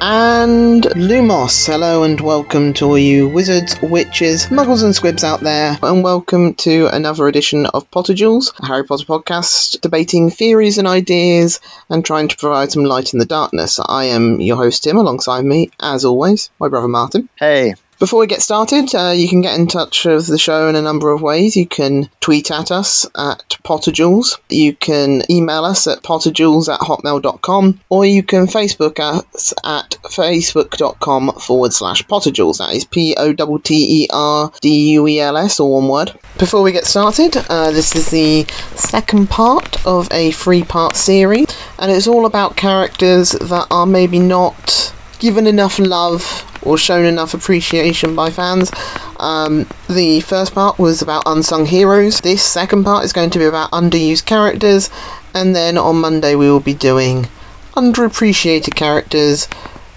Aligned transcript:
and 0.00 0.82
Lumos. 0.82 1.66
Hello 1.66 2.04
and 2.04 2.18
welcome 2.20 2.72
to 2.74 2.86
all 2.86 2.98
you 2.98 3.28
wizards, 3.28 3.80
witches, 3.82 4.46
muggles, 4.46 4.82
and 4.82 4.94
squibs 4.94 5.24
out 5.24 5.40
there, 5.40 5.78
and 5.82 6.02
welcome 6.02 6.54
to 6.54 6.86
another 6.86 7.28
edition 7.28 7.66
of 7.66 7.90
Potterduels, 7.90 8.58
a 8.60 8.66
Harry 8.66 8.84
Potter 8.84 9.04
podcast 9.04 9.80
debating 9.82 10.30
theories 10.30 10.78
and 10.78 10.88
ideas 10.88 11.60
and 11.90 12.04
trying 12.04 12.28
to 12.28 12.36
provide 12.36 12.72
some 12.72 12.84
light 12.84 13.12
in 13.12 13.18
the 13.18 13.26
darkness. 13.26 13.78
I 13.84 14.06
am 14.06 14.40
your 14.40 14.56
host 14.56 14.84
Tim, 14.84 14.96
alongside 14.96 15.44
me, 15.44 15.70
as 15.78 16.04
always, 16.04 16.50
my 16.58 16.68
brother 16.68 16.88
Martin. 16.88 17.28
Hey. 17.36 17.74
Before 18.00 18.20
we 18.20 18.28
get 18.28 18.40
started, 18.40 18.94
uh, 18.94 19.10
you 19.10 19.28
can 19.28 19.42
get 19.42 19.60
in 19.60 19.66
touch 19.66 20.06
with 20.06 20.26
the 20.26 20.38
show 20.38 20.68
in 20.68 20.74
a 20.74 20.80
number 20.80 21.10
of 21.12 21.20
ways. 21.20 21.54
You 21.54 21.66
can 21.66 22.08
tweet 22.18 22.50
at 22.50 22.70
us 22.70 23.04
at 23.14 23.58
Potterduels. 23.62 24.38
You 24.48 24.74
can 24.74 25.30
email 25.30 25.66
us 25.66 25.86
at 25.86 26.02
potterduels 26.02 26.72
at 26.72 26.80
hotmail.com. 26.80 27.78
Or 27.90 28.06
you 28.06 28.22
can 28.22 28.46
Facebook 28.46 28.98
us 29.00 29.52
at 29.62 29.98
facebook.com 30.02 31.32
forward 31.32 31.74
slash 31.74 32.02
Potterduels. 32.04 32.56
That 32.56 32.72
is 32.74 32.86
P 32.86 33.16
O 33.18 33.34
T 33.34 33.58
T 33.62 34.04
E 34.04 34.08
R 34.10 34.50
D 34.62 34.92
U 34.92 35.06
E 35.06 35.20
L 35.20 35.36
S, 35.36 35.60
all 35.60 35.74
one 35.74 35.88
word. 35.88 36.18
Before 36.38 36.62
we 36.62 36.72
get 36.72 36.86
started, 36.86 37.36
uh, 37.36 37.70
this 37.70 37.94
is 37.94 38.08
the 38.08 38.46
second 38.76 39.28
part 39.28 39.86
of 39.86 40.08
a 40.10 40.30
three 40.30 40.64
part 40.64 40.96
series, 40.96 41.54
and 41.78 41.92
it's 41.92 42.06
all 42.06 42.24
about 42.24 42.56
characters 42.56 43.32
that 43.32 43.66
are 43.70 43.84
maybe 43.84 44.20
not 44.20 44.94
given 45.18 45.46
enough 45.46 45.78
love 45.78 46.49
or 46.62 46.78
shown 46.78 47.04
enough 47.04 47.34
appreciation 47.34 48.14
by 48.14 48.30
fans. 48.30 48.70
Um, 49.18 49.66
the 49.88 50.20
first 50.20 50.54
part 50.54 50.78
was 50.78 51.02
about 51.02 51.24
unsung 51.26 51.66
heroes. 51.66 52.20
This 52.20 52.42
second 52.42 52.84
part 52.84 53.04
is 53.04 53.12
going 53.12 53.30
to 53.30 53.38
be 53.38 53.44
about 53.44 53.70
underused 53.70 54.24
characters, 54.24 54.90
and 55.34 55.54
then 55.54 55.78
on 55.78 56.00
Monday 56.00 56.34
we 56.34 56.50
will 56.50 56.60
be 56.60 56.74
doing 56.74 57.28
underappreciated 57.74 58.74
characters. 58.74 59.48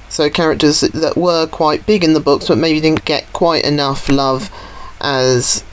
So 0.09 0.29
characters 0.29 0.81
that, 0.81 0.93
that 0.93 1.17
were 1.17 1.47
quite 1.47 1.85
big 1.85 2.03
in 2.03 2.13
the 2.13 2.19
books, 2.19 2.47
but 2.47 2.57
maybe 2.57 2.81
didn't 2.81 3.05
get 3.05 3.31
quite 3.33 3.65
enough 3.65 4.09
love 4.09 4.49
as 5.01 5.63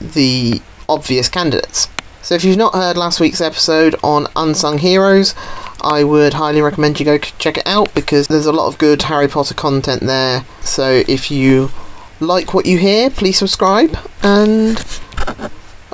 the 0.00 0.60
obvious 0.88 1.28
candidates. 1.28 1.88
So 2.26 2.34
if 2.34 2.42
you've 2.42 2.56
not 2.56 2.74
heard 2.74 2.96
last 2.96 3.20
week's 3.20 3.40
episode 3.40 3.94
on 4.02 4.26
unsung 4.34 4.78
heroes, 4.78 5.36
I 5.80 6.02
would 6.02 6.34
highly 6.34 6.60
recommend 6.60 6.98
you 6.98 7.06
go 7.06 7.18
check 7.18 7.58
it 7.58 7.68
out 7.68 7.94
because 7.94 8.26
there's 8.26 8.46
a 8.46 8.52
lot 8.52 8.66
of 8.66 8.78
good 8.78 9.00
Harry 9.02 9.28
Potter 9.28 9.54
content 9.54 10.02
there. 10.02 10.44
So 10.60 11.04
if 11.06 11.30
you 11.30 11.70
like 12.18 12.52
what 12.52 12.66
you 12.66 12.78
hear, 12.78 13.10
please 13.10 13.38
subscribe. 13.38 13.96
And 14.24 14.84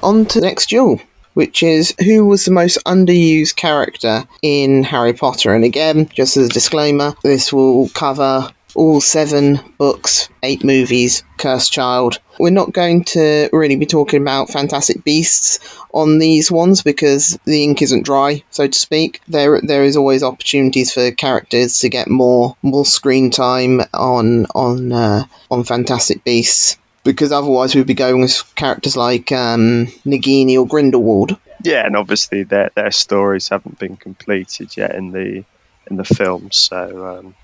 on 0.03 0.25
to 0.25 0.41
next 0.41 0.71
duel, 0.71 1.03
which 1.35 1.63
is 1.63 1.95
who 2.03 2.25
was 2.25 2.47
the 2.47 2.53
most 2.53 2.79
underused 2.87 3.55
character 3.55 4.25
in 4.41 4.85
Harry 4.85 5.13
Potter. 5.13 5.55
And 5.55 5.65
again, 5.65 6.09
just 6.15 6.39
as 6.39 6.47
a 6.47 6.49
disclaimer, 6.49 7.13
this 7.23 7.53
will 7.53 7.91
cover 7.91 8.49
all 8.75 9.01
seven 9.01 9.61
books, 9.79 10.29
eight 10.43 10.65
movies, 10.65 11.23
Cursed 11.37 11.73
Child. 11.73 12.19
We're 12.39 12.51
not 12.51 12.73
going 12.73 13.05
to 13.05 13.49
really 13.53 13.77
be 13.77 13.87
talking 13.87 14.21
about 14.21 14.51
Fantastic 14.51 15.05
Beasts 15.05 15.59
on 15.93 16.19
these 16.19 16.51
ones 16.51 16.83
because 16.83 17.39
the 17.45 17.65
ink 17.65 17.83
isn't 17.83 18.05
dry, 18.05 18.43
so 18.51 18.67
to 18.67 18.79
speak. 18.79 19.21
There, 19.29 19.61
there 19.63 19.85
is 19.85 19.97
always 19.97 20.23
opportunities 20.23 20.93
for 20.93 21.11
characters 21.11 21.81
to 21.81 21.89
get 21.89 22.09
more, 22.09 22.57
more 22.63 22.87
screen 22.87 23.31
time 23.31 23.81
on 23.93 24.47
on 24.55 24.93
uh, 24.93 25.25
on 25.51 25.65
Fantastic 25.65 26.25
Beasts 26.25 26.79
because 27.05 27.33
otherwise 27.33 27.75
we'd 27.75 27.87
be 27.87 27.95
going 27.95 28.21
with 28.21 28.55
characters 28.55 28.97
like 28.97 29.33
um, 29.33 29.87
Nagini 30.07 30.59
or 30.59 30.67
Grindelwald. 30.67 31.37
Yeah, 31.63 31.87
and 31.87 31.97
obviously 31.97 32.43
their 32.43 32.71
their 32.75 32.91
stories 32.91 33.49
haven't 33.49 33.79
been 33.79 33.97
completed 33.97 34.77
yet 34.77 34.95
in 34.95 35.13
the 35.13 35.45
in 35.91 35.97
the 35.97 36.05
films, 36.05 36.57
so 36.57 37.19
um, 37.19 37.35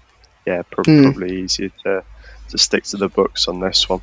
yeah, 0.49 0.63
pro- 0.63 0.85
mm. 0.85 1.03
probably 1.03 1.43
easier 1.43 1.71
to 1.85 2.05
to 2.51 2.59
stick 2.59 2.85
to 2.85 2.97
the 2.97 3.09
books 3.09 3.49
on 3.49 3.61
this 3.61 3.89
one. 3.89 4.01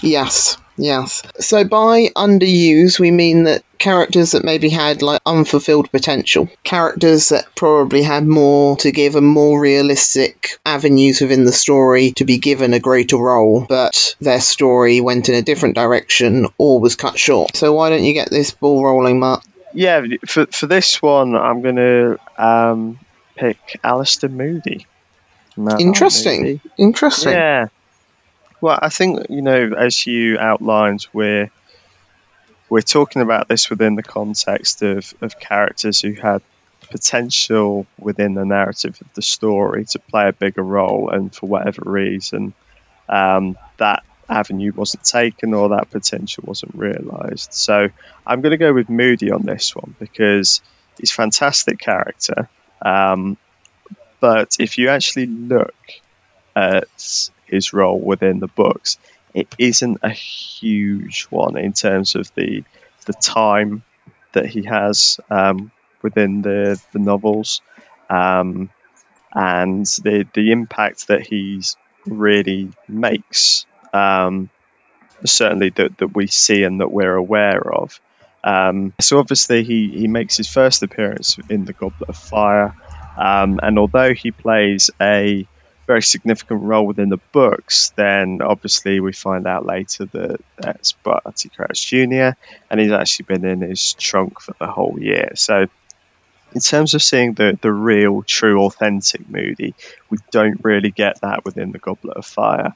Yes, 0.00 0.56
yes. 0.76 1.22
So 1.40 1.64
by 1.64 2.08
underuse, 2.16 2.98
we 2.98 3.10
mean 3.10 3.44
that 3.44 3.62
characters 3.78 4.32
that 4.32 4.44
maybe 4.44 4.70
had 4.70 5.02
like 5.02 5.20
unfulfilled 5.26 5.90
potential, 5.90 6.48
characters 6.62 7.28
that 7.30 7.54
probably 7.54 8.02
had 8.02 8.26
more 8.26 8.76
to 8.78 8.92
give 8.92 9.16
and 9.16 9.26
more 9.26 9.60
realistic 9.60 10.58
avenues 10.64 11.20
within 11.20 11.44
the 11.44 11.52
story 11.52 12.12
to 12.12 12.24
be 12.24 12.38
given 12.38 12.72
a 12.74 12.80
greater 12.80 13.18
role, 13.18 13.66
but 13.68 14.16
their 14.20 14.40
story 14.40 15.00
went 15.00 15.28
in 15.28 15.34
a 15.34 15.42
different 15.42 15.74
direction 15.74 16.46
or 16.56 16.80
was 16.80 16.96
cut 16.96 17.18
short. 17.18 17.56
So 17.56 17.74
why 17.74 17.90
don't 17.90 18.04
you 18.04 18.14
get 18.14 18.30
this 18.30 18.52
ball 18.52 18.82
rolling, 18.84 19.20
Mark? 19.20 19.42
Yeah, 19.74 20.00
for 20.26 20.46
for 20.46 20.66
this 20.66 21.02
one, 21.02 21.36
I'm 21.36 21.60
going 21.60 21.76
to 21.76 22.18
um, 22.38 22.98
pick 23.36 23.58
Alastor 23.84 24.30
Moody. 24.30 24.86
Interesting. 25.80 26.60
Interesting. 26.76 27.32
Yeah. 27.32 27.68
Well, 28.60 28.78
I 28.80 28.88
think 28.88 29.26
you 29.30 29.42
know, 29.42 29.72
as 29.76 30.06
you 30.06 30.38
outlined, 30.38 31.06
we're 31.12 31.50
we're 32.68 32.80
talking 32.82 33.22
about 33.22 33.48
this 33.48 33.70
within 33.70 33.94
the 33.94 34.02
context 34.02 34.82
of, 34.82 35.14
of 35.20 35.38
characters 35.38 36.00
who 36.00 36.12
had 36.12 36.42
potential 36.90 37.86
within 37.98 38.34
the 38.34 38.44
narrative 38.44 38.98
of 39.00 39.12
the 39.14 39.22
story 39.22 39.84
to 39.86 39.98
play 39.98 40.28
a 40.28 40.32
bigger 40.32 40.62
role, 40.62 41.10
and 41.10 41.34
for 41.34 41.46
whatever 41.46 41.82
reason, 41.86 42.52
um, 43.08 43.56
that 43.78 44.04
avenue 44.28 44.72
wasn't 44.74 45.04
taken 45.04 45.54
or 45.54 45.70
that 45.70 45.90
potential 45.90 46.44
wasn't 46.46 46.74
realised. 46.74 47.52
So 47.52 47.88
I'm 48.26 48.40
going 48.40 48.50
to 48.50 48.58
go 48.58 48.72
with 48.72 48.88
Moody 48.88 49.30
on 49.30 49.42
this 49.42 49.74
one 49.74 49.94
because 49.98 50.60
he's 50.98 51.10
a 51.10 51.14
fantastic 51.14 51.78
character. 51.78 52.48
Um, 52.82 53.38
but 54.20 54.56
if 54.58 54.78
you 54.78 54.88
actually 54.88 55.26
look 55.26 55.74
at 56.54 56.88
his 57.46 57.72
role 57.72 57.98
within 57.98 58.40
the 58.40 58.48
books, 58.48 58.98
it 59.34 59.48
isn't 59.58 59.98
a 60.02 60.10
huge 60.10 61.26
one 61.30 61.56
in 61.56 61.72
terms 61.72 62.14
of 62.14 62.32
the 62.34 62.64
the 63.06 63.12
time 63.14 63.82
that 64.32 64.46
he 64.46 64.62
has 64.64 65.20
um, 65.30 65.70
within 66.02 66.42
the 66.42 66.80
the 66.92 66.98
novels, 66.98 67.62
um, 68.10 68.70
and 69.32 69.86
the 69.86 70.26
the 70.34 70.52
impact 70.52 71.08
that 71.08 71.26
he's 71.26 71.76
really 72.06 72.70
makes. 72.88 73.66
Um, 73.92 74.50
certainly 75.24 75.70
that, 75.70 75.98
that 75.98 76.14
we 76.14 76.26
see 76.26 76.62
and 76.62 76.80
that 76.80 76.90
we're 76.90 77.14
aware 77.14 77.60
of. 77.72 78.00
Um, 78.44 78.94
so 79.00 79.18
obviously 79.18 79.64
he, 79.64 79.88
he 79.88 80.06
makes 80.06 80.36
his 80.36 80.48
first 80.48 80.82
appearance 80.82 81.38
in 81.50 81.64
the 81.64 81.72
Goblet 81.72 82.08
of 82.08 82.16
Fire. 82.16 82.76
Um, 83.18 83.58
and 83.62 83.78
although 83.80 84.14
he 84.14 84.30
plays 84.30 84.90
a 85.00 85.46
very 85.88 86.02
significant 86.02 86.62
role 86.62 86.86
within 86.86 87.08
the 87.08 87.18
books, 87.32 87.92
then 87.96 88.40
obviously 88.42 89.00
we 89.00 89.12
find 89.12 89.46
out 89.46 89.66
later 89.66 90.04
that 90.04 90.40
that's 90.56 90.92
Barty 90.92 91.48
Crouch 91.48 91.84
Jr. 91.86 92.36
and 92.70 92.78
he's 92.78 92.92
actually 92.92 93.24
been 93.24 93.44
in 93.44 93.60
his 93.62 93.94
trunk 93.94 94.40
for 94.40 94.54
the 94.60 94.68
whole 94.68 94.98
year. 95.00 95.32
So, 95.34 95.66
in 96.54 96.60
terms 96.60 96.94
of 96.94 97.02
seeing 97.02 97.34
the, 97.34 97.58
the 97.60 97.72
real, 97.72 98.22
true, 98.22 98.62
authentic 98.62 99.28
Moody, 99.28 99.74
we 100.08 100.18
don't 100.30 100.62
really 100.62 100.90
get 100.90 101.20
that 101.22 101.44
within 101.44 101.72
the 101.72 101.78
Goblet 101.78 102.16
of 102.16 102.24
Fire. 102.24 102.74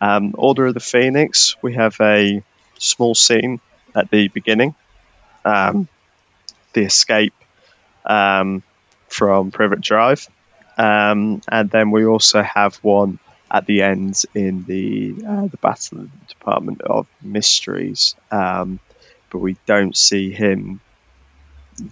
Um, 0.00 0.34
Order 0.36 0.66
of 0.66 0.74
the 0.74 0.80
Phoenix, 0.80 1.56
we 1.62 1.74
have 1.74 1.96
a 2.00 2.42
small 2.78 3.14
scene 3.14 3.60
at 3.94 4.10
the 4.10 4.28
beginning, 4.28 4.74
um, 5.44 5.88
the 6.72 6.82
escape. 6.82 7.34
Um, 8.04 8.62
from 9.08 9.50
Privet 9.50 9.80
Drive. 9.80 10.28
Um, 10.76 11.40
and 11.48 11.70
then 11.70 11.90
we 11.90 12.04
also 12.04 12.42
have 12.42 12.76
one 12.76 13.18
at 13.50 13.66
the 13.66 13.82
end 13.82 14.22
in 14.34 14.64
the 14.64 15.14
uh, 15.26 15.46
the 15.46 15.56
Battle 15.58 16.08
Department 16.28 16.82
of 16.82 17.06
Mysteries, 17.22 18.14
um, 18.30 18.80
but 19.30 19.38
we 19.38 19.56
don't 19.66 19.96
see 19.96 20.32
him, 20.32 20.80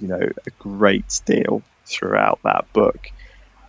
you 0.00 0.08
know, 0.08 0.20
a 0.46 0.50
great 0.58 1.20
deal 1.24 1.62
throughout 1.86 2.40
that 2.42 2.72
book. 2.72 3.10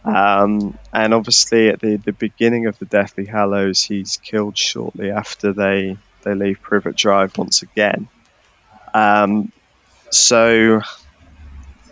Um, 0.03 0.77
and 0.94 1.13
obviously, 1.13 1.69
at 1.69 1.80
the, 1.80 1.95
the 1.95 2.12
beginning 2.12 2.68
of 2.68 2.77
the 2.77 2.86
Deathly 2.86 3.25
Hallows, 3.25 3.81
he's 3.81 4.18
killed 4.18 4.57
shortly 4.57 5.12
after 5.12 5.53
they 5.53 5.97
they 6.24 6.36
leave 6.36 6.62
Privet 6.62 6.95
Drive 6.95 7.38
once 7.38 7.62
again. 7.62 8.07
Um, 8.94 9.51
so 10.09 10.81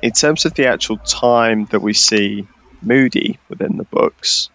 in 0.04 0.12
terms 0.12 0.44
of 0.44 0.54
the 0.54 0.68
actual 0.68 0.98
time 0.98 1.64
that 1.68 1.82
we 1.82 1.94
see 1.94 2.46
Moody 2.82 3.40
within 3.48 3.78
the 3.78 3.86
books, 3.86 4.50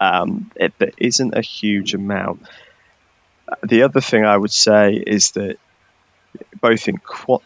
um, 0.00 0.50
it, 0.56 0.72
there 0.78 0.92
isn't 0.96 1.34
a 1.34 1.42
huge 1.42 1.92
amount. 1.92 2.40
The 3.62 3.82
other 3.82 4.00
thing 4.00 4.24
I 4.24 4.34
would 4.34 4.50
say 4.50 4.94
is 4.94 5.32
that 5.32 5.58
both 6.58 6.88
in 6.88 7.02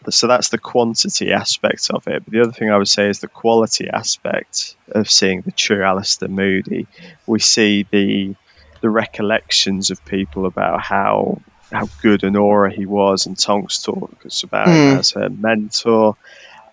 so 0.09 0.27
that's 0.27 0.47
the 0.49 0.57
quantity 0.57 1.33
aspect 1.33 1.89
of 1.91 2.07
it. 2.07 2.23
But 2.23 2.31
the 2.31 2.41
other 2.43 2.53
thing 2.53 2.71
I 2.71 2.77
would 2.77 2.87
say 2.87 3.09
is 3.09 3.19
the 3.19 3.27
quality 3.27 3.89
aspect 3.89 4.77
of 4.93 5.11
seeing 5.11 5.41
the 5.41 5.51
true 5.51 5.79
Alastor 5.79 6.29
Moody. 6.29 6.87
We 7.27 7.39
see 7.39 7.85
the 7.91 8.35
the 8.79 8.89
recollections 8.89 9.91
of 9.91 10.05
people 10.05 10.45
about 10.45 10.79
how 10.81 11.41
how 11.73 11.89
good 12.01 12.23
an 12.23 12.35
Auror 12.35 12.71
he 12.71 12.85
was, 12.85 13.25
and 13.25 13.37
Tonks 13.37 13.83
talks 13.83 14.43
about 14.43 14.69
mm. 14.69 14.93
him 14.93 14.99
as 14.99 15.11
her 15.11 15.29
mentor. 15.29 16.15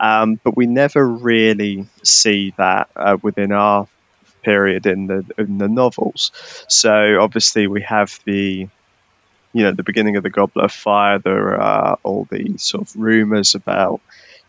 Um, 0.00 0.40
but 0.42 0.56
we 0.56 0.66
never 0.66 1.06
really 1.06 1.86
see 2.02 2.54
that 2.56 2.88
uh, 2.96 3.16
within 3.22 3.52
our 3.52 3.88
period 4.42 4.86
in 4.86 5.06
the 5.08 5.24
in 5.38 5.58
the 5.58 5.68
novels. 5.68 6.30
So 6.68 7.20
obviously 7.20 7.66
we 7.66 7.82
have 7.82 8.18
the 8.24 8.68
you 9.52 9.62
know 9.62 9.72
the 9.72 9.82
beginning 9.82 10.16
of 10.16 10.22
the 10.22 10.30
Goblet 10.30 10.66
of 10.66 10.72
Fire. 10.72 11.18
There 11.18 11.60
are 11.60 11.98
all 12.02 12.26
the 12.30 12.56
sort 12.58 12.88
of 12.88 12.96
rumors 12.96 13.54
about 13.54 14.00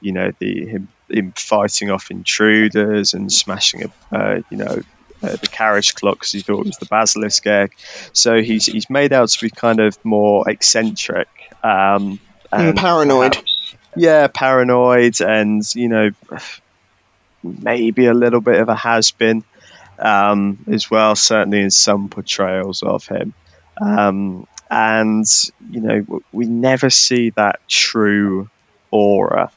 you 0.01 0.11
know 0.11 0.31
the 0.39 0.65
him, 0.67 0.87
him 1.09 1.33
fighting 1.35 1.89
off 1.89 2.11
intruders 2.11 3.13
and 3.13 3.31
smashing 3.31 3.85
a 3.85 4.15
uh, 4.15 4.41
you 4.51 4.57
know 4.57 4.81
uh, 5.23 5.35
the 5.35 5.47
carriage 5.47 5.95
clock 5.95 6.15
because 6.15 6.31
he 6.31 6.41
thought 6.41 6.59
it 6.59 6.67
was 6.67 6.77
the 6.77 6.85
basilisk 6.85 7.47
egg. 7.47 7.73
So 8.13 8.41
he's 8.41 8.65
he's 8.67 8.89
made 8.89 9.13
out 9.13 9.29
to 9.29 9.41
be 9.41 9.49
kind 9.49 9.79
of 9.79 9.97
more 10.05 10.49
eccentric 10.49 11.27
um, 11.63 12.19
and 12.51 12.77
paranoid. 12.77 13.33
Perhaps, 13.33 13.56
yeah, 13.97 14.27
paranoid, 14.27 15.21
and 15.21 15.63
you 15.75 15.89
know 15.89 16.11
maybe 17.43 18.07
a 18.07 18.13
little 18.13 18.41
bit 18.41 18.59
of 18.59 18.69
a 18.69 18.75
has 18.75 19.11
been 19.11 19.43
um, 19.99 20.63
as 20.71 20.89
well. 20.89 21.15
Certainly 21.15 21.61
in 21.61 21.71
some 21.71 22.09
portrayals 22.09 22.83
of 22.83 23.07
him. 23.07 23.33
Um, 23.79 24.47
and 24.69 25.25
you 25.69 25.81
know 25.81 26.21
we 26.31 26.45
never 26.45 26.89
see 26.89 27.31
that 27.31 27.59
true 27.67 28.49
Auror. 28.93 29.51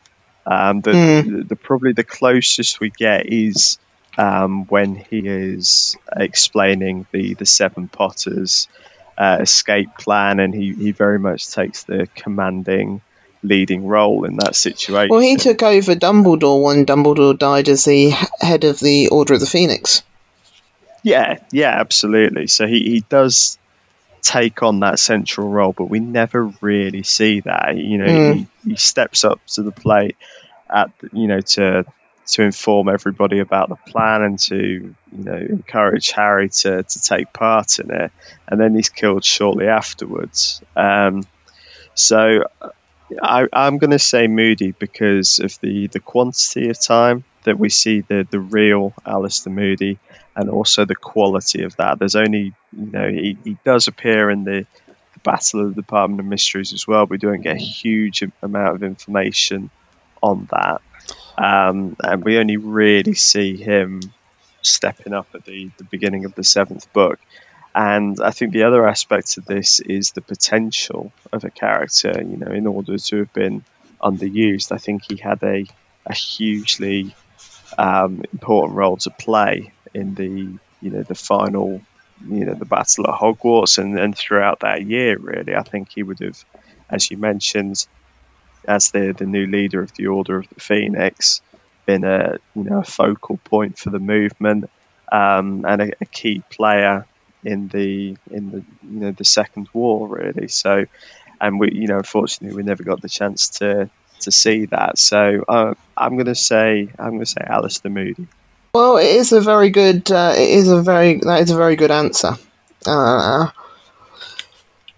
Um, 0.46 0.80
the, 0.80 0.90
mm. 0.90 1.24
the, 1.24 1.44
the, 1.44 1.56
probably 1.56 1.92
the 1.92 2.04
closest 2.04 2.80
we 2.80 2.90
get 2.90 3.26
is 3.26 3.78
um, 4.16 4.64
when 4.66 4.96
he 4.96 5.20
is 5.20 5.96
explaining 6.14 7.06
the 7.12 7.34
the 7.34 7.46
Seven 7.46 7.88
Potters 7.88 8.68
uh, 9.16 9.38
escape 9.40 9.96
plan, 9.98 10.40
and 10.40 10.54
he, 10.54 10.72
he 10.72 10.92
very 10.92 11.18
much 11.18 11.50
takes 11.50 11.84
the 11.84 12.08
commanding 12.14 13.02
leading 13.42 13.86
role 13.86 14.24
in 14.24 14.36
that 14.36 14.54
situation. 14.54 15.08
Well, 15.10 15.20
he 15.20 15.36
took 15.36 15.62
over 15.62 15.94
Dumbledore 15.94 16.62
when 16.62 16.86
Dumbledore 16.86 17.38
died 17.38 17.68
as 17.68 17.84
the 17.84 18.10
head 18.40 18.64
of 18.64 18.78
the 18.78 19.08
Order 19.08 19.34
of 19.34 19.40
the 19.40 19.46
Phoenix. 19.46 20.02
Yeah, 21.02 21.38
yeah, 21.50 21.80
absolutely. 21.80 22.46
So 22.46 22.66
he, 22.66 22.82
he 22.82 23.04
does 23.08 23.58
take 24.22 24.62
on 24.62 24.80
that 24.80 24.98
central 24.98 25.48
role, 25.48 25.72
but 25.72 25.86
we 25.86 25.98
never 25.98 26.52
really 26.60 27.02
see 27.02 27.40
that. 27.40 27.76
You 27.76 27.98
know, 27.98 28.06
mm. 28.06 28.34
he, 28.34 28.70
he 28.70 28.76
steps 28.76 29.24
up 29.24 29.40
to 29.54 29.62
the 29.62 29.72
plate 29.72 30.16
at 30.68 30.90
you 31.12 31.26
know 31.26 31.40
to 31.40 31.84
to 32.26 32.42
inform 32.42 32.88
everybody 32.88 33.40
about 33.40 33.68
the 33.68 33.76
plan 33.76 34.22
and 34.22 34.38
to 34.38 34.56
you 34.56 34.94
know 35.12 35.36
encourage 35.36 36.10
Harry 36.10 36.48
to, 36.48 36.82
to 36.82 37.02
take 37.02 37.32
part 37.32 37.78
in 37.78 37.90
it, 37.90 38.12
and 38.46 38.60
then 38.60 38.74
he's 38.74 38.88
killed 38.88 39.24
shortly 39.24 39.68
afterwards. 39.68 40.62
Um, 40.76 41.24
so 41.94 42.44
I, 43.22 43.46
am 43.52 43.78
going 43.78 43.90
to 43.90 43.98
say 43.98 44.26
Moody 44.28 44.72
because 44.72 45.38
of 45.38 45.58
the, 45.60 45.88
the 45.88 46.00
quantity 46.00 46.68
of 46.68 46.80
time 46.80 47.24
that 47.44 47.58
we 47.58 47.68
see 47.68 48.00
the, 48.00 48.26
the 48.30 48.40
real 48.40 48.92
Alastor 49.06 49.52
Moody 49.52 49.98
and 50.36 50.50
also 50.50 50.84
the 50.84 50.94
quality 50.94 51.62
of 51.64 51.76
that. 51.76 51.98
There's 51.98 52.16
only, 52.16 52.52
you 52.72 52.86
know, 52.92 53.08
he, 53.08 53.36
he 53.44 53.56
does 53.64 53.88
appear 53.88 54.30
in 54.30 54.44
the, 54.44 54.66
the 54.86 55.20
Battle 55.22 55.62
of 55.62 55.74
the 55.74 55.82
Department 55.82 56.20
of 56.20 56.26
Mysteries 56.26 56.72
as 56.72 56.86
well. 56.86 57.06
We 57.06 57.18
don't 57.18 57.40
get 57.40 57.56
a 57.56 57.60
huge 57.60 58.22
amount 58.42 58.76
of 58.76 58.82
information 58.82 59.70
on 60.22 60.48
that. 60.50 60.82
Um, 61.38 61.96
and 62.00 62.24
we 62.24 62.38
only 62.38 62.58
really 62.58 63.14
see 63.14 63.56
him 63.56 64.00
stepping 64.62 65.14
up 65.14 65.28
at 65.34 65.44
the, 65.44 65.70
the 65.78 65.84
beginning 65.84 66.26
of 66.26 66.34
the 66.34 66.44
seventh 66.44 66.92
book. 66.92 67.18
And 67.74 68.18
I 68.20 68.30
think 68.32 68.52
the 68.52 68.64
other 68.64 68.86
aspect 68.86 69.38
of 69.38 69.44
this 69.44 69.80
is 69.80 70.12
the 70.12 70.20
potential 70.20 71.12
of 71.32 71.44
a 71.44 71.50
character, 71.50 72.12
you 72.16 72.36
know, 72.36 72.50
in 72.50 72.66
order 72.66 72.98
to 72.98 73.16
have 73.18 73.32
been 73.32 73.64
underused. 74.02 74.72
I 74.72 74.78
think 74.78 75.02
he 75.08 75.16
had 75.16 75.42
a, 75.42 75.66
a 76.04 76.14
hugely 76.14 77.14
um, 77.78 78.22
important 78.32 78.76
role 78.76 78.96
to 78.98 79.10
play 79.10 79.72
in 79.94 80.14
the, 80.14 80.58
you 80.80 80.90
know, 80.90 81.02
the 81.02 81.14
final, 81.14 81.80
you 82.28 82.44
know, 82.44 82.54
the 82.54 82.64
battle 82.64 83.08
at 83.08 83.20
Hogwarts 83.20 83.78
and, 83.78 83.98
and 83.98 84.16
throughout 84.16 84.60
that 84.60 84.84
year, 84.84 85.16
really. 85.18 85.54
I 85.54 85.62
think 85.62 85.90
he 85.90 86.02
would 86.02 86.20
have, 86.20 86.44
as 86.88 87.10
you 87.10 87.18
mentioned, 87.18 87.86
as 88.66 88.90
the, 88.90 89.14
the 89.16 89.26
new 89.26 89.46
leader 89.46 89.80
of 89.80 89.94
the 89.94 90.08
Order 90.08 90.38
of 90.38 90.48
the 90.48 90.60
Phoenix, 90.60 91.40
been 91.86 92.04
a, 92.04 92.38
you 92.56 92.64
know, 92.64 92.80
a 92.80 92.84
focal 92.84 93.36
point 93.36 93.78
for 93.78 93.90
the 93.90 93.98
movement 93.98 94.68
um, 95.10 95.64
and 95.66 95.82
a, 95.82 95.90
a 96.00 96.04
key 96.04 96.42
player 96.50 97.06
in 97.44 97.68
the 97.68 98.16
in 98.30 98.50
the 98.50 98.64
you 98.82 99.00
know 99.00 99.12
the 99.12 99.24
second 99.24 99.68
war 99.72 100.08
really. 100.08 100.48
So, 100.48 100.84
and 101.40 101.58
we 101.58 101.72
you 101.72 101.86
know 101.88 101.98
unfortunately 101.98 102.56
we 102.56 102.62
never 102.62 102.82
got 102.82 103.00
the 103.00 103.08
chance 103.08 103.48
to 103.60 103.90
to 104.20 104.32
see 104.32 104.66
that. 104.66 104.98
So 104.98 105.44
uh, 105.48 105.74
I'm 105.96 106.14
going 106.14 106.26
to 106.26 106.34
say 106.34 106.88
I'm 106.98 107.10
going 107.10 107.20
to 107.20 107.26
say 107.26 107.42
Alastor 107.48 107.90
Moody. 107.90 108.26
Well, 108.72 108.98
it 108.98 109.06
is 109.06 109.32
a 109.32 109.40
very 109.40 109.70
good. 109.70 110.10
Uh, 110.10 110.34
it 110.36 110.48
is 110.48 110.68
a 110.68 110.82
very 110.82 111.18
that 111.18 111.40
is 111.40 111.50
a 111.50 111.56
very 111.56 111.76
good 111.76 111.90
answer. 111.90 112.36
Uh, 112.86 113.50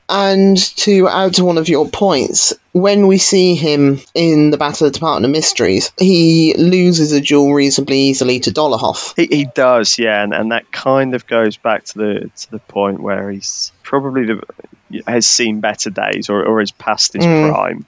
and 0.09 0.57
to 0.77 1.09
add 1.09 1.35
to 1.35 1.45
one 1.45 1.59
of 1.59 1.69
your 1.69 1.89
points, 1.89 2.53
when 2.73 3.07
we 3.07 3.19
see 3.19 3.55
him 3.55 4.01
in 4.15 4.51
the 4.51 4.59
Battle 4.59 4.87
of 4.87 4.93
the 4.93 4.99
Department 4.99 5.27
of 5.27 5.31
Mysteries, 5.31 5.93
he 5.99 6.55
loses 6.55 7.13
a 7.13 7.21
duel 7.21 7.53
reasonably 7.53 7.99
easily 7.99 8.41
to 8.41 8.51
Dolohov. 8.51 9.15
He, 9.17 9.37
he 9.37 9.45
does, 9.45 9.99
yeah, 9.99 10.23
and, 10.23 10.35
and 10.35 10.53
that 10.53 10.71
kind 10.73 11.15
of 11.15 11.27
goes 11.27 11.57
back 11.57 11.85
to 11.87 11.99
the 11.99 12.31
to 12.35 12.51
the 12.51 12.59
point 12.59 13.01
where 13.01 13.31
he's 13.31 13.73
probably 13.83 14.27
the, 14.27 15.03
has 15.07 15.27
seen 15.27 15.61
better 15.61 15.91
days 15.91 16.29
or, 16.29 16.45
or 16.45 16.61
is 16.61 16.73
past 16.73 17.15
his 17.15 17.25
mm. 17.25 17.51
prime. 17.51 17.87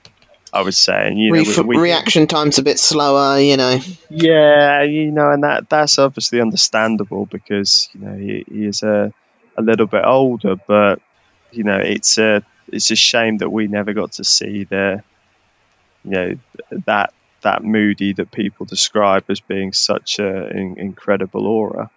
I 0.53 0.61
was 0.61 0.77
saying, 0.77 1.17
you 1.17 1.33
know, 1.33 1.43
Re- 1.43 1.63
we, 1.63 1.77
reaction 1.77 2.27
time's 2.27 2.59
a 2.59 2.63
bit 2.63 2.79
slower, 2.79 3.37
you 3.39 3.57
know. 3.57 3.77
Yeah, 4.09 4.83
you 4.83 5.11
know, 5.11 5.29
and 5.31 5.43
that 5.43 5.69
that's 5.69 5.99
obviously 5.99 6.39
understandable 6.39 7.25
because 7.25 7.89
you 7.93 7.99
know 7.99 8.15
he, 8.15 8.45
he 8.47 8.65
is 8.65 8.81
a 8.81 9.13
a 9.57 9.61
little 9.61 9.85
bit 9.85 10.03
older, 10.05 10.55
but 10.55 11.01
you 11.55 11.63
know, 11.63 11.77
it's 11.77 12.17
a 12.17 12.43
it's 12.67 12.91
a 12.91 12.95
shame 12.95 13.37
that 13.37 13.49
we 13.49 13.67
never 13.67 13.93
got 13.93 14.13
to 14.13 14.23
see 14.23 14.63
the, 14.63 15.03
you 16.03 16.11
know, 16.11 16.35
that 16.85 17.13
that 17.41 17.63
Moody 17.63 18.13
that 18.13 18.31
people 18.31 18.65
describe 18.65 19.25
as 19.29 19.39
being 19.39 19.71
such 19.71 20.19
an 20.19 20.77
incredible 20.77 21.43
Auror. 21.43 21.89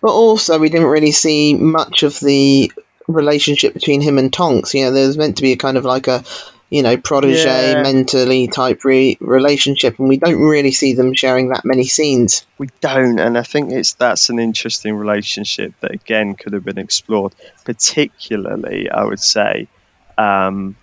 But 0.00 0.10
also, 0.10 0.58
we 0.58 0.70
didn't 0.70 0.88
really 0.88 1.12
see 1.12 1.54
much 1.54 2.02
of 2.02 2.18
the 2.18 2.72
relationship 3.06 3.74
between 3.74 4.00
him 4.00 4.18
and 4.18 4.32
Tonks. 4.32 4.74
You 4.74 4.84
know, 4.84 4.92
there's 4.92 5.18
meant 5.18 5.36
to 5.36 5.42
be 5.42 5.52
a 5.52 5.56
kind 5.56 5.76
of 5.76 5.84
like 5.84 6.08
a 6.08 6.24
you 6.72 6.82
know, 6.82 6.96
protege, 6.96 7.72
yeah. 7.72 7.82
mentally 7.82 8.48
type 8.48 8.82
re- 8.82 9.18
relationship, 9.20 9.98
and 9.98 10.08
we 10.08 10.16
don't 10.16 10.40
really 10.40 10.70
see 10.70 10.94
them 10.94 11.12
sharing 11.12 11.50
that 11.50 11.66
many 11.66 11.84
scenes. 11.84 12.46
We 12.56 12.70
don't, 12.80 13.18
and 13.18 13.36
I 13.36 13.42
think 13.42 13.72
it's 13.72 13.92
that's 13.92 14.30
an 14.30 14.38
interesting 14.38 14.94
relationship 14.94 15.74
that 15.80 15.90
again 15.90 16.34
could 16.34 16.54
have 16.54 16.64
been 16.64 16.78
explored, 16.78 17.34
particularly 17.66 18.88
I 18.88 19.04
would 19.04 19.20
say 19.20 19.68
um, 20.16 20.76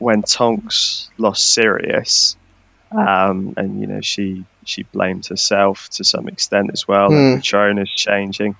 when 0.00 0.22
Tonks 0.22 1.08
lost 1.18 1.54
Sirius, 1.54 2.36
um, 2.90 3.54
and 3.56 3.80
you 3.80 3.86
know 3.86 4.00
she 4.00 4.44
she 4.64 4.82
blamed 4.82 5.26
herself 5.26 5.88
to 5.90 6.02
some 6.02 6.26
extent 6.26 6.70
as 6.72 6.88
well, 6.88 7.10
mm. 7.10 7.16
and 7.16 7.34
hmm. 7.34 7.36
Patronus 7.36 7.90
changing. 7.90 8.56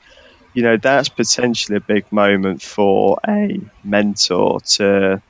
You 0.54 0.62
know, 0.62 0.76
that's 0.76 1.08
potentially 1.08 1.78
a 1.78 1.80
big 1.80 2.12
moment 2.12 2.62
for 2.62 3.18
a 3.26 3.60
mentor 3.82 4.60
to 4.76 5.22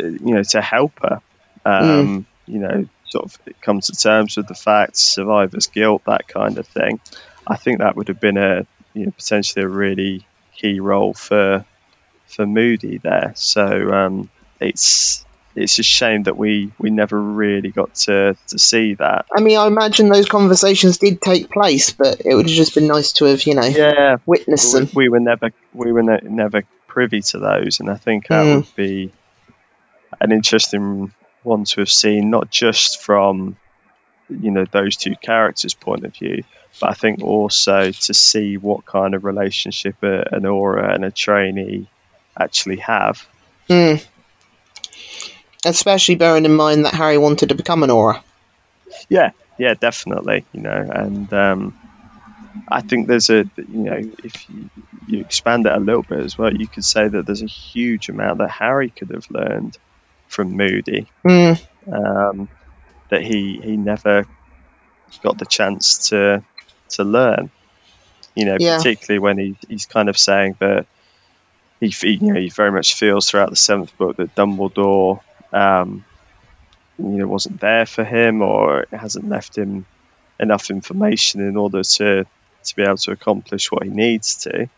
to, 0.00 0.12
you 0.12 0.34
know, 0.34 0.42
to 0.42 0.60
help 0.60 0.92
her. 1.02 1.20
Um, 1.64 2.06
mm. 2.06 2.24
You 2.46 2.58
know, 2.60 2.88
sort 3.08 3.24
of 3.24 3.38
come 3.60 3.80
to 3.80 3.92
terms 3.92 4.36
with 4.36 4.46
the 4.46 4.54
facts, 4.54 5.00
survivor's 5.00 5.66
guilt, 5.66 6.02
that 6.06 6.28
kind 6.28 6.58
of 6.58 6.66
thing. 6.66 7.00
I 7.46 7.56
think 7.56 7.78
that 7.78 7.96
would 7.96 8.08
have 8.08 8.20
been 8.20 8.36
a 8.36 8.66
you 8.94 9.06
know, 9.06 9.12
potentially 9.12 9.64
a 9.64 9.68
really 9.68 10.26
key 10.54 10.80
role 10.80 11.14
for 11.14 11.64
for 12.26 12.46
Moody 12.46 12.98
there. 12.98 13.32
So 13.36 13.92
um, 13.92 14.30
it's 14.60 15.24
it's 15.56 15.78
a 15.78 15.82
shame 15.82 16.24
that 16.24 16.36
we, 16.36 16.70
we 16.78 16.90
never 16.90 17.20
really 17.20 17.70
got 17.70 17.94
to, 17.94 18.36
to 18.48 18.58
see 18.58 18.92
that. 18.94 19.24
I 19.34 19.40
mean, 19.40 19.56
I 19.56 19.66
imagine 19.66 20.10
those 20.10 20.28
conversations 20.28 20.98
did 20.98 21.22
take 21.22 21.50
place, 21.50 21.92
but 21.92 22.20
it 22.26 22.34
would 22.34 22.46
have 22.46 22.54
just 22.54 22.74
been 22.74 22.86
nice 22.86 23.12
to 23.14 23.24
have, 23.24 23.42
you 23.44 23.54
know, 23.54 23.64
yeah, 23.64 24.18
witnessed 24.26 24.74
we, 24.74 24.80
them. 24.80 24.90
We 24.94 25.08
were 25.08 25.20
never 25.20 25.50
we 25.72 25.92
were 25.92 26.02
ne- 26.02 26.20
never 26.24 26.64
privy 26.86 27.22
to 27.22 27.38
those, 27.38 27.80
and 27.80 27.90
I 27.90 27.96
think 27.96 28.28
that 28.28 28.44
mm. 28.44 28.56
would 28.56 28.76
be 28.76 29.12
an 30.20 30.32
interesting 30.32 31.12
one 31.42 31.64
to 31.64 31.80
have 31.80 31.90
seen, 31.90 32.30
not 32.30 32.50
just 32.50 33.00
from 33.00 33.56
you 34.28 34.50
know 34.50 34.64
those 34.70 34.96
two 34.96 35.14
characters' 35.16 35.74
point 35.74 36.04
of 36.04 36.14
view, 36.14 36.42
but 36.80 36.90
I 36.90 36.94
think 36.94 37.22
also 37.22 37.90
to 37.90 38.14
see 38.14 38.56
what 38.56 38.84
kind 38.84 39.14
of 39.14 39.24
relationship 39.24 40.02
a, 40.02 40.34
an 40.34 40.42
Auror 40.42 40.94
and 40.94 41.04
a 41.04 41.10
trainee 41.10 41.88
actually 42.38 42.78
have. 42.78 43.26
Mm. 43.68 44.04
Especially 45.64 46.16
bearing 46.16 46.44
in 46.44 46.54
mind 46.54 46.84
that 46.84 46.94
Harry 46.94 47.18
wanted 47.18 47.48
to 47.48 47.54
become 47.54 47.82
an 47.82 47.90
Auror. 47.90 48.20
Yeah, 49.08 49.30
yeah, 49.58 49.74
definitely. 49.74 50.44
You 50.52 50.60
know, 50.60 50.88
and 50.92 51.32
um, 51.32 51.78
I 52.68 52.82
think 52.82 53.08
there's 53.08 53.30
a 53.30 53.48
you 53.56 53.82
know 53.84 54.10
if 54.22 54.48
you, 54.48 54.70
you 55.06 55.20
expand 55.20 55.66
it 55.66 55.72
a 55.72 55.80
little 55.80 56.02
bit 56.02 56.20
as 56.20 56.36
well, 56.36 56.52
you 56.54 56.66
could 56.66 56.84
say 56.84 57.08
that 57.08 57.26
there's 57.26 57.42
a 57.42 57.46
huge 57.46 58.08
amount 58.08 58.38
that 58.38 58.50
Harry 58.50 58.90
could 58.90 59.10
have 59.10 59.30
learned 59.30 59.78
from 60.28 60.56
Moody 60.56 61.12
mm. 61.26 61.60
um, 61.92 62.50
that 63.10 63.22
he 63.22 63.60
he 63.64 63.76
never 63.76 64.26
got 65.24 65.38
the 65.38 65.46
chance 65.46 66.08
to 66.10 66.44
to 66.90 67.04
learn. 67.04 67.52
You 68.36 68.46
know, 68.46 68.58
Yeah. 68.58 68.78
particularly 68.78 69.20
when 69.20 69.38
he, 69.38 69.58
he's 69.68 69.86
kind 69.86 70.08
of 70.08 70.18
saying 70.18 70.56
that 70.60 70.86
he, 71.80 71.92
you 72.02 72.32
know, 72.34 72.40
he 72.40 72.50
very 72.50 72.72
much 72.72 72.94
feels 72.94 73.28
throughout 73.28 73.50
the 73.50 73.56
seventh 73.56 73.96
book 73.98 74.16
that 74.18 74.34
Dumbledore, 74.34 75.20
um, 75.52 76.06
you 76.98 77.18
know, 77.18 77.28
wasn't 77.28 77.60
there 77.60 77.86
for 77.86 78.04
him 78.04 78.42
or 78.42 78.86
hasn't 78.92 79.28
left 79.28 79.56
him 79.58 79.86
enough 80.40 80.70
information 80.70 81.42
in 81.42 81.56
order 81.56 81.82
to 81.82 82.24
to 82.64 82.74
be 82.76 82.82
able 82.82 82.96
to 82.98 83.12
accomplish 83.12 83.70
what 83.72 83.84
he 83.84 83.90
needs 83.90 84.38
to. 84.38 84.70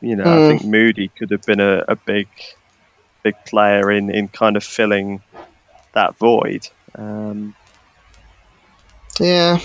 You 0.00 0.16
know, 0.16 0.30
I 0.30 0.40
Mm. 0.40 0.48
think 0.48 0.64
Moody 0.64 1.12
could 1.18 1.30
have 1.32 1.42
been 1.46 1.60
a, 1.60 1.84
a 1.88 1.96
big, 1.96 2.28
big 3.22 3.34
player 3.46 3.90
in 3.90 4.10
in 4.10 4.28
kind 4.28 4.56
of 4.56 4.64
filling 4.64 5.22
that 5.92 6.16
void. 6.18 6.68
Um, 6.94 7.54
Yeah. 9.20 9.58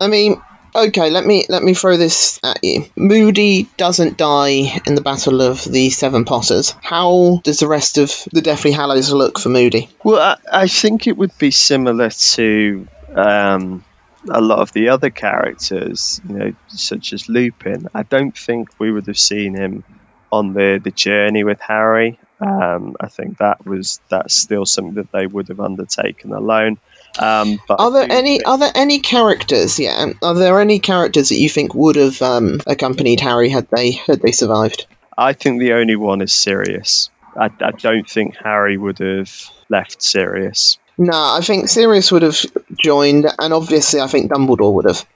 I 0.00 0.08
mean, 0.08 0.42
okay, 0.74 1.10
let 1.10 1.24
me 1.24 1.46
let 1.48 1.62
me 1.62 1.74
throw 1.74 1.96
this 1.96 2.38
at 2.42 2.62
you. 2.62 2.84
Moody 2.96 3.68
doesn't 3.76 4.18
die 4.18 4.80
in 4.86 4.94
the 4.94 5.00
Battle 5.00 5.40
of 5.40 5.64
the 5.64 5.90
Seven 5.90 6.24
Potters. 6.24 6.74
How 6.82 7.40
does 7.42 7.60
the 7.60 7.68
rest 7.68 7.98
of 7.98 8.12
the 8.32 8.42
Deathly 8.42 8.72
Hallows 8.72 9.12
look 9.12 9.38
for 9.38 9.48
Moody? 9.48 9.88
Well, 10.04 10.20
I, 10.20 10.64
I 10.64 10.66
think 10.68 11.06
it 11.06 11.16
would 11.16 11.36
be 11.38 11.50
similar 11.50 12.10
to 12.10 12.86
um, 13.14 13.84
a 14.28 14.40
lot 14.40 14.58
of 14.58 14.72
the 14.72 14.90
other 14.90 15.10
characters, 15.10 16.20
you 16.28 16.34
know, 16.34 16.52
such 16.68 17.12
as 17.12 17.28
Lupin. 17.28 17.88
I 17.94 18.02
don't 18.02 18.36
think 18.36 18.68
we 18.78 18.92
would 18.92 19.06
have 19.06 19.18
seen 19.18 19.54
him 19.54 19.84
on 20.30 20.52
the, 20.52 20.80
the 20.82 20.90
journey 20.90 21.44
with 21.44 21.60
Harry. 21.60 22.18
Um, 22.40 22.96
I 23.00 23.08
think 23.08 23.38
that 23.38 23.64
was 23.66 24.00
that's 24.10 24.34
still 24.34 24.66
something 24.66 24.94
that 24.94 25.10
they 25.12 25.26
would 25.26 25.48
have 25.48 25.60
undertaken 25.60 26.32
alone. 26.32 26.78
Um, 27.18 27.58
but 27.66 27.80
Are 27.80 27.90
there 27.90 28.06
any 28.10 28.38
think- 28.38 28.48
are 28.48 28.58
there 28.58 28.72
any 28.74 28.98
characters? 29.00 29.78
Yeah, 29.78 30.12
are 30.22 30.34
there 30.34 30.60
any 30.60 30.78
characters 30.78 31.30
that 31.30 31.36
you 31.36 31.48
think 31.48 31.74
would 31.74 31.96
have 31.96 32.20
um, 32.20 32.60
accompanied 32.66 33.20
Harry 33.20 33.48
had 33.48 33.68
they 33.70 33.92
had 33.92 34.20
they 34.20 34.32
survived? 34.32 34.86
I 35.16 35.32
think 35.32 35.60
the 35.60 35.72
only 35.74 35.96
one 35.96 36.20
is 36.20 36.34
Sirius. 36.34 37.08
I, 37.34 37.46
I 37.60 37.70
don't 37.70 38.08
think 38.08 38.36
Harry 38.36 38.76
would 38.76 38.98
have 38.98 39.30
left 39.70 40.02
Sirius. 40.02 40.78
No, 40.98 41.12
I 41.14 41.40
think 41.42 41.68
Sirius 41.68 42.12
would 42.12 42.22
have 42.22 42.38
joined, 42.78 43.26
and 43.38 43.52
obviously, 43.54 44.00
I 44.00 44.06
think 44.08 44.30
Dumbledore 44.30 44.74
would 44.74 44.84
have. 44.86 45.06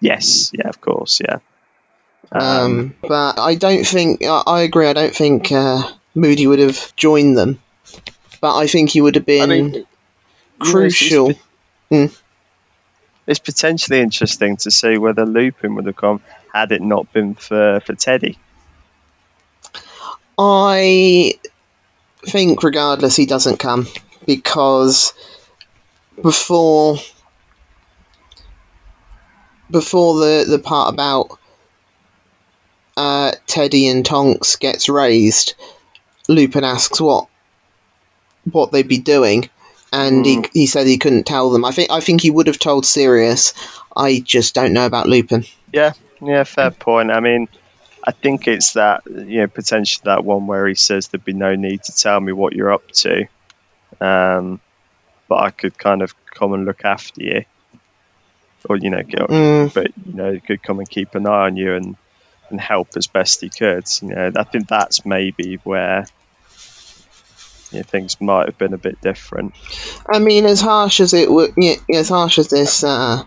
Yes, 0.00 0.50
yeah, 0.54 0.68
of 0.68 0.80
course, 0.80 1.20
yeah. 1.20 1.38
Um, 2.30 2.94
but 3.00 3.38
I 3.38 3.54
don't 3.54 3.84
think 3.86 4.22
I, 4.24 4.42
I 4.46 4.60
agree. 4.62 4.86
I 4.88 4.92
don't 4.92 5.14
think 5.14 5.50
uh, 5.52 5.82
Moody 6.14 6.46
would 6.46 6.58
have 6.58 6.94
joined 6.96 7.36
them, 7.36 7.60
but 8.40 8.56
I 8.56 8.66
think 8.66 8.90
he 8.90 9.00
would 9.00 9.14
have 9.14 9.24
I 9.24 9.26
been 9.26 9.48
mean, 9.48 9.64
you 9.66 9.72
know, 9.80 9.80
it's- 10.58 10.70
crucial. 10.72 11.32
It's 13.26 13.40
potentially 13.40 14.00
interesting 14.00 14.56
to 14.58 14.70
see 14.70 14.96
whether 14.96 15.26
Lupin 15.26 15.74
would 15.74 15.84
have 15.86 15.96
come 15.96 16.22
had 16.52 16.72
it 16.72 16.80
not 16.80 17.12
been 17.12 17.34
for, 17.34 17.80
for 17.80 17.94
Teddy. 17.94 18.38
I 20.38 21.34
think, 22.26 22.62
regardless, 22.62 23.16
he 23.16 23.26
doesn't 23.26 23.58
come 23.58 23.86
because 24.26 25.12
before 26.22 26.96
before 29.70 30.20
the 30.20 30.46
the 30.48 30.58
part 30.58 30.94
about 30.94 31.38
uh, 32.96 33.32
Teddy 33.46 33.88
and 33.88 34.06
Tonks 34.06 34.56
gets 34.56 34.88
raised, 34.88 35.54
Lupin 36.28 36.64
asks 36.64 37.00
what 37.00 37.26
what 38.50 38.70
they'd 38.72 38.88
be 38.88 38.98
doing, 38.98 39.48
and 39.92 40.24
he, 40.24 40.44
he 40.52 40.66
said 40.66 40.86
he 40.86 40.98
couldn't 40.98 41.24
tell 41.24 41.50
them. 41.50 41.64
I 41.64 41.72
think 41.72 41.90
I 41.90 42.00
think 42.00 42.20
he 42.20 42.30
would 42.30 42.46
have 42.46 42.58
told 42.58 42.86
Sirius. 42.86 43.54
I 43.96 44.20
just 44.20 44.54
don't 44.54 44.72
know 44.72 44.86
about 44.86 45.08
Lupin. 45.08 45.44
Yeah, 45.72 45.92
yeah, 46.22 46.44
fair 46.44 46.70
point. 46.70 47.10
I 47.10 47.20
mean, 47.20 47.48
I 48.04 48.12
think 48.12 48.46
it's 48.46 48.74
that 48.74 49.02
you 49.06 49.40
know 49.40 49.46
potentially 49.48 50.02
that 50.04 50.24
one 50.24 50.46
where 50.46 50.66
he 50.68 50.74
says 50.74 51.08
there'd 51.08 51.24
be 51.24 51.32
no 51.32 51.54
need 51.56 51.82
to 51.84 51.92
tell 51.96 52.20
me 52.20 52.32
what 52.32 52.52
you're 52.54 52.72
up 52.72 52.88
to, 52.92 53.26
um, 54.00 54.60
but 55.28 55.40
I 55.40 55.50
could 55.50 55.76
kind 55.76 56.02
of 56.02 56.14
come 56.30 56.52
and 56.52 56.64
look 56.64 56.84
after 56.84 57.22
you, 57.22 57.44
or 58.68 58.76
you 58.76 58.90
know, 58.90 59.02
go, 59.02 59.26
Mm. 59.26 59.74
but 59.74 59.88
you 60.06 60.12
know, 60.14 60.32
he 60.32 60.40
could 60.40 60.62
come 60.62 60.78
and 60.78 60.88
keep 60.88 61.14
an 61.14 61.26
eye 61.26 61.46
on 61.46 61.56
you 61.56 61.74
and 61.74 61.96
and 62.50 62.60
help 62.60 62.88
as 62.96 63.06
best 63.06 63.42
he 63.42 63.50
could. 63.50 63.84
You 64.00 64.08
know, 64.08 64.32
I 64.36 64.44
think 64.44 64.68
that's 64.68 65.04
maybe 65.04 65.56
where. 65.64 66.06
You 67.70 67.78
know, 67.78 67.82
things 67.82 68.20
might 68.20 68.46
have 68.46 68.58
been 68.58 68.72
a 68.72 68.78
bit 68.78 69.00
different. 69.00 69.54
I 70.08 70.18
mean, 70.20 70.46
as 70.46 70.60
harsh 70.60 71.00
as 71.00 71.12
it 71.12 71.30
would, 71.30 71.52
yeah, 71.56 71.74
as 71.92 72.08
harsh 72.08 72.38
as 72.38 72.48
this, 72.48 72.82
uh, 72.82 73.24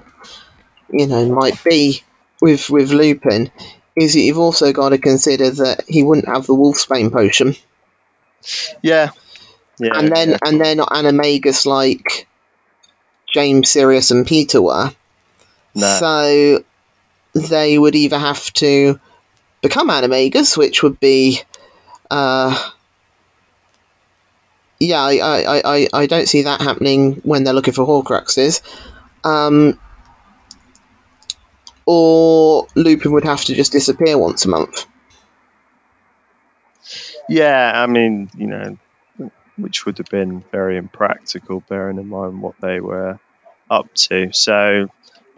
you 0.91 1.07
know, 1.07 1.27
might 1.29 1.63
be 1.63 2.03
with 2.41 2.69
with 2.69 2.91
Lupin, 2.91 3.51
is 3.95 4.15
you've 4.15 4.39
also 4.39 4.73
got 4.73 4.89
to 4.89 4.97
consider 4.97 5.51
that 5.51 5.83
he 5.87 6.01
wouldn't 6.01 6.27
have 6.27 6.47
the 6.47 6.55
Wolfsbane 6.55 7.11
potion, 7.11 7.55
Yeah, 8.81 9.11
yeah, 9.77 9.91
and 9.93 10.11
then 10.11 10.31
yeah. 10.31 10.37
and 10.43 10.59
they're 10.59 10.75
not 10.75 10.89
animagus 10.89 11.65
like 11.67 12.27
James, 13.31 13.69
Sirius, 13.69 14.09
and 14.11 14.25
Peter 14.25 14.61
were. 14.61 14.91
No. 15.75 15.87
So 15.87 16.63
they 17.33 17.77
would 17.77 17.95
either 17.95 18.17
have 18.17 18.51
to 18.53 18.99
become 19.61 19.89
animagus, 19.89 20.57
which 20.57 20.81
would 20.81 20.99
be. 20.99 21.39
Uh, 22.09 22.71
yeah, 24.81 25.01
I, 25.01 25.13
I, 25.17 25.61
I, 25.63 25.87
I 25.93 26.05
don't 26.07 26.27
see 26.27 26.43
that 26.43 26.59
happening 26.61 27.13
when 27.23 27.43
they're 27.43 27.53
looking 27.53 27.73
for 27.73 27.85
Horcruxes. 27.85 28.61
Um, 29.23 29.79
or 31.85 32.67
Lupin 32.75 33.11
would 33.11 33.23
have 33.23 33.43
to 33.45 33.53
just 33.53 33.71
disappear 33.71 34.17
once 34.17 34.45
a 34.45 34.49
month. 34.49 34.87
Yeah, 37.29 37.71
I 37.75 37.85
mean, 37.85 38.29
you 38.35 38.47
know, 38.47 38.77
which 39.55 39.85
would 39.85 39.99
have 39.99 40.09
been 40.09 40.43
very 40.51 40.77
impractical, 40.77 41.63
bearing 41.69 41.99
in 41.99 42.07
mind 42.07 42.41
what 42.41 42.55
they 42.59 42.79
were 42.79 43.19
up 43.69 43.93
to. 43.93 44.33
So, 44.33 44.87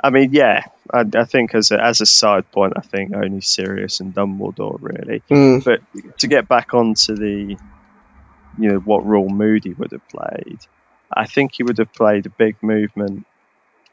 I 0.02 0.10
mean, 0.10 0.32
yeah, 0.32 0.64
I, 0.92 1.04
I 1.16 1.26
think 1.26 1.54
as 1.54 1.72
a, 1.72 1.84
as 1.84 2.00
a 2.00 2.06
side 2.06 2.50
point, 2.52 2.74
I 2.78 2.82
think 2.82 3.14
only 3.14 3.42
Sirius 3.42 4.00
and 4.00 4.14
Dumbledore 4.14 4.78
really. 4.80 5.22
Mm, 5.30 5.64
But 5.66 5.82
to 6.20 6.28
get 6.28 6.48
back 6.48 6.74
onto 6.74 7.16
the, 7.16 7.58
you 8.58 8.70
know, 8.72 8.80
what 8.80 9.06
role 9.06 9.30
Moody 9.30 9.74
would 9.74 9.92
have 9.92 10.08
played, 10.10 10.60
I 11.16 11.26
think 11.26 11.54
he 11.56 11.64
would 11.64 11.78
have 11.78 11.94
played 11.94 12.26
a 12.26 12.30
big 12.30 12.62
movement. 12.62 13.26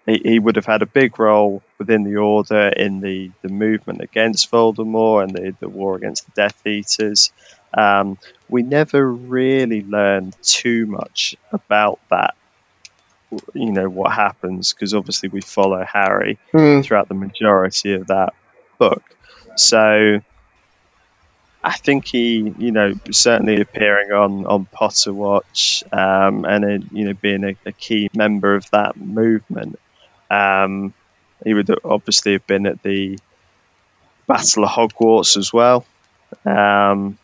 He, 0.06 0.20
he 0.24 0.38
would 0.38 0.56
have 0.56 0.66
had 0.66 0.82
a 0.82 0.86
big 0.86 1.18
role 1.18 1.62
within 1.78 2.04
the 2.04 2.16
Order 2.16 2.68
in 2.68 3.00
the, 3.00 3.30
the 3.42 3.48
movement 3.48 4.00
against 4.00 4.50
Voldemort 4.50 5.24
and 5.24 5.34
the, 5.34 5.56
the 5.60 5.68
war 5.68 5.96
against 5.96 6.26
the 6.26 6.32
Death 6.34 6.66
Eaters. 6.66 7.32
Um, 7.72 8.18
we 8.48 8.62
never 8.62 9.06
really 9.10 9.82
learned 9.82 10.36
too 10.42 10.86
much 10.86 11.36
about 11.52 12.00
that. 12.10 12.34
You 13.54 13.70
know 13.70 13.88
what 13.88 14.12
happens 14.12 14.72
because 14.72 14.92
obviously 14.92 15.28
we 15.28 15.40
follow 15.40 15.84
Harry 15.84 16.38
mm, 16.52 16.84
throughout 16.84 17.08
the 17.08 17.14
majority 17.14 17.94
of 17.94 18.08
that 18.08 18.34
book. 18.76 19.04
So 19.56 20.20
I 21.62 21.72
think 21.72 22.06
he, 22.06 22.52
you 22.58 22.72
know, 22.72 22.94
certainly 23.10 23.60
appearing 23.60 24.12
on 24.12 24.46
on 24.46 24.66
Potterwatch 24.66 25.82
um, 25.92 26.44
and 26.44 26.64
uh 26.64 26.86
you 26.92 27.04
know 27.06 27.14
being 27.14 27.44
a, 27.44 27.56
a 27.66 27.72
key 27.72 28.08
member 28.14 28.54
of 28.54 28.68
that 28.70 28.96
movement. 28.96 29.78
Um, 30.30 30.94
he 31.44 31.54
would 31.54 31.70
obviously 31.84 32.32
have 32.32 32.46
been 32.46 32.66
at 32.66 32.82
the 32.82 33.18
Battle 34.26 34.64
of 34.64 34.70
Hogwarts 34.70 35.36
as 35.36 35.52
well. 35.52 35.84
Um, 36.44 37.18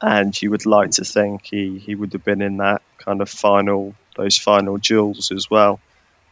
and 0.00 0.40
you 0.40 0.50
would 0.50 0.66
like 0.66 0.92
to 0.92 1.04
think 1.04 1.46
he, 1.46 1.78
he 1.78 1.94
would 1.94 2.12
have 2.12 2.24
been 2.24 2.42
in 2.42 2.58
that 2.58 2.82
kind 2.98 3.20
of 3.20 3.28
final 3.28 3.94
those 4.16 4.36
final 4.36 4.76
duels 4.76 5.32
as 5.32 5.50
well, 5.50 5.80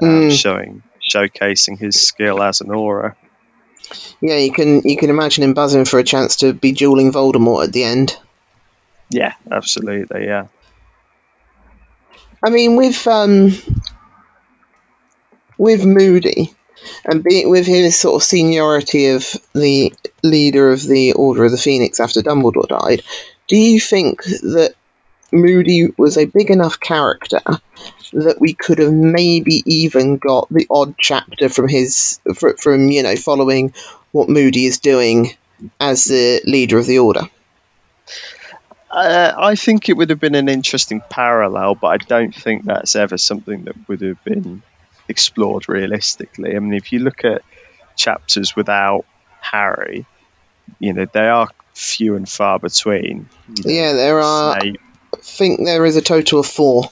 Mm. 0.01 0.33
showing 0.33 0.83
showcasing 1.13 1.79
his 1.79 2.01
skill 2.01 2.43
as 2.43 2.61
an 2.63 2.69
Auror. 2.69 3.17
Yeah, 4.21 4.37
you 4.37 4.53
can 4.53 4.83
you 4.83 4.97
can 4.97 5.11
imagine 5.11 5.45
him 5.45 5.55
buzzing 5.55 5.85
for 5.85 5.99
a 5.99 6.05
chance 6.05 6.37
to 6.37 6.53
be 6.53 6.73
dueling 6.73 7.13
Voldemort 7.13 7.65
at 7.65 7.73
the 7.73 7.85
end. 7.85 8.17
Yeah, 9.11 9.35
absolutely. 9.51 10.25
Yeah, 10.27 10.47
I 12.43 12.51
mean, 12.51 12.77
with 12.77 13.07
um, 13.07 13.53
with 15.59 15.85
Moody, 15.85 16.55
and 17.05 17.23
be, 17.23 17.45
with 17.47 17.67
his 17.67 17.99
sort 17.99 18.17
of 18.17 18.23
seniority 18.23 19.09
of 19.09 19.27
the 19.55 19.93
leader 20.23 20.71
of 20.71 20.83
the 20.83 21.13
Order 21.13 21.45
of 21.45 21.51
the 21.51 21.59
Phoenix 21.59 22.01
after 22.01 22.23
Dumbledore 22.23 22.69
died, 22.69 23.03
do 23.49 23.57
you 23.57 23.81
think 23.81 24.23
that 24.25 24.75
Moody 25.33 25.93
was 25.97 26.17
a 26.17 26.25
big 26.25 26.51
enough 26.51 26.81
character 26.81 27.41
that 28.13 28.41
we 28.41 28.55
could 28.55 28.79
have 28.79 28.93
maybe 28.93 29.63
even 29.67 30.17
got 30.17 30.49
the 30.51 30.67
odd 30.71 30.95
chapter 30.99 31.49
from 31.49 31.69
his 31.69 32.21
from 32.59 32.91
you 32.91 33.03
know 33.03 33.17
following 33.17 33.73
what 34.13 34.29
Moody 34.29 34.67
is 34.67 34.79
doing 34.79 35.31
as 35.79 36.05
the 36.05 36.41
leader 36.45 36.79
of 36.79 36.87
the 36.87 36.99
Order? 36.99 37.29
uh, 38.91 39.33
I 39.37 39.55
think 39.55 39.89
it 39.89 39.97
would 39.97 40.11
have 40.11 40.19
been 40.19 40.35
an 40.35 40.49
interesting 40.49 41.01
parallel, 41.09 41.77
but 41.77 41.89
I 41.89 41.97
don't 41.99 42.35
think 42.35 42.65
that's 42.65 42.97
ever 42.97 43.19
something 43.19 43.65
that 43.65 43.77
would 43.89 44.01
have 44.01 44.23
been 44.25 44.63
explored 45.09 45.69
realistically. 45.69 46.57
I 46.57 46.59
mean, 46.59 46.75
if 46.75 46.93
you 46.93 46.99
look 46.99 47.25
at 47.25 47.43
chapters 47.97 48.57
without 48.57 49.05
Harry, 49.41 50.07
you 50.81 50.93
know, 50.93 51.07
they 51.13 51.29
are 51.29 51.49
few 51.75 52.17
and 52.17 52.29
far 52.29 52.59
between. 52.59 53.29
You 53.49 53.65
know, 53.65 53.71
Yeah, 53.71 53.93
there 53.93 54.21
are. 54.21 54.61
Snape, 54.61 54.81
I 55.15 55.19
think 55.19 55.65
there 55.65 55.85
is 55.87 55.97
a 55.97 56.03
total 56.03 56.41
of 56.41 56.47
four. 56.47 56.85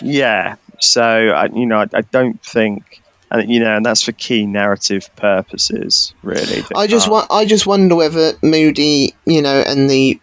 Yeah. 0.00 0.56
So 0.80 1.02
I, 1.02 1.46
you 1.46 1.66
know, 1.66 1.78
I, 1.80 1.86
I 1.94 2.00
don't 2.02 2.42
think, 2.42 3.02
and 3.30 3.50
you 3.50 3.60
know, 3.60 3.76
and 3.76 3.84
that's 3.84 4.02
for 4.02 4.12
key 4.12 4.46
narrative 4.46 5.10
purposes, 5.16 6.14
really. 6.22 6.62
I 6.74 6.86
just 6.86 7.08
wa- 7.08 7.26
I 7.30 7.44
just 7.44 7.66
wonder 7.66 7.94
whether 7.94 8.32
Moody, 8.42 9.14
you 9.24 9.42
know, 9.42 9.62
and 9.66 9.88
the 9.88 10.20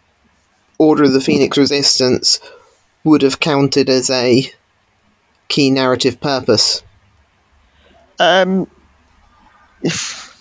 Order 0.78 1.04
of 1.04 1.14
the 1.14 1.22
Phoenix 1.22 1.58
Resistance 1.58 2.40
would 3.04 3.22
have 3.22 3.40
counted 3.40 3.90
as 3.90 4.10
a 4.10 4.44
key 5.48 5.72
narrative 5.72 6.20
purpose. 6.20 6.84
Um, 8.20 8.68
if 9.82 10.32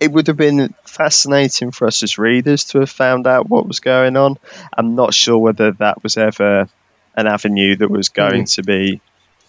it 0.00 0.10
would 0.10 0.26
have 0.26 0.36
been 0.36 0.74
fascinating 0.84 1.70
for 1.70 1.86
us 1.86 2.02
as 2.02 2.18
readers 2.18 2.64
to 2.64 2.80
have 2.80 2.90
found 2.90 3.26
out 3.26 3.48
what 3.48 3.68
was 3.68 3.80
going 3.80 4.16
on. 4.16 4.36
I'm 4.76 4.94
not 4.94 5.14
sure 5.14 5.38
whether 5.38 5.72
that 5.72 6.02
was 6.02 6.16
ever 6.16 6.68
an 7.16 7.26
avenue 7.26 7.76
that 7.76 7.90
was 7.90 8.08
going 8.08 8.46
to 8.46 8.62
be 8.62 9.00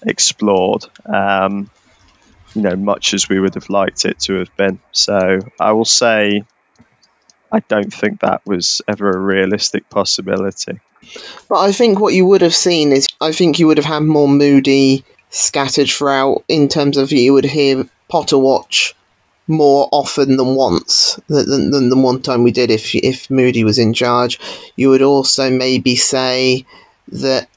explored. 0.05 0.85
Um, 1.05 1.69
you 2.53 2.61
know, 2.61 2.75
much 2.75 3.13
as 3.13 3.27
we 3.27 3.39
would 3.39 3.55
have 3.55 3.69
liked 3.69 4.05
it 4.05 4.19
to 4.19 4.35
have 4.35 4.55
been. 4.55 4.79
So 4.91 5.39
I 5.59 5.71
will 5.71 5.85
say, 5.85 6.43
I 7.51 7.59
don't 7.61 7.93
think 7.93 8.19
that 8.19 8.45
was 8.45 8.81
ever 8.87 9.09
a 9.09 9.17
realistic 9.17 9.89
possibility. 9.89 10.79
But 11.49 11.59
I 11.59 11.71
think 11.71 11.99
what 11.99 12.13
you 12.13 12.25
would 12.25 12.41
have 12.41 12.55
seen 12.55 12.91
is 12.91 13.07
I 13.19 13.31
think 13.31 13.59
you 13.59 13.67
would 13.67 13.77
have 13.77 13.85
had 13.85 14.03
more 14.03 14.27
Moody 14.27 15.03
scattered 15.29 15.89
throughout 15.89 16.43
in 16.47 16.67
terms 16.67 16.97
of 16.97 17.11
you 17.11 17.33
would 17.33 17.45
hear 17.45 17.89
Potterwatch 18.09 18.93
more 19.47 19.89
often 19.91 20.37
than 20.37 20.55
once 20.55 21.19
than, 21.27 21.49
than, 21.49 21.71
than 21.71 21.89
the 21.89 21.97
one 21.97 22.21
time 22.21 22.43
we 22.43 22.51
did 22.51 22.71
if 22.71 22.95
if 22.95 23.29
Moody 23.29 23.63
was 23.63 23.79
in 23.79 23.93
charge. 23.93 24.39
You 24.75 24.89
would 24.89 25.01
also 25.01 25.49
maybe 25.49 25.95
say 25.95 26.65
that 27.09 27.47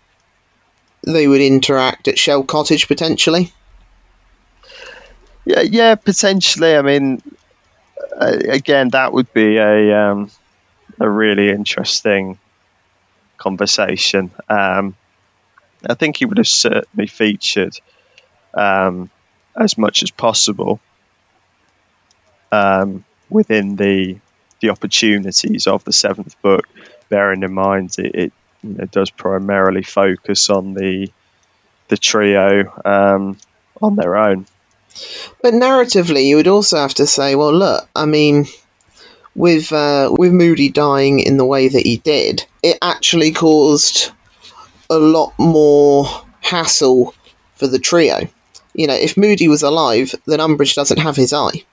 they 1.02 1.26
would 1.26 1.40
interact 1.40 2.08
at 2.08 2.18
Shell 2.18 2.44
Cottage 2.44 2.88
potentially. 2.88 3.52
Yeah, 5.44 5.62
yeah, 5.62 5.94
potentially. 5.94 6.74
I 6.74 6.82
mean, 6.82 7.22
uh, 8.16 8.38
again, 8.48 8.88
that 8.90 9.12
would 9.12 9.32
be 9.32 9.58
a 9.58 9.96
um, 9.96 10.30
a 10.98 11.08
really 11.08 11.50
interesting 11.50 12.38
conversation. 13.38 14.30
Um, 14.48 14.96
I 15.88 15.94
think 15.94 16.16
he 16.16 16.24
would 16.24 16.38
have 16.38 16.48
certainly 16.48 17.06
featured 17.06 17.78
um, 18.54 19.10
as 19.54 19.78
much 19.78 20.02
as 20.02 20.10
possible 20.10 20.80
um, 22.50 23.04
within 23.28 23.76
the 23.76 24.18
the 24.60 24.70
opportunities 24.70 25.66
of 25.66 25.84
the 25.84 25.92
seventh 25.92 26.40
book. 26.42 26.66
Bearing 27.08 27.44
in 27.44 27.52
mind 27.52 27.94
it, 27.98 28.14
it 28.14 28.32
know, 28.62 28.84
does 28.86 29.10
primarily 29.10 29.82
focus 29.82 30.50
on 30.50 30.74
the 30.74 31.08
the 31.88 31.96
trio 31.96 32.72
um, 32.84 33.38
on 33.80 33.96
their 33.96 34.16
own. 34.16 34.46
But 35.42 35.54
narratively, 35.54 36.26
you 36.26 36.36
would 36.36 36.48
also 36.48 36.78
have 36.78 36.94
to 36.94 37.06
say, 37.06 37.34
well, 37.34 37.52
look, 37.52 37.88
I 37.94 38.06
mean, 38.06 38.46
with 39.34 39.72
uh, 39.72 40.08
with 40.10 40.32
Moody 40.32 40.70
dying 40.70 41.20
in 41.20 41.36
the 41.36 41.44
way 41.44 41.68
that 41.68 41.86
he 41.86 41.98
did, 41.98 42.46
it 42.62 42.78
actually 42.80 43.32
caused 43.32 44.10
a 44.88 44.98
lot 44.98 45.34
more 45.38 46.06
hassle 46.40 47.14
for 47.56 47.66
the 47.66 47.78
trio. 47.78 48.28
You 48.74 48.86
know, 48.86 48.94
if 48.94 49.16
Moody 49.16 49.48
was 49.48 49.62
alive, 49.62 50.14
then 50.26 50.38
Umbridge 50.38 50.74
doesn't 50.74 50.98
have 50.98 51.16
his 51.16 51.32
eye, 51.32 51.64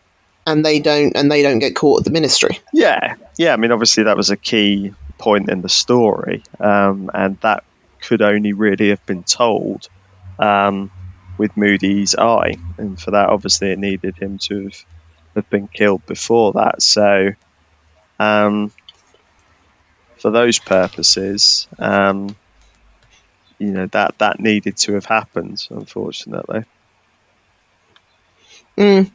and 0.45 0.65
they 0.65 0.79
don't, 0.79 1.15
and 1.15 1.31
they 1.31 1.41
don't 1.41 1.59
get 1.59 1.75
caught 1.75 2.01
at 2.01 2.05
the 2.05 2.11
Ministry. 2.11 2.59
Yeah, 2.73 3.15
yeah. 3.37 3.53
I 3.53 3.57
mean, 3.57 3.71
obviously 3.71 4.03
that 4.03 4.17
was 4.17 4.29
a 4.29 4.37
key 4.37 4.93
point 5.17 5.49
in 5.49 5.61
the 5.61 5.69
story, 5.69 6.43
um, 6.59 7.09
and 7.13 7.37
that 7.41 7.63
could 8.01 8.21
only 8.21 8.53
really 8.53 8.89
have 8.89 9.05
been 9.05 9.23
told 9.23 9.87
um, 10.39 10.91
with 11.37 11.55
Moody's 11.55 12.15
eye, 12.15 12.53
and 12.77 12.99
for 12.99 13.11
that, 13.11 13.29
obviously, 13.29 13.71
it 13.71 13.79
needed 13.79 14.17
him 14.17 14.37
to 14.43 14.63
have, 14.63 14.85
have 15.35 15.49
been 15.49 15.67
killed 15.67 16.05
before 16.05 16.53
that. 16.53 16.81
So, 16.81 17.29
um, 18.19 18.71
for 20.17 20.31
those 20.31 20.59
purposes, 20.59 21.67
um, 21.79 22.35
you 23.59 23.71
know 23.71 23.87
that 23.87 24.17
that 24.19 24.39
needed 24.39 24.77
to 24.77 24.93
have 24.93 25.05
happened, 25.05 25.65
unfortunately. 25.69 26.63
Mm. 28.77 29.11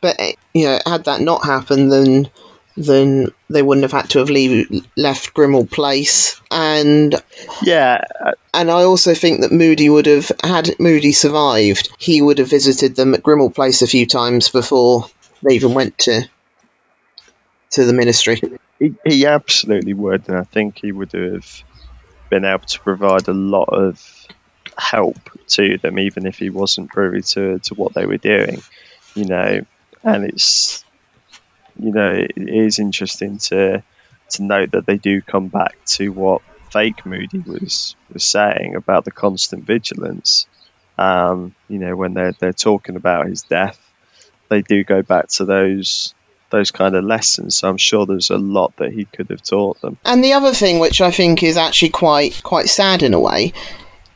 But 0.00 0.16
eh, 0.18 0.32
you 0.54 0.64
know, 0.64 0.78
had 0.86 1.04
that 1.04 1.20
not 1.20 1.44
happened, 1.44 1.90
then 1.90 2.30
then 2.76 3.28
they 3.48 3.62
wouldn't 3.62 3.84
have 3.84 3.92
had 3.92 4.10
to 4.10 4.18
have 4.18 4.28
leave, 4.28 4.84
left 4.96 5.32
Grimmauld 5.32 5.70
Place, 5.70 6.40
and 6.50 7.14
Yeah, 7.62 8.02
uh, 8.24 8.32
and 8.52 8.70
I 8.70 8.82
also 8.84 9.14
think 9.14 9.40
that 9.40 9.52
Moody 9.52 9.88
would 9.88 10.06
have 10.06 10.30
had 10.42 10.78
Moody 10.78 11.12
survived. 11.12 11.90
He 11.98 12.20
would 12.20 12.38
have 12.38 12.50
visited 12.50 12.94
them 12.96 13.14
at 13.14 13.22
Grimmauld 13.22 13.54
Place 13.54 13.82
a 13.82 13.86
few 13.86 14.06
times 14.06 14.50
before 14.50 15.06
they 15.42 15.54
even 15.54 15.74
went 15.74 15.98
to 16.00 16.28
to 17.72 17.84
the 17.84 17.92
Ministry. 17.92 18.40
He, 18.78 18.94
he 19.06 19.26
absolutely 19.26 19.94
would, 19.94 20.28
and 20.28 20.36
I 20.36 20.44
think 20.44 20.78
he 20.78 20.92
would 20.92 21.12
have 21.12 21.46
been 22.30 22.44
able 22.44 22.66
to 22.66 22.80
provide 22.80 23.28
a 23.28 23.32
lot 23.32 23.68
of 23.72 24.26
help 24.76 25.16
to 25.48 25.78
them, 25.78 25.98
even 25.98 26.26
if 26.26 26.38
he 26.38 26.50
wasn't 26.50 26.90
privy 26.90 27.22
to, 27.22 27.58
to 27.60 27.74
what 27.74 27.94
they 27.94 28.06
were 28.06 28.18
doing. 28.18 28.60
You 29.16 29.24
know, 29.24 29.60
and 30.04 30.24
it's 30.24 30.84
you 31.78 31.90
know 31.90 32.12
it 32.12 32.32
is 32.36 32.78
interesting 32.78 33.38
to 33.38 33.82
to 34.30 34.42
note 34.42 34.72
that 34.72 34.86
they 34.86 34.98
do 34.98 35.20
come 35.20 35.48
back 35.48 35.76
to 35.86 36.10
what 36.10 36.42
fake 36.70 37.06
Moody 37.06 37.38
was 37.38 37.96
was 38.12 38.24
saying 38.24 38.74
about 38.76 39.04
the 39.04 39.10
constant 39.10 39.64
vigilance. 39.64 40.46
Um, 40.98 41.54
you 41.68 41.78
know, 41.78 41.96
when 41.96 42.14
they're 42.14 42.32
they're 42.32 42.52
talking 42.52 42.96
about 42.96 43.26
his 43.26 43.42
death, 43.42 43.78
they 44.48 44.62
do 44.62 44.84
go 44.84 45.02
back 45.02 45.28
to 45.28 45.44
those 45.44 46.14
those 46.50 46.70
kind 46.70 46.94
of 46.94 47.04
lessons. 47.04 47.56
So 47.56 47.68
I'm 47.68 47.76
sure 47.76 48.06
there's 48.06 48.30
a 48.30 48.38
lot 48.38 48.76
that 48.76 48.92
he 48.92 49.04
could 49.04 49.30
have 49.30 49.42
taught 49.42 49.80
them. 49.80 49.98
And 50.04 50.22
the 50.22 50.34
other 50.34 50.52
thing, 50.52 50.78
which 50.78 51.00
I 51.00 51.10
think 51.10 51.42
is 51.42 51.56
actually 51.56 51.90
quite 51.90 52.42
quite 52.42 52.68
sad 52.68 53.02
in 53.02 53.14
a 53.14 53.20
way, 53.20 53.52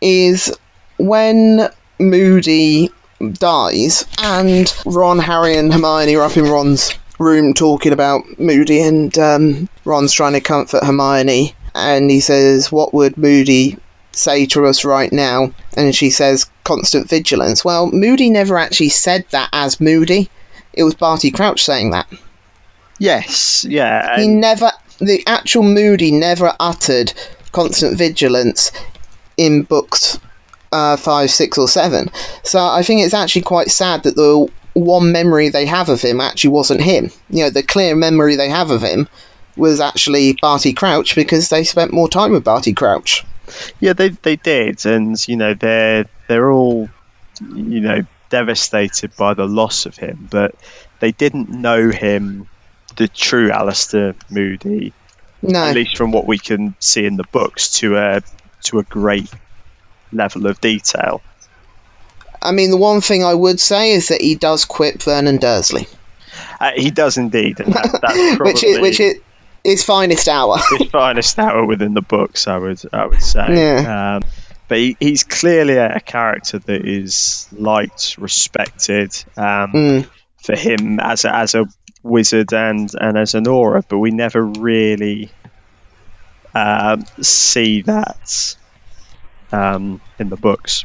is 0.01 0.57
when 0.97 1.69
Moody 1.99 2.91
dies 3.21 4.07
and 4.19 4.73
Ron, 4.87 5.19
Harry, 5.19 5.57
and 5.57 5.73
Hermione 5.73 6.17
are 6.17 6.25
up 6.25 6.37
in 6.37 6.45
Ron's 6.45 6.95
room 7.19 7.55
talking 7.55 7.93
about 7.93 8.39
Moody, 8.39 8.81
and 8.81 9.17
um, 9.19 9.69
Ron's 9.85 10.13
trying 10.13 10.33
to 10.33 10.41
comfort 10.41 10.85
Hermione, 10.85 11.55
and 11.75 12.11
he 12.11 12.21
says, 12.21 12.73
"What 12.73 12.95
would 12.95 13.19
Moody 13.19 13.77
say 14.13 14.47
to 14.47 14.67
us 14.67 14.85
right 14.85 15.13
now?" 15.13 15.53
And 15.77 15.95
she 15.95 16.11
says, 16.11 16.47
"Constant 16.65 17.09
vigilance." 17.09 17.65
Well, 17.65 17.91
Moody 17.91 18.31
never 18.31 18.59
actually 18.59 18.89
said 18.89 19.27
that 19.31 19.51
as 19.53 19.81
Moody. 19.81 20.31
It 20.73 20.85
was 20.85 20.95
Barty 20.95 21.31
Crouch 21.31 21.63
saying 21.63 21.91
that. 21.91 22.07
Yes, 22.99 23.65
yeah, 23.69 24.19
He 24.19 24.29
never, 24.29 24.71
the 24.99 25.23
actual 25.27 25.63
Moody 25.63 26.13
never 26.13 26.55
uttered 26.61 27.13
constant 27.51 27.97
vigilance 27.97 28.73
in 29.37 29.63
books 29.63 30.19
uh, 30.73 30.97
five, 30.97 31.31
six, 31.31 31.59
or 31.59 31.69
seven. 31.69 32.11
So 32.43 32.59
I 32.65 32.83
think 32.83 33.03
it's 33.03 33.15
actually 33.15 33.43
quite 33.43 33.71
sad 33.71 34.05
that 34.05 34.17
the 34.17 34.51
one 34.75 35.13
memory 35.13 35.49
they 35.49 35.67
have 35.67 35.89
of 35.89 36.01
him 36.01 36.21
actually 36.21 36.51
wasn't 36.51 36.81
him. 36.81 37.11
You 37.29 37.45
know, 37.45 37.51
the 37.51 37.63
clear 37.63 37.97
memory 37.97 38.37
they 38.37 38.49
have 38.49 38.71
of 38.71 38.83
him 38.83 39.09
was 39.57 39.81
actually 39.81 40.37
Barty 40.41 40.73
Crouch 40.73 41.15
because 41.15 41.49
they 41.49 41.65
spent 41.65 41.93
more 41.93 42.09
time 42.09 42.33
with 42.33 42.45
Barty 42.45 42.73
Crouch. 42.73 43.25
yeah, 43.81 43.93
they 43.93 44.11
they 44.11 44.37
did, 44.37 44.87
and 44.87 45.17
you 45.29 45.37
know 45.37 45.55
they're 45.55 46.07
they're 46.29 46.51
all 46.51 46.89
you 47.41 47.81
know 47.81 48.03
devastated 48.31 49.15
by 49.17 49.35
the 49.35 49.47
loss 49.47 49.87
of 49.87 49.97
him, 49.97 50.29
but 50.31 50.55
they 51.01 51.13
didn't 51.13 51.51
know 51.51 51.91
him, 51.91 52.49
the 52.97 53.09
true 53.09 53.51
Alastor 53.51 54.15
Moody, 54.31 54.93
No, 55.43 55.65
at 55.65 55.75
least 55.75 55.97
from 55.97 56.13
what 56.13 56.27
we 56.27 56.39
can 56.39 56.77
see 56.79 57.05
in 57.05 57.17
the 57.17 57.25
books, 57.33 57.73
to 57.81 57.97
a 57.97 58.23
to 58.65 58.79
a 58.79 58.85
great 58.85 59.31
level 60.13 60.47
of 60.47 60.61
detail. 60.61 61.23
I 62.43 62.53
mean 62.53 62.71
the 62.71 62.77
one 62.77 63.01
thing 63.01 63.25
I 63.25 63.35
would 63.35 63.61
say 63.61 63.93
is 63.93 64.09
that 64.09 64.21
he 64.23 64.35
does 64.35 64.65
quip 64.65 65.03
Vernon 65.03 65.37
Dursley, 65.39 65.87
Uh, 66.61 66.71
he 66.75 66.91
does 66.91 67.19
indeed, 67.19 67.61
and 67.61 67.73
that, 67.75 67.99
that's 68.03 68.37
probably 68.37 68.53
which 68.53 68.65
is 68.65 68.81
which 68.81 69.01
is 69.01 69.15
his 69.63 69.85
finest 69.85 70.27
hour. 70.29 70.57
his 70.79 70.89
finest 70.91 71.39
hour 71.39 71.67
within 71.67 71.93
the 71.95 72.01
books. 72.03 72.47
I 72.49 72.57
would 72.57 72.81
I 72.93 73.07
would 73.07 73.23
say. 73.23 73.45
Yeah. 73.51 74.17
Um, 74.23 74.29
but 74.69 74.79
he, 74.79 74.97
he's 75.01 75.25
clearly 75.25 75.75
a, 75.75 75.97
a 75.97 76.01
character 76.01 76.61
that 76.61 76.87
is 76.87 77.49
liked, 77.53 78.17
respected 78.19 79.11
um, 79.37 79.73
Mm. 79.75 80.09
for 80.45 80.55
him 80.57 81.01
as 81.01 81.25
a, 81.25 81.35
as 81.35 81.55
a 81.57 81.67
wizard 82.03 82.53
and 82.55 82.89
and 82.99 83.19
as 83.19 83.35
an 83.35 83.45
Auror. 83.45 83.83
But 83.87 83.99
we 83.99 84.13
never 84.13 84.43
really 84.43 85.31
um, 86.55 87.05
see 87.21 87.83
that 87.83 88.57
um, 89.53 90.01
in 90.19 90.29
the 90.29 90.37
books. 90.37 90.85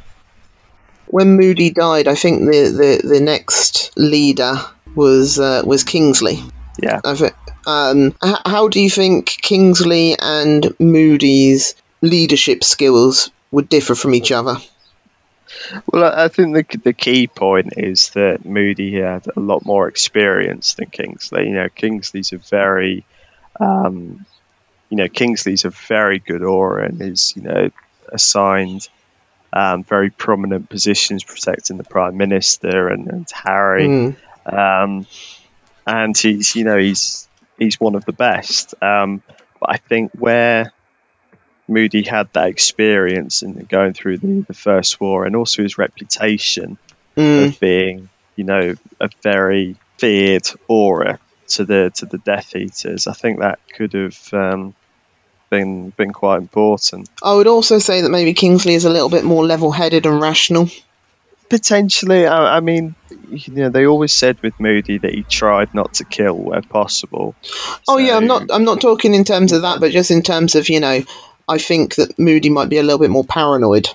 when 1.08 1.38
Moody 1.38 1.72
died, 1.72 2.08
I 2.08 2.16
think 2.16 2.42
the, 2.42 3.02
the, 3.02 3.08
the 3.08 3.22
next 3.22 3.92
leader 3.98 4.56
was 4.96 5.40
uh, 5.40 5.62
was 5.66 5.84
Kingsley. 5.84 6.40
Yeah. 6.80 7.02
I 7.04 7.32
um, 7.68 8.16
how 8.22 8.68
do 8.68 8.80
you 8.82 8.90
think 8.90 9.28
Kingsley 9.28 10.16
and 10.20 10.76
Moody's 10.80 11.76
leadership 12.02 12.64
skills 12.64 13.32
would 13.52 13.70
differ 13.70 13.96
from 13.96 14.14
each 14.14 14.32
other? 14.32 14.58
Well, 15.92 16.04
I 16.04 16.26
I 16.26 16.28
think 16.28 16.54
the 16.72 16.78
the 16.78 16.94
key 16.94 17.28
point 17.28 17.74
is 17.78 18.10
that 18.10 18.46
Moody 18.46 19.00
had 19.00 19.26
a 19.36 19.40
lot 19.40 19.66
more 19.66 19.88
experience 19.88 20.74
than 20.76 20.90
Kingsley. 20.90 21.48
You 21.48 21.54
know, 21.56 21.70
Kingsley's 21.70 22.34
a 22.34 22.38
very, 22.38 23.06
um, 23.60 24.26
you 24.90 24.98
know, 24.98 25.08
Kingsley's 25.08 25.66
a 25.66 25.70
very 25.70 26.20
good 26.20 26.42
Auror 26.42 26.86
and 26.86 27.02
is 27.02 27.34
you 27.36 27.44
know 27.44 27.70
assigned 28.16 28.90
um, 29.54 29.84
very 29.84 30.10
prominent 30.10 30.70
positions 30.70 31.24
protecting 31.24 31.78
the 31.78 31.84
prime 31.84 32.18
minister 32.18 32.90
and, 32.90 33.08
and 33.08 33.28
Harry, 33.32 33.88
Mm. 33.88 34.16
um, 34.46 35.08
and 35.86 36.18
he's 36.18 36.56
you 36.56 36.64
know 36.66 36.78
he's 36.78 37.28
he's 37.60 37.80
one 37.80 37.96
of 37.96 38.04
the 38.06 38.12
best. 38.14 38.74
Um, 38.82 39.22
but 39.60 39.70
I 39.70 39.78
think 39.78 40.12
where 40.14 40.74
Moody 41.68 42.04
had 42.04 42.32
that 42.34 42.50
experience 42.50 43.42
and 43.44 43.68
going 43.70 43.94
through 43.94 44.18
the, 44.18 44.46
the 44.48 44.54
first 44.54 45.00
war, 45.00 45.26
and 45.26 45.36
also 45.36 45.64
his 45.64 45.78
reputation 45.78 46.78
Mm. 47.18 47.48
of 47.48 47.60
being, 47.62 48.10
you 48.36 48.44
know, 48.44 48.76
a 49.00 49.10
very 49.24 49.78
feared 49.98 50.44
Auror 50.70 51.18
to 51.48 51.64
the 51.64 51.92
to 51.96 52.06
the 52.06 52.18
Death 52.18 52.54
Eaters. 52.58 53.08
I 53.08 53.14
think 53.14 53.40
that 53.40 53.60
could 53.74 53.94
have 53.94 54.34
um, 54.34 54.76
been 55.56 55.90
been 55.92 56.12
quite 56.12 56.38
important. 56.38 57.10
I 57.24 57.34
would 57.34 57.48
also 57.48 57.80
say 57.80 58.02
that 58.02 58.10
maybe 58.10 58.34
Kingsley 58.34 58.74
is 58.74 58.86
a 58.86 58.90
little 58.90 59.10
bit 59.10 59.24
more 59.24 59.46
level-headed 59.46 60.06
and 60.06 60.22
rational. 60.22 60.70
Potentially, 61.50 62.26
I, 62.26 62.58
I 62.58 62.60
mean, 62.60 62.96
you 63.30 63.54
know, 63.54 63.70
they 63.70 63.86
always 63.86 64.12
said 64.12 64.42
with 64.42 64.60
Moody 64.60 64.98
that 64.98 65.14
he 65.14 65.24
tried 65.24 65.74
not 65.74 65.94
to 65.96 66.06
kill 66.06 66.36
where 66.36 66.62
possible. 66.62 67.36
Oh 67.88 67.98
yeah, 67.98 68.18
I'm 68.18 68.28
not. 68.28 68.50
I'm 68.52 68.66
not 68.66 68.82
talking 68.82 69.14
in 69.14 69.24
terms 69.24 69.52
of 69.52 69.62
that, 69.62 69.80
but 69.80 69.92
just 69.92 70.12
in 70.12 70.24
terms 70.24 70.56
of 70.56 70.70
you 70.70 70.80
know, 70.80 71.04
I 71.48 71.58
think 71.58 71.96
that 71.96 72.18
Moody 72.18 72.50
might 72.50 72.70
be 72.70 72.80
a 72.80 72.84
little 72.84 73.00
bit 73.00 73.12
more 73.12 73.26
paranoid. 73.26 73.88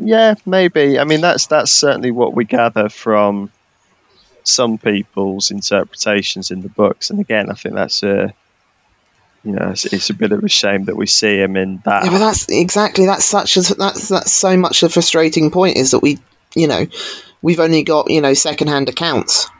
Yeah, 0.00 0.34
maybe. 0.44 0.98
I 0.98 1.04
mean, 1.04 1.20
that's 1.20 1.46
that's 1.46 1.70
certainly 1.70 2.10
what 2.10 2.34
we 2.34 2.44
gather 2.44 2.88
from 2.88 3.50
some 4.44 4.78
people's 4.78 5.50
interpretations 5.50 6.50
in 6.50 6.62
the 6.62 6.68
books. 6.68 7.10
And 7.10 7.20
again, 7.20 7.50
I 7.50 7.54
think 7.54 7.74
that's 7.74 8.02
a, 8.02 8.34
you 9.44 9.52
know, 9.52 9.70
it's, 9.70 9.84
it's 9.86 10.10
a 10.10 10.14
bit 10.14 10.32
of 10.32 10.44
a 10.44 10.48
shame 10.48 10.84
that 10.84 10.96
we 10.96 11.06
see 11.06 11.38
him 11.38 11.56
in 11.56 11.82
that. 11.84 12.04
Yeah, 12.04 12.10
but 12.10 12.18
that's 12.18 12.48
exactly 12.48 13.06
that's 13.06 13.24
such 13.24 13.56
a 13.56 13.74
that's 13.74 14.08
that's 14.08 14.32
so 14.32 14.56
much 14.56 14.82
a 14.82 14.88
frustrating 14.88 15.50
point 15.50 15.76
is 15.76 15.92
that 15.92 16.00
we 16.00 16.18
you 16.54 16.68
know 16.68 16.86
we've 17.40 17.60
only 17.60 17.82
got 17.82 18.10
you 18.10 18.20
know 18.20 18.34
secondhand 18.34 18.88
accounts. 18.88 19.50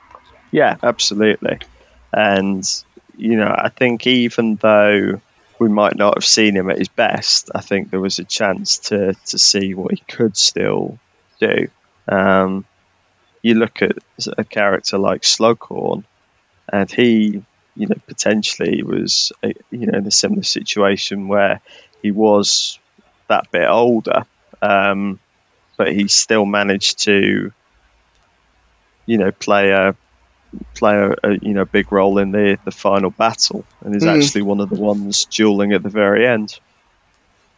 Yeah, 0.53 0.77
absolutely. 0.83 1.61
And, 2.13 2.63
you 3.17 3.37
know, 3.37 3.53
I 3.57 3.71
think 3.71 4.07
even 4.07 4.57
though 4.57 5.21
we 5.59 5.69
might 5.69 5.97
not 5.97 6.17
have 6.17 6.25
seen 6.25 6.55
him 6.55 6.71
at 6.71 6.79
his 6.79 6.89
best, 6.89 7.51
I 7.55 7.63
think 7.63 7.91
there 7.91 8.01
was 8.01 8.19
a 8.19 8.25
chance 8.25 8.79
to, 8.79 9.15
to 9.15 9.39
see 9.39 9.75
what 9.75 9.93
he 9.93 10.03
could 10.07 10.37
still 10.37 10.99
do. 11.41 11.69
Um, 12.07 12.67
you 13.41 13.55
look 13.55 13.81
at 13.83 13.97
a 14.37 14.45
character 14.45 14.99
like 14.99 15.23
Slughorn, 15.23 16.05
and 16.71 16.91
he, 16.91 17.43
you 17.75 17.89
know, 17.89 17.97
potentially 18.07 18.83
was, 18.83 19.33
uh, 19.43 19.49
you 19.71 19.87
know, 19.87 19.99
in 19.99 20.07
a 20.07 20.11
similar 20.11 20.43
situation 20.43 21.29
where 21.29 21.61
he 22.03 22.11
was 22.11 22.79
that 23.29 23.51
bit 23.51 23.69
older, 23.69 24.25
um, 24.61 25.19
but 25.79 25.93
he 25.93 26.09
still 26.09 26.45
managed 26.45 27.05
to, 27.05 27.51
you 29.07 29.19
know, 29.19 29.33
play 29.33 29.71
a 29.71 29.97
play 30.75 30.97
a, 30.97 31.11
a 31.11 31.39
you 31.41 31.55
know 31.55 31.65
big 31.65 31.91
role 31.93 32.19
in 32.19 32.31
the 32.31 32.59
the 32.65 32.71
final 32.71 33.11
battle, 33.11 33.65
and 33.83 33.97
is 33.97 34.05
Mm. 34.05 34.15
actually 34.15 34.43
one 34.43 34.61
of 34.61 34.69
the 34.69 34.77
ones 34.81 35.25
dueling 35.27 35.73
at 35.73 35.83
the 35.83 35.89
very 35.89 36.27
end. 36.27 36.55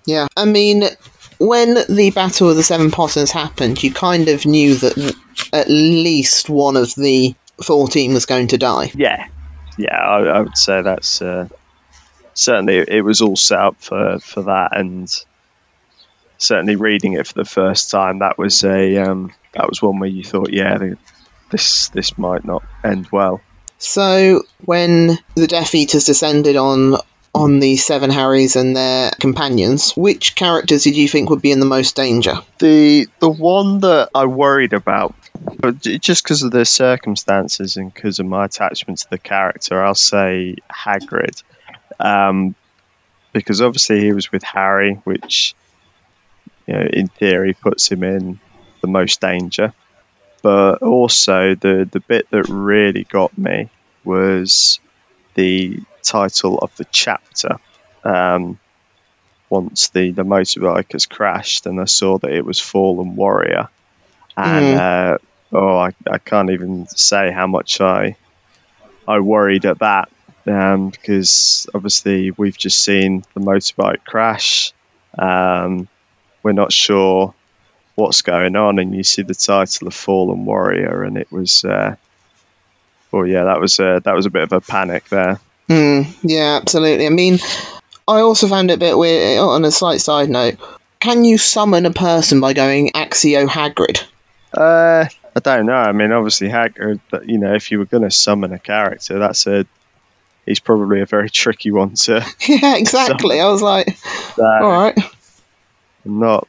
Yeah, 0.06 0.26
I 0.36 0.44
mean, 0.44 0.84
when 1.38 1.74
the 1.74 2.12
Battle 2.14 2.50
of 2.50 2.56
the 2.56 2.62
Seven 2.62 2.90
Potters 2.90 3.30
happened, 3.30 3.82
you 3.82 3.92
kind 3.92 4.28
of 4.28 4.44
knew 4.44 4.74
that 4.76 5.16
at 5.52 5.68
least 5.68 6.50
one 6.50 6.76
of 6.76 6.94
the 6.94 7.34
fourteen 7.62 8.12
was 8.12 8.26
going 8.26 8.48
to 8.48 8.58
die. 8.58 8.92
Yeah, 8.94 9.26
yeah, 9.76 9.96
I, 9.96 10.20
I 10.22 10.40
would 10.40 10.56
say 10.56 10.82
that's 10.82 11.20
uh, 11.22 11.48
certainly 12.34 12.78
it 12.78 13.04
was 13.04 13.20
all 13.20 13.36
set 13.36 13.58
up 13.58 13.76
for 13.80 14.18
for 14.20 14.44
that, 14.44 14.76
and 14.76 15.08
certainly 16.38 16.76
reading 16.76 17.14
it 17.14 17.26
for 17.26 17.34
the 17.34 17.44
first 17.44 17.90
time, 17.90 18.20
that 18.20 18.38
was 18.38 18.64
a 18.64 18.98
um, 18.98 19.32
that 19.54 19.68
was 19.68 19.82
one 19.82 19.98
where 19.98 20.08
you 20.08 20.22
thought, 20.22 20.52
yeah, 20.52 20.78
the, 20.78 20.98
this 21.50 21.88
this 21.90 22.16
might 22.18 22.44
not 22.44 22.64
end 22.84 23.08
well. 23.10 23.40
So 23.78 24.42
when 24.64 25.18
the 25.36 25.46
Death 25.46 25.74
Eaters 25.74 26.04
descended 26.04 26.56
on 26.56 26.96
on 27.34 27.58
the 27.58 27.76
Seven 27.76 28.10
Harrys 28.10 28.54
and 28.54 28.76
their 28.76 29.10
companions, 29.18 29.92
which 29.96 30.36
characters 30.36 30.84
did 30.84 30.96
you 30.96 31.08
think 31.08 31.30
would 31.30 31.42
be 31.42 31.50
in 31.50 31.60
the 31.60 31.66
most 31.66 31.96
danger? 31.96 32.34
The 32.58 33.06
the 33.18 33.30
one 33.30 33.80
that 33.80 34.10
I 34.14 34.26
worried 34.26 34.72
about, 34.72 35.14
but 35.16 35.23
j- 35.23 35.23
just 35.80 36.22
because 36.22 36.42
of 36.42 36.50
the 36.50 36.64
circumstances 36.64 37.76
and 37.76 37.92
because 37.92 38.18
of 38.18 38.26
my 38.26 38.44
attachment 38.44 39.00
to 39.00 39.10
the 39.10 39.18
character, 39.18 39.82
I'll 39.82 39.94
say 39.94 40.56
Hagrid, 40.70 41.42
um, 41.98 42.54
because 43.32 43.60
obviously 43.60 44.00
he 44.00 44.12
was 44.12 44.30
with 44.30 44.42
Harry, 44.42 44.94
which 45.04 45.54
you 46.66 46.74
know 46.74 46.86
in 46.92 47.08
theory 47.08 47.54
puts 47.54 47.90
him 47.90 48.02
in 48.02 48.40
the 48.80 48.88
most 48.88 49.20
danger. 49.20 49.72
But 50.42 50.82
also 50.82 51.54
the 51.54 51.88
the 51.90 52.00
bit 52.00 52.30
that 52.30 52.48
really 52.48 53.04
got 53.04 53.36
me 53.36 53.70
was 54.04 54.78
the 55.34 55.80
title 56.02 56.58
of 56.58 56.74
the 56.76 56.84
chapter. 56.84 57.58
Um, 58.04 58.58
once 59.48 59.88
the, 59.88 60.10
the 60.10 60.24
motorbike 60.24 60.92
has 60.92 61.06
crashed 61.06 61.66
and 61.66 61.80
I 61.80 61.84
saw 61.84 62.18
that 62.18 62.32
it 62.32 62.44
was 62.44 62.60
Fallen 62.60 63.14
Warrior. 63.14 63.68
And 64.36 64.80
uh, 64.80 65.18
oh, 65.52 65.78
I, 65.78 65.90
I 66.10 66.18
can't 66.18 66.50
even 66.50 66.86
say 66.88 67.30
how 67.30 67.46
much 67.46 67.80
I 67.80 68.16
I 69.06 69.20
worried 69.20 69.66
at 69.66 69.80
that 69.80 70.08
um, 70.46 70.90
because 70.90 71.66
obviously 71.74 72.30
we've 72.30 72.56
just 72.56 72.82
seen 72.82 73.24
the 73.34 73.40
motorbike 73.40 74.04
crash. 74.04 74.72
Um, 75.18 75.88
we're 76.42 76.52
not 76.52 76.72
sure 76.72 77.34
what's 77.94 78.22
going 78.22 78.56
on, 78.56 78.78
and 78.78 78.94
you 78.94 79.04
see 79.04 79.22
the 79.22 79.34
title 79.34 79.88
of 79.88 79.94
Fallen 79.94 80.44
Warrior, 80.44 81.02
and 81.02 81.16
it 81.16 81.30
was. 81.30 81.64
Uh, 81.64 81.96
well, 83.12 83.26
yeah, 83.26 83.44
that 83.44 83.60
was 83.60 83.78
a, 83.78 84.00
that 84.04 84.14
was 84.14 84.26
a 84.26 84.30
bit 84.30 84.42
of 84.42 84.52
a 84.52 84.60
panic 84.60 85.08
there. 85.08 85.40
Hmm. 85.68 86.02
Yeah, 86.22 86.58
absolutely. 86.60 87.06
I 87.06 87.10
mean, 87.10 87.38
I 88.08 88.20
also 88.20 88.48
found 88.48 88.70
it 88.70 88.74
a 88.74 88.78
bit 88.78 88.98
weird. 88.98 89.38
On 89.38 89.64
a 89.64 89.70
slight 89.70 90.00
side 90.00 90.28
note, 90.28 90.56
can 91.00 91.24
you 91.24 91.38
summon 91.38 91.86
a 91.86 91.92
person 91.92 92.40
by 92.40 92.52
going 92.52 92.90
Accio 92.90 93.46
Hagrid? 93.46 94.04
Uh, 94.56 95.06
I 95.36 95.40
don't 95.40 95.66
know. 95.66 95.72
I 95.74 95.92
mean, 95.92 96.12
obviously, 96.12 96.48
Hagrid. 96.48 97.00
You 97.26 97.38
know, 97.38 97.54
if 97.54 97.70
you 97.70 97.78
were 97.78 97.86
going 97.86 98.04
to 98.04 98.10
summon 98.10 98.52
a 98.52 98.58
character, 98.58 99.18
that's 99.18 99.46
a. 99.46 99.66
He's 100.46 100.60
probably 100.60 101.00
a 101.00 101.06
very 101.06 101.30
tricky 101.30 101.70
one 101.70 101.94
to. 101.94 102.24
yeah, 102.48 102.76
exactly. 102.76 103.40
I 103.40 103.48
was 103.48 103.62
like, 103.62 103.96
all 104.38 104.70
right, 104.70 104.96
I'm 106.04 106.20
not. 106.20 106.46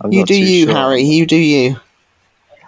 I'm 0.00 0.12
you 0.12 0.20
not 0.20 0.28
do 0.28 0.34
you, 0.34 0.66
sure. 0.66 0.74
Harry. 0.74 1.02
You 1.02 1.26
do 1.26 1.36
you. 1.36 1.76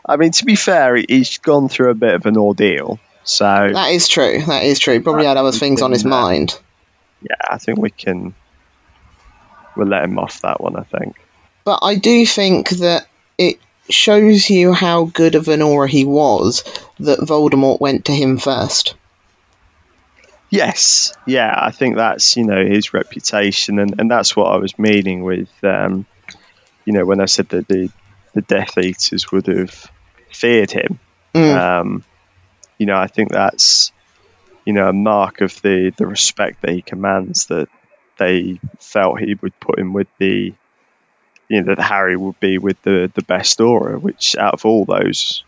I 0.07 0.17
mean, 0.17 0.33
to 0.33 0.45
be 0.45 0.55
fair, 0.57 0.97
he- 0.97 1.07
he's 1.09 1.39
gone 1.39 1.69
through 1.69 1.91
a 1.91 1.95
bit 1.95 2.15
of 2.15 2.27
an 2.27 2.37
ordeal. 2.37 2.99
So 3.25 3.45
That 3.73 3.91
is 3.93 4.09
true. 4.09 4.43
That 4.47 4.65
is 4.65 4.79
true. 4.79 5.01
Probably 5.01 5.27
had 5.27 5.37
other 5.37 5.53
things 5.53 5.81
on 5.81 5.93
his 5.93 6.05
mind. 6.05 6.59
yeah, 7.23 7.37
I 7.49 7.59
think 7.59 7.79
we 7.79 7.91
can. 7.91 8.35
We'll 9.77 9.87
let 9.89 10.05
him 10.05 10.19
off 10.19 10.41
that 10.43 10.61
one. 10.61 10.77
I 10.77 10.83
think. 10.83 11.17
But 11.65 11.81
I 11.83 11.95
do 11.97 12.27
think 12.27 12.69
that 12.71 13.07
it 13.39 13.59
shows 13.89 14.49
you 14.49 14.73
how 14.73 15.05
good 15.05 15.35
of 15.35 15.49
an 15.49 15.61
Auror 15.61 15.89
he 15.89 16.05
was 16.05 16.63
that 17.01 17.21
Voldemort 17.21 17.81
went 17.81 18.07
to 18.07 18.13
him 18.13 18.39
first. 18.39 18.95
Yes, 20.51 21.15
yeah, 21.27 21.55
I 21.57 21.71
think 21.71 21.97
that's 21.97 22.37
you 22.37 22.45
know 22.45 22.65
his 22.65 22.93
reputation, 22.93 23.79
and, 23.79 23.99
and 23.99 24.11
that's 24.11 24.37
what 24.37 24.53
I 24.53 24.57
was 24.57 24.79
meaning 24.79 25.23
with, 25.23 25.51
um, 25.65 26.05
you 26.85 26.93
know, 26.93 27.07
when 27.07 27.21
I 27.21 27.25
said 27.25 27.49
that 27.51 27.69
the 27.69 27.91
the 28.35 28.43
Death 28.43 28.77
Eaters 28.77 29.33
would 29.33 29.47
have 29.47 29.91
feared 30.31 30.71
him. 30.71 30.99
Mm. 31.35 31.57
Um, 31.57 32.05
you 32.79 32.87
know, 32.87 32.97
I 32.97 33.07
think 33.07 33.31
that's 33.31 33.93
you 34.67 34.75
know 34.75 34.89
a 34.89 34.93
mark 34.93 35.41
of 35.41 35.61
the 35.63 35.93
the 35.97 36.07
respect 36.07 36.61
that 36.63 36.73
he 36.73 36.83
commands 36.83 37.47
that 37.47 37.69
they 38.19 38.61
felt 38.79 39.21
he 39.21 39.35
would 39.35 39.59
put 39.59 39.79
him 39.79 39.93
with 39.93 40.09
the 40.19 40.53
you 41.53 41.61
know 41.61 41.75
that 41.75 41.83
Harry 41.83 42.17
would 42.17 42.41
be 42.41 42.57
with 42.57 42.81
the 42.83 43.13
the 43.15 43.23
best 43.23 43.59
Auror, 43.59 44.01
which 44.01 44.37
out 44.37 44.55
of 44.55 44.65
all 44.65 44.87
those 44.87 45.45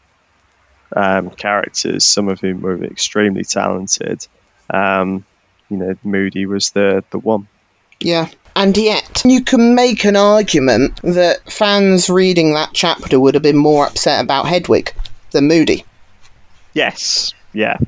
um, 0.94 1.30
characters, 1.30 2.04
some 2.04 2.28
of 2.28 2.40
whom 2.40 2.60
were 2.60 2.84
extremely 2.84 3.42
talented. 3.44 4.26
Um, 4.68 5.24
you 5.70 5.78
know, 5.78 5.94
Moody 6.04 6.44
was 6.46 6.70
the 6.72 7.02
the 7.10 7.18
one. 7.18 7.48
Yeah. 8.00 8.28
And 8.56 8.76
yet, 8.76 9.22
you 9.24 9.42
can 9.42 9.74
make 9.74 10.04
an 10.04 10.14
argument 10.14 11.00
that 11.02 11.50
fans 11.50 12.08
reading 12.08 12.52
that 12.54 12.70
chapter 12.72 13.18
would 13.18 13.34
have 13.34 13.42
been 13.42 13.56
more 13.56 13.86
upset 13.86 14.22
about 14.22 14.46
Hedwig 14.46 14.92
than 15.32 15.48
Moody. 15.48 15.84
Yes, 16.72 17.32
yeah. 17.52 17.78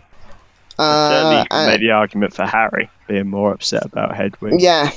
Uh, 0.79 1.09
Certainly, 1.11 1.37
you 1.43 1.45
can 1.51 1.59
and- 1.59 1.71
make 1.71 1.81
the 1.81 1.91
argument 1.93 2.35
for 2.35 2.47
Harry 2.47 2.89
being 3.07 3.29
more 3.29 3.53
upset 3.53 3.85
about 3.85 4.17
Hedwig. 4.17 4.61
yeah, 4.61 4.91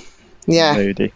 yeah. 0.47 0.73
Moody. 0.75 1.11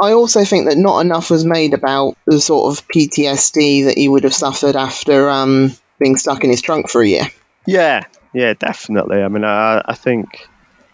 I 0.00 0.12
also 0.12 0.44
think 0.44 0.68
that 0.68 0.78
not 0.78 1.00
enough 1.00 1.30
was 1.30 1.44
made 1.44 1.74
about 1.74 2.16
the 2.26 2.40
sort 2.40 2.72
of 2.78 2.86
PTSD 2.88 3.86
that 3.86 3.98
he 3.98 4.08
would 4.08 4.24
have 4.24 4.34
suffered 4.34 4.76
after 4.76 5.28
um, 5.28 5.72
being 5.98 6.16
stuck 6.16 6.44
in 6.44 6.50
his 6.50 6.62
trunk 6.62 6.88
for 6.88 7.02
a 7.02 7.06
year. 7.06 7.24
Yeah, 7.66 8.04
yeah, 8.32 8.54
definitely. 8.54 9.22
I 9.22 9.28
mean, 9.28 9.44
I, 9.44 9.82
I 9.84 9.94
think 9.94 10.46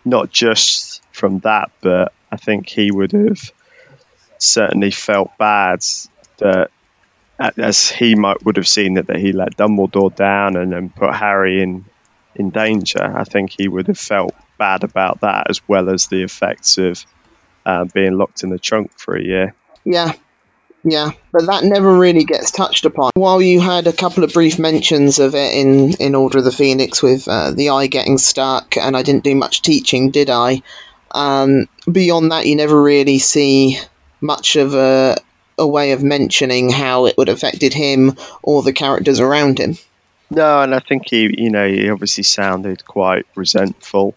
not 0.05 0.31
just 0.31 1.03
from 1.13 1.41
that, 1.41 1.71
but 1.81 2.13
I 2.31 2.37
think 2.37 2.69
he 2.69 2.91
would 2.91 3.13
have 3.13 3.53
certainly 4.39 4.91
felt 4.91 5.37
bad 5.39 5.81
that 6.39 6.71
as 7.39 7.89
he 7.89 8.15
might 8.15 8.45
would 8.45 8.57
have 8.57 8.69
seen 8.69 8.97
it 8.97 9.07
that 9.07 9.19
he 9.19 9.33
let 9.33 9.57
Dumbledore 9.57 10.15
down 10.15 10.57
and 10.57 10.73
then 10.73 10.91
put 10.91 11.15
Harry 11.15 11.63
in 11.63 11.85
in 12.35 12.51
danger. 12.51 13.03
I 13.03 13.25
think 13.25 13.51
he 13.51 13.69
would 13.69 13.89
have 13.89 13.99
felt 13.99 14.35
bad 14.59 14.85
about 14.85 15.21
that 15.21 15.49
as 15.51 15.67
well 15.69 15.91
as 15.91 16.07
the 16.07 16.23
effects 16.23 16.79
of 16.79 17.05
uh, 17.65 17.85
being 17.85 18.17
locked 18.17 18.43
in 18.43 18.51
the 18.51 18.59
trunk 18.59 18.93
for 18.99 19.17
a 19.17 19.23
year. 19.23 19.55
Yeah, 19.85 20.13
yeah, 20.85 21.13
but 21.31 21.47
that 21.47 21.65
never 21.65 21.97
really 21.97 22.25
gets 22.25 22.51
touched 22.51 22.85
upon. 22.87 23.11
While 23.15 23.41
you 23.41 23.61
had 23.61 23.87
a 23.87 23.93
couple 23.93 24.25
of 24.25 24.33
brief 24.33 24.59
mentions 24.59 25.19
of 25.21 25.35
it 25.35 25.55
in, 25.55 25.93
in 25.95 26.15
Order 26.15 26.39
of 26.39 26.45
the 26.45 26.53
Phoenix 26.53 27.03
with 27.03 27.29
uh, 27.29 27.53
the 27.53 27.71
eye 27.71 27.87
getting 27.87 28.19
stuck, 28.19 28.77
and 28.77 28.97
I 28.97 29.03
didn't 29.03 29.25
do 29.25 29.35
much 29.37 29.63
teaching, 29.63 30.11
did 30.11 30.29
I? 30.29 30.63
Um, 31.13 31.69
beyond 31.91 32.33
that, 32.33 32.47
you 32.47 32.57
never 32.57 32.81
really 32.81 33.19
see 33.19 33.79
much 34.21 34.57
of 34.57 34.75
a, 34.75 35.17
a 35.59 35.67
way 35.67 35.93
of 35.93 36.03
mentioning 36.03 36.71
how 36.71 37.07
it 37.07 37.17
would 37.17 37.29
have 37.29 37.37
affected 37.37 37.75
him 37.75 38.17
or 38.43 38.63
the 38.63 38.73
characters 38.73 39.21
around 39.21 39.59
him. 39.59 39.77
No, 40.31 40.63
and 40.63 40.75
I 40.75 40.81
think 40.81 41.11
he, 41.11 41.43
you 41.43 41.51
know, 41.51 41.69
he 41.69 41.91
obviously 41.91 42.25
sounded 42.25 42.85
quite 42.85 43.27
resentful 43.37 44.15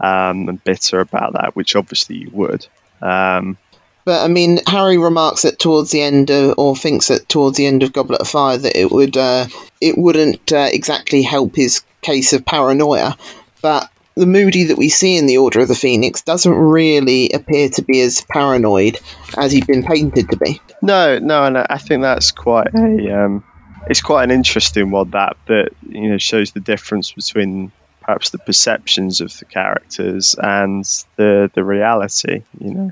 um, 0.00 0.48
and 0.48 0.64
bitter 0.64 1.00
about 1.00 1.34
that, 1.34 1.54
which 1.54 1.76
obviously 1.76 2.16
you 2.16 2.30
would. 2.32 2.66
Um, 3.02 3.58
But 4.04 4.24
I 4.24 4.28
mean, 4.28 4.60
Harry 4.66 4.96
remarks 4.96 5.42
that 5.42 5.58
towards 5.58 5.90
the 5.90 6.00
end, 6.00 6.30
of, 6.30 6.54
or 6.56 6.74
thinks 6.74 7.08
that 7.08 7.28
towards 7.28 7.58
the 7.58 7.66
end 7.66 7.82
of 7.82 7.92
Goblet 7.92 8.20
of 8.22 8.28
Fire, 8.28 8.56
that 8.56 8.76
it 8.76 8.90
would 8.90 9.16
uh, 9.16 9.46
it 9.80 9.98
wouldn't 9.98 10.50
uh, 10.52 10.68
exactly 10.72 11.22
help 11.22 11.54
his 11.56 11.82
case 12.00 12.32
of 12.32 12.46
paranoia. 12.46 13.16
But 13.60 13.90
the 14.14 14.26
Moody 14.26 14.64
that 14.64 14.78
we 14.78 14.88
see 14.88 15.16
in 15.16 15.26
the 15.26 15.38
Order 15.38 15.60
of 15.60 15.68
the 15.68 15.74
Phoenix 15.74 16.22
doesn't 16.22 16.52
really 16.52 17.30
appear 17.30 17.68
to 17.68 17.82
be 17.82 18.00
as 18.00 18.20
paranoid 18.22 18.98
as 19.36 19.52
he'd 19.52 19.66
been 19.66 19.84
painted 19.84 20.30
to 20.30 20.36
be. 20.36 20.60
no, 20.80 21.18
no, 21.18 21.44
and 21.44 21.58
I 21.58 21.66
I 21.70 21.78
think 21.78 22.02
that's 22.02 22.30
quite 22.32 22.68
a, 22.74 23.24
um, 23.24 23.44
it's 23.88 24.00
quite 24.00 24.24
an 24.24 24.30
interesting 24.30 24.90
one 24.90 25.10
that 25.10 25.36
that 25.46 25.70
you 25.88 26.10
know 26.10 26.18
shows 26.18 26.52
the 26.52 26.60
difference 26.60 27.12
between 27.12 27.72
perhaps 28.08 28.30
the 28.30 28.38
perceptions 28.38 29.20
of 29.20 29.38
the 29.38 29.44
characters 29.44 30.34
and 30.38 30.82
the 31.16 31.50
the 31.52 31.62
reality. 31.62 32.42
You 32.58 32.72
know, 32.72 32.90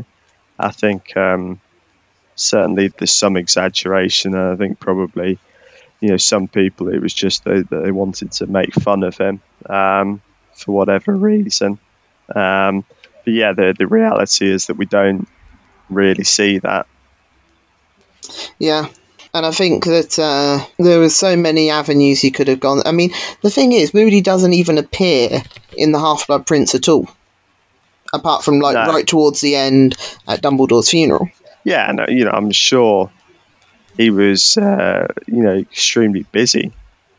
I 0.59 0.71
think 0.73 1.17
um, 1.17 1.59
certainly 2.35 2.89
there's 2.89 3.15
some 3.15 3.39
exaggeration, 3.39 4.35
and 4.35 4.53
I 4.53 4.57
think 4.57 4.79
probably 4.79 5.39
you 6.01 6.11
know 6.11 6.19
some 6.19 6.49
people 6.49 6.89
it 6.89 7.01
was 7.01 7.15
just 7.15 7.45
they, 7.45 7.63
they 7.63 7.93
wanted 7.93 8.33
to 8.33 8.47
make 8.47 8.75
fun 8.75 9.05
of 9.05 9.17
him 9.17 9.41
um, 9.65 10.21
for 10.53 10.73
whatever 10.73 11.17
reason. 11.17 11.79
Um, 12.35 12.85
but 13.25 13.33
yeah, 13.33 13.55
the 13.55 13.75
the 13.77 13.87
reality 13.87 14.51
is 14.51 14.67
that 14.67 14.77
we 14.77 14.85
don't 14.85 15.27
really 15.89 16.25
see 16.25 16.59
that. 16.59 16.87
Yeah. 18.59 18.89
And 19.37 19.45
I 19.45 19.51
think 19.51 19.85
that 19.85 20.19
uh, 20.19 20.65
there 20.79 20.99
were 20.99 21.11
so 21.11 21.37
many 21.37 21.69
avenues 21.69 22.23
he 22.23 22.31
could 22.31 22.49
have 22.49 22.59
gone. 22.59 22.81
I 22.87 22.93
mean, 22.93 23.11
the 23.43 23.51
thing 23.51 23.73
is, 23.73 23.93
Moody 23.93 24.23
doesn't 24.23 24.55
even 24.55 24.79
appear 24.79 25.43
in 25.77 25.93
the 25.93 26.01
Half 26.01 26.27
Blood 26.27 26.47
Prince 26.47 26.75
at 26.75 26.89
all, 26.89 27.07
apart 28.15 28.45
from 28.45 28.61
like 28.61 28.73
No. 28.73 28.91
right 28.91 29.07
towards 29.07 29.43
the 29.43 29.57
end 29.57 29.95
at 30.27 30.41
Dumbledore's 30.41 30.89
funeral. 30.89 31.29
Yeah, 31.65 31.87
and 31.87 32.01
uh, 32.01 32.07
you 32.09 32.25
know, 32.25 32.31
I'm 32.31 32.51
sure 32.51 33.11
he 33.99 34.09
was, 34.09 34.57
uh, 34.57 35.09
you 35.27 35.43
know, 35.43 35.57
extremely 35.57 36.23
busy 36.33 36.73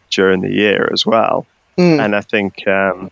during 0.10 0.41
the 0.41 0.51
year 0.51 0.89
as 0.91 1.06
well. 1.06 1.45
Mm. 1.77 2.03
And 2.03 2.15
I 2.15 2.21
think, 2.21 2.67
um, 2.67 3.12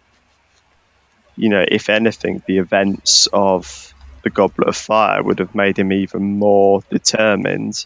you 1.36 1.50
know, 1.50 1.64
if 1.68 1.90
anything, 1.90 2.42
the 2.48 2.58
events 2.58 3.28
of 3.32 3.94
the 4.24 4.32
Goblet 4.32 4.68
of 4.68 4.76
Fire 4.76 5.22
would 5.22 5.38
have 5.38 5.54
made 5.54 5.78
him 5.78 5.94
even 5.94 6.40
more 6.40 6.82
determined 6.90 7.86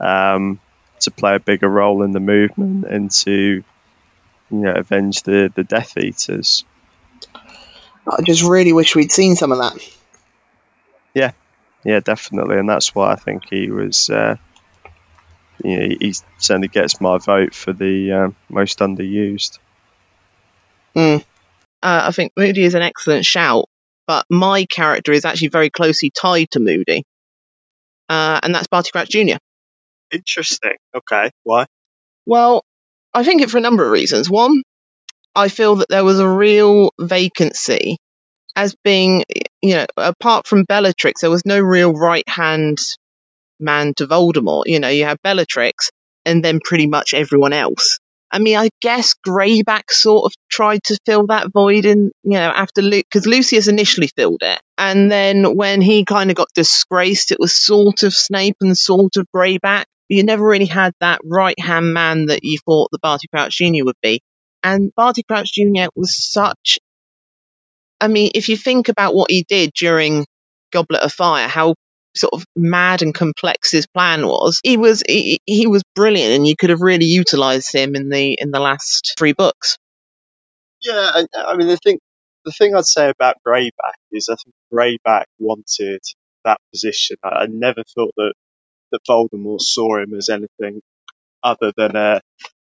um, 0.00 0.60
to 1.00 1.10
play 1.10 1.34
a 1.34 1.40
bigger 1.40 1.68
role 1.68 2.02
in 2.02 2.12
the 2.12 2.20
movement 2.20 2.84
and 2.86 3.10
to, 3.10 3.32
you 3.32 3.64
know, 4.50 4.72
avenge 4.72 5.22
the 5.22 5.52
the 5.54 5.64
Death 5.64 5.96
Eaters. 5.96 6.64
I 8.06 8.22
just 8.22 8.42
really 8.42 8.72
wish 8.72 8.96
we'd 8.96 9.12
seen 9.12 9.36
some 9.36 9.52
of 9.52 9.58
that. 9.58 9.76
Yeah, 11.14 11.32
yeah, 11.84 12.00
definitely, 12.00 12.58
and 12.58 12.68
that's 12.68 12.94
why 12.94 13.12
I 13.12 13.16
think 13.16 13.48
he 13.50 13.70
was. 13.70 14.10
Uh, 14.10 14.36
you 15.62 15.78
know, 15.78 15.96
he 16.00 16.14
certainly 16.38 16.68
gets 16.68 17.00
my 17.00 17.18
vote 17.18 17.54
for 17.54 17.72
the 17.72 18.12
um, 18.12 18.36
most 18.48 18.78
underused. 18.78 19.58
Mm. 20.96 21.20
uh, 21.82 22.02
I 22.08 22.10
think 22.12 22.32
Moody 22.36 22.64
is 22.64 22.74
an 22.74 22.82
excellent 22.82 23.24
shout, 23.24 23.66
but 24.06 24.24
my 24.30 24.64
character 24.64 25.12
is 25.12 25.24
actually 25.24 25.48
very 25.48 25.70
closely 25.70 26.10
tied 26.10 26.50
to 26.52 26.60
Moody, 26.60 27.04
uh, 28.08 28.40
and 28.42 28.54
that's 28.54 28.66
Barty 28.66 28.90
Crouch 28.90 29.10
Jr. 29.10 29.36
Interesting. 30.12 30.76
Okay, 30.94 31.30
why? 31.42 31.66
Well, 32.26 32.64
I 33.14 33.24
think 33.24 33.42
it 33.42 33.50
for 33.50 33.58
a 33.58 33.62
number 33.62 33.84
of 33.84 33.90
reasons. 33.90 34.30
One, 34.30 34.62
I 35.34 35.48
feel 35.48 35.76
that 35.76 35.88
there 35.88 36.04
was 36.04 36.18
a 36.18 36.28
real 36.28 36.92
vacancy 36.98 37.96
as 38.56 38.74
being, 38.84 39.24
you 39.62 39.74
know, 39.74 39.86
apart 39.96 40.46
from 40.46 40.64
Bellatrix, 40.64 41.20
there 41.20 41.30
was 41.30 41.46
no 41.46 41.60
real 41.60 41.92
right 41.92 42.28
hand 42.28 42.78
man 43.58 43.94
to 43.94 44.06
Voldemort. 44.06 44.64
You 44.66 44.80
know, 44.80 44.88
you 44.88 45.04
have 45.04 45.18
Bellatrix 45.22 45.90
and 46.24 46.44
then 46.44 46.60
pretty 46.62 46.86
much 46.86 47.14
everyone 47.14 47.52
else. 47.52 47.98
I 48.32 48.38
mean, 48.38 48.56
I 48.56 48.68
guess 48.80 49.14
Greyback 49.26 49.90
sort 49.90 50.26
of 50.26 50.32
tried 50.48 50.84
to 50.84 50.98
fill 51.04 51.26
that 51.28 51.50
void 51.52 51.84
in, 51.84 52.12
you 52.22 52.34
know, 52.38 52.50
after 52.50 52.80
Luke, 52.80 53.06
because 53.10 53.26
Lucius 53.26 53.66
initially 53.66 54.08
filled 54.14 54.42
it. 54.42 54.60
And 54.78 55.10
then 55.10 55.56
when 55.56 55.80
he 55.80 56.04
kind 56.04 56.30
of 56.30 56.36
got 56.36 56.48
disgraced, 56.54 57.32
it 57.32 57.40
was 57.40 57.54
sort 57.54 58.04
of 58.04 58.14
Snape 58.14 58.56
and 58.60 58.78
sort 58.78 59.16
of 59.16 59.26
Greyback. 59.34 59.84
You 60.10 60.24
never 60.24 60.44
really 60.44 60.66
had 60.66 60.92
that 61.00 61.20
right 61.24 61.58
hand 61.58 61.94
man 61.94 62.26
that 62.26 62.40
you 62.42 62.58
thought 62.66 62.88
the 62.90 62.98
Barty 62.98 63.28
Crouch 63.28 63.56
Jr. 63.56 63.84
would 63.84 64.00
be. 64.02 64.20
And 64.62 64.92
Barty 64.96 65.22
Crouch 65.22 65.52
Jr. 65.52 65.86
was 65.94 66.16
such. 66.16 66.78
I 68.00 68.08
mean, 68.08 68.32
if 68.34 68.48
you 68.48 68.56
think 68.56 68.88
about 68.88 69.14
what 69.14 69.30
he 69.30 69.44
did 69.48 69.70
during 69.72 70.26
Goblet 70.72 71.02
of 71.02 71.12
Fire, 71.12 71.46
how 71.46 71.74
sort 72.16 72.32
of 72.34 72.44
mad 72.56 73.02
and 73.02 73.14
complex 73.14 73.70
his 73.70 73.86
plan 73.86 74.26
was, 74.26 74.60
he 74.64 74.76
was 74.76 75.04
he, 75.06 75.38
he 75.46 75.68
was 75.68 75.84
brilliant, 75.94 76.34
and 76.34 76.46
you 76.46 76.56
could 76.56 76.70
have 76.70 76.80
really 76.80 77.06
utilized 77.06 77.72
him 77.72 77.94
in 77.94 78.08
the 78.08 78.36
in 78.40 78.50
the 78.50 78.60
last 78.60 79.14
three 79.16 79.32
books. 79.32 79.78
Yeah, 80.82 81.12
I, 81.14 81.26
I 81.36 81.56
mean, 81.56 81.68
the 81.68 81.76
thing, 81.76 82.00
the 82.44 82.50
thing 82.50 82.74
I'd 82.74 82.84
say 82.84 83.10
about 83.10 83.36
Greyback 83.46 83.94
is 84.10 84.28
I 84.28 84.34
think 84.34 84.54
Greyback 84.72 85.24
wanted 85.38 86.00
that 86.44 86.58
position. 86.72 87.16
I, 87.22 87.28
I 87.28 87.46
never 87.46 87.84
thought 87.94 88.12
that 88.16 88.32
that 88.92 89.00
Voldemort 89.08 89.60
saw 89.60 89.98
him 90.02 90.14
as 90.14 90.28
anything 90.28 90.80
other 91.42 91.72
than 91.76 91.96
a 91.96 92.20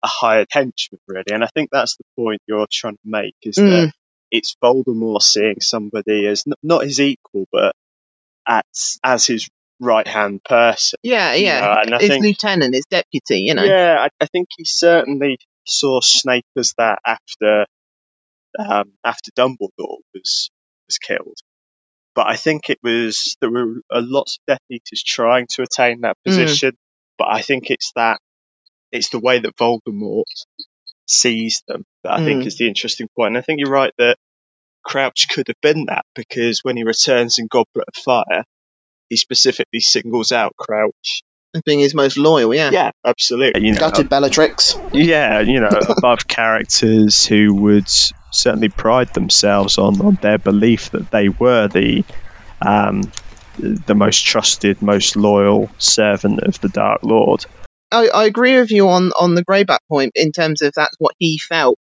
a 0.03 0.07
hired 0.07 0.47
henchman, 0.51 0.99
really. 1.07 1.25
And 1.31 1.43
I 1.43 1.47
think 1.53 1.69
that's 1.71 1.95
the 1.97 2.03
point 2.15 2.41
you're 2.47 2.65
trying 2.71 2.95
to 2.95 2.99
make 3.05 3.35
is 3.43 3.57
Mm. 3.57 3.69
that 3.69 3.93
it's 4.31 4.55
Voldemort 4.63 5.21
seeing 5.21 5.59
somebody 5.61 6.25
as 6.25 6.43
n- 6.47 6.53
not 6.63 6.83
his 6.83 6.99
equal, 6.99 7.45
but 7.51 7.75
as 8.47 8.97
as 9.03 9.27
his 9.27 9.47
right 9.79 10.07
hand 10.07 10.43
person. 10.43 10.97
Yeah, 11.03 11.33
You 11.33 11.45
yeah. 11.45 11.59
know, 11.61 11.81
and 11.93 12.01
his 12.01 12.09
think- 12.09 12.25
lieutenant, 12.25 12.73
his 12.73 12.85
deputy, 12.89 13.41
you 13.41 13.53
know. 13.53 13.63
Yeah, 13.63 13.97
I, 13.99 14.09
I 14.23 14.25
think 14.27 14.47
he 14.57 14.65
certainly 14.65 15.37
saw 15.67 16.01
Snape 16.01 16.45
as 16.57 16.73
that 16.79 16.99
after 17.05 17.65
um, 18.57 18.93
after 19.05 19.31
Dumbledore 19.37 19.99
was 20.13 20.49
was 20.87 20.97
killed. 20.97 21.37
But 22.15 22.27
I 22.27 22.35
think 22.35 22.69
it 22.69 22.79
was 22.83 23.37
there 23.41 23.49
were 23.49 23.75
a 23.91 24.01
lots 24.01 24.37
of 24.37 24.53
Death 24.53 24.61
Eaters 24.69 25.03
trying 25.03 25.47
to 25.51 25.61
attain 25.63 26.01
that 26.01 26.17
position. 26.25 26.73
But 27.17 27.27
I 27.31 27.41
think 27.41 27.69
it's 27.69 27.91
that 27.95 28.19
it's 28.91 29.09
the 29.09 29.19
way 29.19 29.39
that 29.39 29.55
Voldemort 29.55 30.23
sees 31.07 31.61
them 31.67 31.83
that 32.03 32.13
I 32.13 32.23
think 32.25 32.43
Mm. 32.43 32.47
is 32.47 32.57
the 32.57 32.67
interesting 32.67 33.07
point. 33.15 33.29
And 33.29 33.37
I 33.37 33.41
think 33.41 33.59
you're 33.59 33.69
right 33.69 33.93
that 33.97 34.17
Crouch 34.83 35.27
could 35.29 35.47
have 35.47 35.59
been 35.61 35.85
that 35.85 36.03
because 36.15 36.59
when 36.63 36.75
he 36.77 36.83
returns 36.83 37.37
in 37.39 37.47
Goblet 37.47 37.85
of 37.87 38.01
Fire, 38.03 38.43
he 39.09 39.15
specifically 39.17 39.79
singles 39.79 40.31
out 40.31 40.53
Crouch. 40.57 41.21
As 41.53 41.61
being 41.63 41.79
his 41.79 41.93
most 41.93 42.17
loyal, 42.17 42.55
yeah. 42.55 42.71
Yeah, 42.71 42.91
absolutely. 43.05 43.65
You 43.65 43.73
know, 43.73 43.79
Gutted 43.79 44.09
Bellatrix. 44.09 44.75
yeah, 44.93 45.41
you 45.41 45.59
know, 45.59 45.67
above 45.69 46.19
characters 46.27 47.25
who 47.25 47.53
would 47.55 47.89
certainly 48.31 48.69
pride 48.69 49.13
themselves 49.13 49.77
on, 49.77 50.01
on 50.01 50.17
their 50.21 50.37
belief 50.37 50.91
that 50.91 51.11
they 51.11 51.29
were 51.29 51.67
the 51.67 52.03
um, 52.65 53.01
the 53.57 53.95
most 53.95 54.25
trusted, 54.25 54.81
most 54.81 55.15
loyal 55.15 55.69
servant 55.77 56.41
of 56.41 56.59
the 56.61 56.69
Dark 56.69 57.03
Lord. 57.03 57.45
I, 57.91 58.07
I 58.07 58.25
agree 58.25 58.57
with 58.59 58.71
you 58.71 58.87
on, 58.89 59.11
on 59.19 59.35
the 59.35 59.43
Greyback 59.43 59.79
point 59.89 60.13
in 60.15 60.31
terms 60.31 60.61
of 60.61 60.73
that's 60.75 60.95
what 60.99 61.13
he 61.19 61.37
felt. 61.37 61.77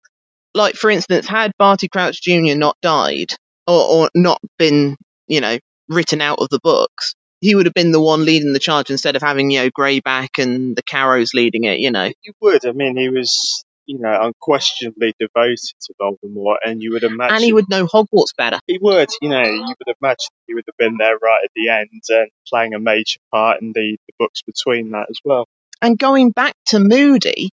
like 0.53 0.75
for 0.75 0.89
instance, 0.89 1.27
had 1.27 1.51
Barty 1.59 1.87
Crouch 1.87 2.21
Jr. 2.21 2.55
not 2.55 2.77
died 2.81 3.33
or, 3.67 3.81
or 3.83 4.09
not 4.15 4.41
been, 4.57 4.97
you 5.27 5.41
know, 5.41 5.57
written 5.87 6.21
out 6.21 6.39
of 6.39 6.49
the 6.49 6.59
books, 6.63 7.15
he 7.41 7.55
would 7.55 7.65
have 7.67 7.73
been 7.73 7.91
the 7.91 8.01
one 8.01 8.25
leading 8.25 8.53
the 8.53 8.59
charge 8.59 8.89
instead 8.89 9.15
of 9.15 9.21
having, 9.21 9.51
you 9.51 9.61
know, 9.63 9.69
Greyback 9.69 10.41
and 10.41 10.75
the 10.75 10.83
Carrows 10.83 11.33
leading 11.33 11.65
it, 11.65 11.79
you 11.79 11.91
know. 11.91 12.11
You 12.23 12.33
would. 12.41 12.65
I 12.65 12.71
mean, 12.71 12.97
he 12.97 13.09
was, 13.09 13.63
you 13.89 13.97
know, 13.97 14.15
unquestionably 14.21 15.15
devoted 15.19 15.57
to 15.57 15.93
Voldemort, 15.99 16.57
and 16.63 16.79
you 16.79 16.91
would 16.91 17.01
imagine. 17.01 17.37
And 17.37 17.43
he 17.43 17.51
would 17.51 17.69
know 17.69 17.87
Hogwarts 17.87 18.35
better. 18.37 18.59
He 18.67 18.77
would, 18.79 19.09
you 19.19 19.29
know, 19.29 19.41
you 19.41 19.63
would 19.65 19.95
imagine 19.99 20.29
he 20.45 20.53
would 20.53 20.65
have 20.67 20.77
been 20.77 20.97
there 20.99 21.17
right 21.17 21.41
at 21.43 21.49
the 21.55 21.69
end 21.69 22.03
and 22.09 22.29
playing 22.47 22.75
a 22.75 22.79
major 22.79 23.19
part 23.33 23.63
in 23.63 23.71
the, 23.73 23.97
the 24.05 24.13
books 24.19 24.43
between 24.43 24.91
that 24.91 25.07
as 25.09 25.19
well. 25.25 25.47
And 25.81 25.97
going 25.97 26.29
back 26.29 26.53
to 26.67 26.77
Moody, 26.77 27.49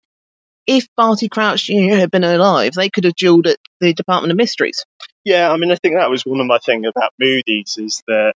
if 0.68 0.90
Barty 0.98 1.30
Crouch 1.30 1.68
Jr. 1.68 1.96
had 1.96 2.12
been 2.12 2.26
alive, 2.26 2.74
they 2.74 2.90
could 2.90 3.06
have 3.06 3.16
duelled 3.16 3.48
at 3.48 3.58
the 3.80 3.94
Department 3.94 4.32
of 4.32 4.38
Mysteries. 4.38 4.86
Yeah, 5.24 5.50
I 5.50 5.56
mean, 5.56 5.72
I 5.72 5.76
think 5.76 5.96
that 5.96 6.10
was 6.10 6.26
one 6.26 6.42
of 6.42 6.48
my 6.48 6.58
things 6.58 6.86
about 6.86 7.14
Moody's 7.18 7.78
is 7.78 8.04
that, 8.08 8.34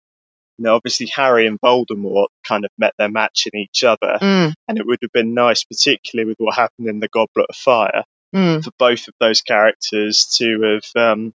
you 0.58 0.64
know, 0.64 0.76
obviously 0.76 1.08
Harry 1.14 1.48
and 1.48 1.60
Voldemort 1.60 2.28
kind 2.50 2.66
of 2.66 2.72
met 2.78 2.94
their 2.98 3.10
match 3.10 3.48
in 3.52 3.60
each 3.60 3.84
other, 3.84 4.18
Mm, 4.22 4.54
and 4.68 4.78
it 4.80 4.86
would 4.86 5.00
have 5.04 5.12
been 5.14 5.34
nice, 5.34 5.64
particularly 5.64 6.28
with 6.30 6.38
what 6.40 6.56
happened 6.56 6.88
in 6.90 7.00
the 7.00 7.08
Goblet 7.08 7.46
of 7.50 7.56
Fire, 7.56 8.04
mm, 8.36 8.64
for 8.64 8.72
both 8.80 9.08
of 9.08 9.14
those 9.20 9.42
characters 9.42 10.36
to 10.40 10.80
have 10.96 11.02
um, 11.14 11.34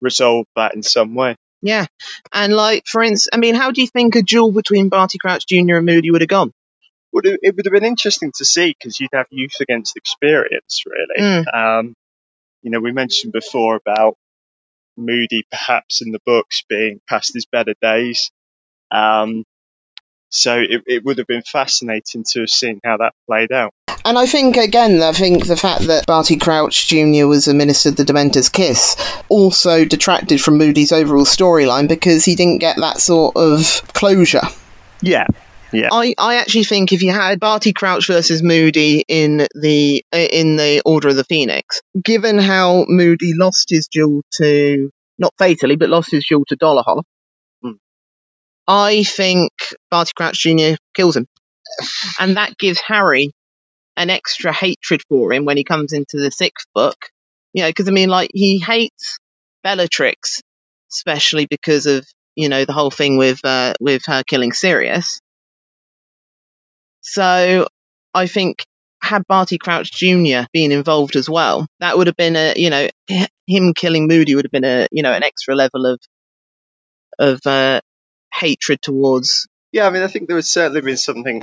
resolved 0.00 0.48
that 0.56 0.74
in 0.74 0.82
some 0.82 1.14
way. 1.14 1.34
yeah. 1.60 1.86
And 2.32 2.52
like, 2.54 2.86
for 2.86 3.02
instance, 3.02 3.28
I 3.32 3.36
mean, 3.38 3.54
how 3.54 3.70
do 3.72 3.80
you 3.80 3.86
think 3.88 4.14
a 4.16 4.22
duel 4.22 4.52
between 4.52 4.88
Barty 4.88 5.18
Crouch 5.18 5.46
Jr. 5.46 5.76
and 5.76 5.86
Moody 5.86 6.10
would 6.10 6.22
have 6.22 6.28
gone? 6.28 6.52
It, 7.14 7.40
it 7.42 7.56
would 7.56 7.66
have 7.66 7.72
been 7.72 7.84
interesting 7.84 8.32
to 8.36 8.44
see 8.44 8.74
because 8.76 8.98
you'd 8.98 9.10
have 9.12 9.26
youth 9.30 9.60
against 9.60 9.96
experience, 9.96 10.84
really. 10.86 11.20
Mm. 11.44 11.54
Um, 11.54 11.94
you 12.62 12.70
know, 12.70 12.80
we 12.80 12.90
mentioned 12.92 13.32
before 13.32 13.76
about 13.76 14.16
Moody 14.96 15.44
perhaps 15.50 16.00
in 16.02 16.10
the 16.10 16.20
books 16.24 16.64
being 16.68 17.00
past 17.08 17.34
his 17.34 17.46
better 17.46 17.74
days. 17.82 18.30
Um, 18.90 19.44
so 20.32 20.58
it, 20.58 20.82
it 20.86 21.04
would 21.04 21.18
have 21.18 21.26
been 21.26 21.42
fascinating 21.42 22.24
to 22.30 22.40
have 22.40 22.48
seen 22.48 22.80
how 22.82 22.96
that 22.96 23.12
played 23.26 23.52
out. 23.52 23.72
And 24.04 24.18
I 24.18 24.26
think, 24.26 24.56
again, 24.56 25.00
I 25.02 25.12
think 25.12 25.46
the 25.46 25.56
fact 25.56 25.82
that 25.86 26.06
Barty 26.06 26.36
Crouch 26.36 26.88
Jr. 26.88 27.26
was 27.26 27.48
administered 27.48 27.96
the 27.96 28.04
Dementor's 28.04 28.48
Kiss 28.48 28.96
also 29.28 29.84
detracted 29.84 30.40
from 30.40 30.58
Moody's 30.58 30.90
overall 30.90 31.26
storyline 31.26 31.86
because 31.86 32.24
he 32.24 32.34
didn't 32.34 32.58
get 32.58 32.78
that 32.78 32.98
sort 32.98 33.36
of 33.36 33.82
closure. 33.92 34.48
Yeah. 35.02 35.26
yeah. 35.70 35.88
I, 35.92 36.14
I 36.18 36.36
actually 36.36 36.64
think 36.64 36.92
if 36.92 37.02
you 37.02 37.12
had 37.12 37.38
Barty 37.38 37.74
Crouch 37.74 38.06
versus 38.06 38.42
Moody 38.42 39.04
in 39.06 39.46
the 39.54 40.04
in 40.12 40.56
the 40.56 40.82
Order 40.84 41.08
of 41.08 41.16
the 41.16 41.24
Phoenix, 41.24 41.82
given 42.02 42.38
how 42.38 42.86
Moody 42.88 43.32
lost 43.34 43.66
his 43.68 43.86
duel 43.86 44.22
to 44.38 44.90
not 45.18 45.34
fatally, 45.38 45.76
but 45.76 45.90
lost 45.90 46.10
his 46.10 46.24
duel 46.26 46.44
to 46.48 46.56
Dolohov, 46.56 47.02
Hmm. 47.02 47.21
I 48.66 49.02
think 49.02 49.50
Barty 49.90 50.12
Crouch 50.16 50.38
Jr. 50.38 50.76
kills 50.94 51.16
him, 51.16 51.26
and 52.20 52.36
that 52.36 52.56
gives 52.58 52.80
Harry 52.80 53.32
an 53.96 54.10
extra 54.10 54.52
hatred 54.52 55.02
for 55.08 55.32
him 55.32 55.44
when 55.44 55.56
he 55.56 55.64
comes 55.64 55.92
into 55.92 56.18
the 56.18 56.30
sixth 56.30 56.66
book. 56.74 56.96
You 57.52 57.62
know, 57.62 57.68
because 57.68 57.88
I 57.88 57.92
mean, 57.92 58.08
like 58.08 58.30
he 58.32 58.58
hates 58.58 59.18
Bellatrix, 59.62 60.40
especially 60.92 61.46
because 61.46 61.86
of 61.86 62.06
you 62.34 62.48
know 62.48 62.64
the 62.64 62.72
whole 62.72 62.90
thing 62.90 63.16
with 63.16 63.40
uh, 63.44 63.74
with 63.80 64.02
her 64.06 64.22
killing 64.26 64.52
Sirius. 64.52 65.20
So 67.02 67.66
I 68.14 68.26
think 68.26 68.64
had 69.02 69.26
Barty 69.26 69.58
Crouch 69.58 69.90
Jr. 69.92 70.46
been 70.52 70.70
involved 70.70 71.16
as 71.16 71.28
well, 71.28 71.66
that 71.80 71.98
would 71.98 72.06
have 72.06 72.16
been 72.16 72.36
a 72.36 72.54
you 72.56 72.70
know 72.70 72.88
him 73.46 73.74
killing 73.74 74.06
Moody 74.06 74.34
would 74.34 74.44
have 74.44 74.52
been 74.52 74.64
a 74.64 74.86
you 74.92 75.02
know 75.02 75.12
an 75.12 75.24
extra 75.24 75.54
level 75.54 75.86
of 75.86 76.00
of 77.18 77.40
uh, 77.46 77.80
hatred 78.32 78.80
towards. 78.82 79.46
Yeah, 79.72 79.86
I 79.86 79.90
mean, 79.90 80.02
I 80.02 80.08
think 80.08 80.26
there 80.26 80.36
would 80.36 80.44
certainly 80.44 80.80
been 80.80 80.96
something 80.96 81.42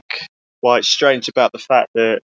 quite 0.62 0.86
strange 0.86 1.30
about 1.30 1.52
the 1.52 1.60
fact 1.60 1.92
that 1.96 2.22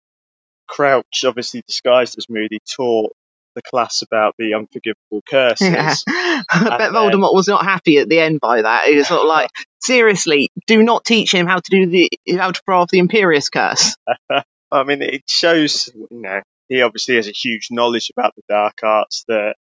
Crouch, 0.67 1.25
obviously 1.25 1.63
disguised 1.67 2.17
as 2.19 2.29
Moody, 2.29 2.59
taught 2.77 3.13
the 3.55 3.63
class 3.63 4.03
about 4.03 4.35
the 4.39 4.55
unforgivable 4.55 5.23
curses. 5.29 5.69
Yeah. 5.69 5.95
I 6.51 6.79
bet 6.79 6.79
then- 6.79 6.93
Voldemort 6.93 7.35
was 7.35 7.49
not 7.49 7.65
happy 7.65 7.99
at 7.99 8.09
the 8.09 8.19
end 8.19 8.41
by 8.41 8.63
that. 8.63 8.87
He 8.87 8.97
was 8.97 9.09
sort 9.09 9.21
of 9.21 9.27
like, 9.29 9.51
seriously, 9.83 10.49
do 10.67 10.83
not 10.83 11.05
teach 11.05 11.33
him 11.33 11.47
how 11.47 11.57
to 11.57 11.71
do 11.71 11.87
the 11.87 12.11
how 12.39 12.51
to 12.51 12.61
throw 12.65 12.81
off 12.81 12.89
the 12.91 13.01
Imperius 13.01 13.51
curse. 13.53 13.97
I 14.73 14.85
mean, 14.85 15.03
it 15.03 15.23
shows, 15.29 15.91
you 15.95 16.07
know, 16.11 16.41
he 16.69 16.81
obviously 16.81 17.17
has 17.17 17.29
a 17.29 17.33
huge 17.33 17.69
knowledge 17.71 18.11
about 18.17 18.35
the 18.35 18.43
dark 18.49 18.79
arts 18.83 19.25
that, 19.29 19.57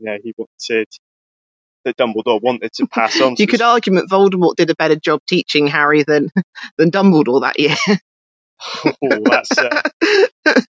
you 0.00 0.06
know, 0.06 0.16
he 0.22 0.34
wanted, 0.36 0.88
that 1.84 1.96
Dumbledore 1.96 2.40
wanted 2.42 2.72
to 2.74 2.86
pass 2.86 3.20
on. 3.20 3.34
You 3.38 3.46
could 3.46 3.62
argue 3.62 3.94
that 3.94 4.08
Voldemort 4.10 4.56
did 4.56 4.70
a 4.70 4.74
better 4.74 4.96
job 4.96 5.20
teaching 5.28 5.66
Harry 5.66 6.02
than 6.02 6.30
than 6.78 6.90
Dumbledore 6.90 7.42
that 7.42 7.58
year. 7.58 7.76
Oh, 8.84 9.22
that's, 9.24 9.56
a, 9.56 9.82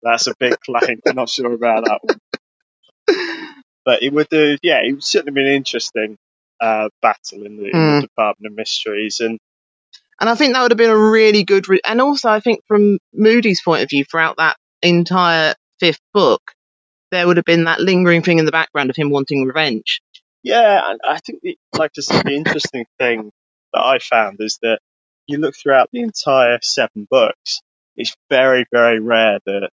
that's 0.02 0.26
a 0.26 0.34
big 0.40 0.60
claim. 0.60 1.00
I'm 1.08 1.16
not 1.16 1.30
sure 1.30 1.54
about 1.54 1.86
that 1.86 2.00
one. 2.02 2.20
But 3.86 4.02
it 4.02 4.12
would, 4.12 4.34
uh, 4.34 4.58
yeah, 4.64 4.82
it 4.84 4.94
would 4.94 5.04
certainly 5.04 5.40
be 5.40 5.48
an 5.48 5.54
interesting 5.54 6.18
uh, 6.60 6.90
battle 7.02 7.46
in 7.46 7.58
the, 7.58 7.66
in 7.66 7.72
Hmm. 7.72 7.96
the 7.98 8.02
Department 8.02 8.52
of 8.52 8.58
Mysteries. 8.58 9.20
And 9.20 9.38
And 10.20 10.28
I 10.30 10.34
think 10.36 10.54
that 10.54 10.64
would 10.64 10.72
have 10.72 10.78
been 10.80 10.90
a 10.90 10.98
really 10.98 11.44
good. 11.44 11.70
Re- 11.70 11.82
and 11.86 12.02
also, 12.02 12.30
I 12.30 12.40
think 12.40 12.62
from 12.68 12.98
Moody's 13.14 13.62
point 13.62 13.84
of 13.84 13.90
view, 13.90 14.04
throughout 14.04 14.38
that 14.38 14.58
entire 14.82 15.54
fifth 15.80 16.02
book, 16.14 16.42
there 17.12 17.28
would 17.28 17.38
have 17.38 17.46
been 17.46 17.66
that 17.66 17.80
lingering 17.82 18.24
thing 18.24 18.40
in 18.40 18.46
the 18.46 18.52
background 18.52 18.90
of 18.90 18.96
him 18.96 19.12
wanting 19.12 19.46
revenge. 19.46 20.02
Yeah, 20.46 20.92
and 20.92 21.00
I 21.04 21.18
think, 21.20 21.40
the, 21.42 21.58
like 21.76 21.92
I 21.98 22.02
said, 22.02 22.24
the 22.24 22.36
interesting 22.36 22.86
thing 23.00 23.32
that 23.74 23.82
I 23.82 23.98
found 23.98 24.38
is 24.40 24.60
that 24.62 24.80
you 25.26 25.40
look 25.40 25.56
throughout 25.56 25.90
the 25.92 26.02
entire 26.02 26.60
seven 26.62 27.08
books, 27.10 27.62
it's 27.98 28.16
very, 28.30 28.66
very 28.72 29.00
rare 29.00 29.40
that 29.48 29.70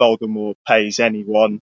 Voldemort 0.00 0.54
pays 0.66 1.00
anyone 1.00 1.58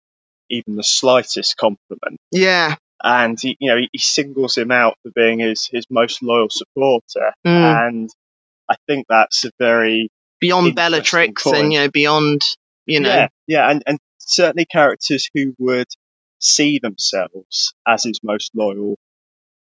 even 0.50 0.76
the 0.76 0.84
slightest 0.84 1.56
compliment. 1.58 2.18
Yeah. 2.32 2.76
And 3.04 3.40
he, 3.40 3.56
you 3.60 3.70
know, 3.70 3.78
he, 3.78 3.90
he 3.92 4.00
singles 4.00 4.58
him 4.58 4.72
out 4.72 4.96
for 5.04 5.12
being 5.14 5.38
his, 5.38 5.70
his 5.72 5.86
most 5.92 6.24
loyal 6.24 6.50
supporter. 6.50 7.34
Mm. 7.46 7.88
And 7.88 8.10
I 8.68 8.76
think 8.88 9.06
that's 9.08 9.46
a 9.46 9.52
very 9.60 10.10
Beyond 10.40 10.74
Bellatrix 10.76 11.44
point. 11.44 11.58
and, 11.58 11.74
you 11.74 11.80
know, 11.80 11.92
beyond, 11.92 12.42
you 12.88 13.02
know. 13.02 13.10
yeah, 13.10 13.28
yeah, 13.46 13.70
and, 13.70 13.84
and 13.86 14.00
certainly 14.18 14.66
characters 14.66 15.30
who 15.34 15.54
would 15.60 15.88
see 16.40 16.80
themselves 16.80 17.74
as 17.88 18.04
his 18.04 18.20
most 18.24 18.52
loyal 18.56 18.98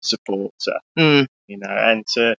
supporter. 0.02 0.80
Mm. 0.98 1.28
you 1.48 1.58
know, 1.58 1.70
and 1.70 2.06
to 2.14 2.36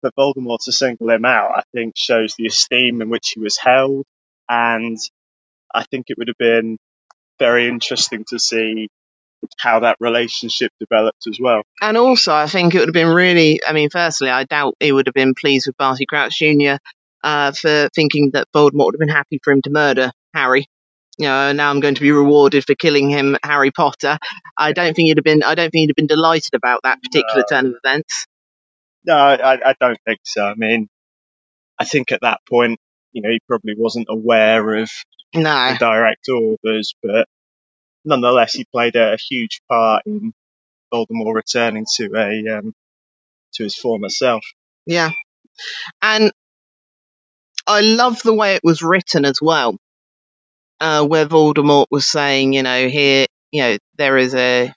for 0.00 0.10
Voldemort 0.18 0.58
to 0.64 0.72
single 0.72 1.10
him 1.10 1.24
out, 1.24 1.52
I 1.56 1.62
think 1.72 1.94
shows 1.96 2.34
the 2.36 2.46
esteem 2.46 3.00
in 3.00 3.08
which 3.08 3.30
he 3.30 3.40
was 3.40 3.56
held, 3.56 4.04
and 4.48 4.98
I 5.74 5.84
think 5.84 6.06
it 6.08 6.18
would 6.18 6.28
have 6.28 6.38
been 6.38 6.78
very 7.38 7.68
interesting 7.68 8.24
to 8.28 8.38
see 8.38 8.88
how 9.58 9.80
that 9.80 9.96
relationship 10.00 10.72
developed 10.80 11.26
as 11.28 11.38
well. 11.40 11.62
And 11.80 11.96
also, 11.96 12.32
I 12.32 12.46
think 12.46 12.74
it 12.74 12.78
would 12.78 12.88
have 12.88 12.94
been 12.94 13.14
really. 13.14 13.60
I 13.66 13.72
mean, 13.72 13.90
firstly, 13.90 14.30
I 14.30 14.44
doubt 14.44 14.74
he 14.80 14.92
would 14.92 15.06
have 15.06 15.14
been 15.14 15.34
pleased 15.34 15.66
with 15.66 15.76
Barty 15.76 16.06
Crouch 16.06 16.38
Jr. 16.38 16.76
Uh, 17.22 17.52
for 17.52 17.88
thinking 17.94 18.30
that 18.32 18.46
Voldemort 18.54 18.86
would 18.86 18.94
have 18.94 19.00
been 19.00 19.08
happy 19.08 19.40
for 19.42 19.52
him 19.52 19.62
to 19.62 19.70
murder 19.70 20.12
Harry. 20.34 20.66
You 21.18 21.26
know, 21.26 21.52
now 21.52 21.70
I'm 21.70 21.80
going 21.80 21.94
to 21.94 22.00
be 22.00 22.12
rewarded 22.12 22.64
for 22.64 22.74
killing 22.74 23.08
him, 23.08 23.36
Harry 23.42 23.70
Potter. 23.70 24.18
I 24.58 24.72
don't 24.72 24.94
think 24.94 25.08
he'd 25.08 25.16
have 25.16 25.24
been. 25.24 25.42
I 25.42 25.54
don't 25.54 25.70
think 25.70 25.80
he'd 25.82 25.90
have 25.90 25.96
been 25.96 26.06
delighted 26.06 26.54
about 26.54 26.80
that 26.82 27.02
particular 27.02 27.38
No. 27.38 27.44
turn 27.48 27.66
of 27.66 27.74
events. 27.82 28.26
No, 29.04 29.14
I, 29.16 29.70
I 29.70 29.74
don't 29.80 29.98
think 30.04 30.20
so. 30.24 30.44
I 30.44 30.54
mean, 30.56 30.88
I 31.78 31.84
think 31.84 32.12
at 32.12 32.20
that 32.22 32.40
point, 32.48 32.78
you 33.12 33.22
know, 33.22 33.30
he 33.30 33.40
probably 33.48 33.74
wasn't 33.76 34.08
aware 34.10 34.76
of 34.76 34.90
No. 35.34 35.72
the 35.72 35.76
direct 35.78 36.28
orders, 36.28 36.94
but 37.02 37.26
nonetheless, 38.04 38.52
he 38.52 38.64
played 38.70 38.96
a, 38.96 39.14
a 39.14 39.16
huge 39.16 39.62
part 39.70 40.02
in 40.06 40.32
Voldemort 40.92 41.34
returning 41.34 41.86
to 41.96 42.10
a 42.14 42.58
um, 42.58 42.72
to 43.54 43.62
his 43.64 43.74
former 43.74 44.08
self. 44.10 44.44
Yeah. 44.84 45.10
And 46.02 46.30
I 47.66 47.80
love 47.80 48.22
the 48.22 48.34
way 48.34 48.54
it 48.54 48.62
was 48.62 48.82
written 48.82 49.24
as 49.24 49.40
well, 49.40 49.76
uh, 50.80 51.06
where 51.06 51.26
Voldemort 51.26 51.86
was 51.90 52.06
saying, 52.06 52.52
you 52.52 52.62
know, 52.62 52.88
here, 52.88 53.26
you 53.52 53.62
know, 53.62 53.76
there 53.96 54.16
is 54.18 54.34
a. 54.34 54.72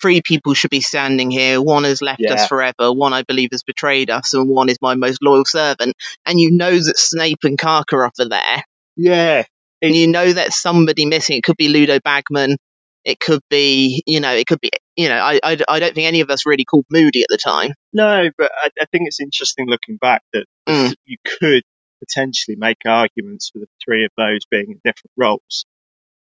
Three 0.00 0.22
people 0.22 0.54
should 0.54 0.70
be 0.70 0.80
standing 0.80 1.30
here. 1.30 1.60
One 1.60 1.84
has 1.84 2.00
left 2.00 2.22
Yeah. 2.22 2.32
us 2.34 2.46
forever. 2.46 2.90
One, 2.90 3.12
I 3.12 3.22
believe, 3.22 3.50
has 3.52 3.62
betrayed 3.62 4.08
us, 4.08 4.32
and 4.32 4.48
one 4.48 4.70
is 4.70 4.78
my 4.80 4.94
most 4.94 5.22
loyal 5.22 5.44
servant. 5.44 5.94
And 6.24 6.40
you 6.40 6.52
know 6.52 6.70
that 6.72 6.96
Snape 6.96 7.40
and 7.42 7.58
Karkaroff 7.58 8.18
are 8.18 8.28
there, 8.28 8.64
Yeah, 8.96 9.44
and 9.82 9.94
you 9.94 10.06
know 10.06 10.32
that 10.32 10.54
somebody 10.54 11.04
missing. 11.04 11.36
It 11.36 11.42
could 11.44 11.58
be 11.58 11.68
Ludo 11.68 11.98
Bagman. 12.02 12.56
It 13.04 13.20
could 13.20 13.40
be, 13.50 14.02
you 14.06 14.20
know, 14.20 14.32
it 14.32 14.46
could 14.46 14.60
be, 14.60 14.70
you 14.96 15.08
know, 15.10 15.16
I, 15.18 15.38
I, 15.42 15.58
I 15.68 15.80
don't 15.80 15.94
think 15.94 16.06
any 16.06 16.20
of 16.20 16.30
us 16.30 16.46
really 16.46 16.64
called 16.64 16.84
Moody 16.90 17.20
at 17.22 17.28
the 17.30 17.38
time. 17.38 17.72
No, 17.92 18.28
but 18.38 18.50
I, 18.62 18.68
I 18.80 18.84
think 18.92 19.06
it's 19.06 19.20
interesting 19.20 19.66
looking 19.68 19.96
back 19.98 20.22
that 20.32 20.44
Mm. 20.68 20.94
you 21.04 21.16
could 21.26 21.62
potentially 22.00 22.56
make 22.56 22.78
arguments 22.86 23.50
for 23.50 23.60
the 23.60 23.68
three 23.84 24.04
of 24.04 24.10
those 24.16 24.40
being 24.50 24.66
in 24.72 24.80
different 24.84 25.12
roles. 25.16 25.64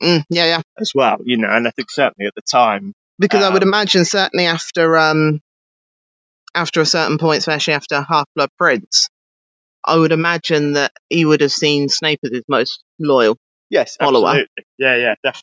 Mm, 0.02 0.24
yeah, 0.28 0.44
yeah. 0.46 0.62
as 0.78 0.92
well. 0.94 1.18
You 1.24 1.38
know, 1.38 1.48
and 1.50 1.66
I 1.66 1.70
think 1.70 1.90
certainly 1.90 2.26
at 2.26 2.34
the 2.34 2.42
time, 2.42 2.92
Because 3.18 3.42
I 3.42 3.50
would 3.52 3.62
Um, 3.62 3.68
imagine 3.68 4.04
certainly 4.04 4.46
after 4.46 4.96
um 4.98 5.40
after 6.54 6.80
a 6.80 6.86
certain 6.86 7.18
point, 7.18 7.38
especially 7.38 7.74
after 7.74 8.00
Half 8.02 8.26
Blood 8.34 8.50
Prince, 8.58 9.08
I 9.84 9.96
would 9.96 10.12
imagine 10.12 10.72
that 10.74 10.92
he 11.08 11.24
would 11.24 11.40
have 11.40 11.52
seen 11.52 11.88
Snape 11.88 12.20
as 12.24 12.30
his 12.32 12.44
most 12.48 12.82
loyal. 12.98 13.36
yes, 13.70 13.96
Follower. 13.96 14.28
absolutely, 14.28 14.64
yeah, 14.78 14.96
yeah, 14.96 15.14
definitely. 15.22 15.42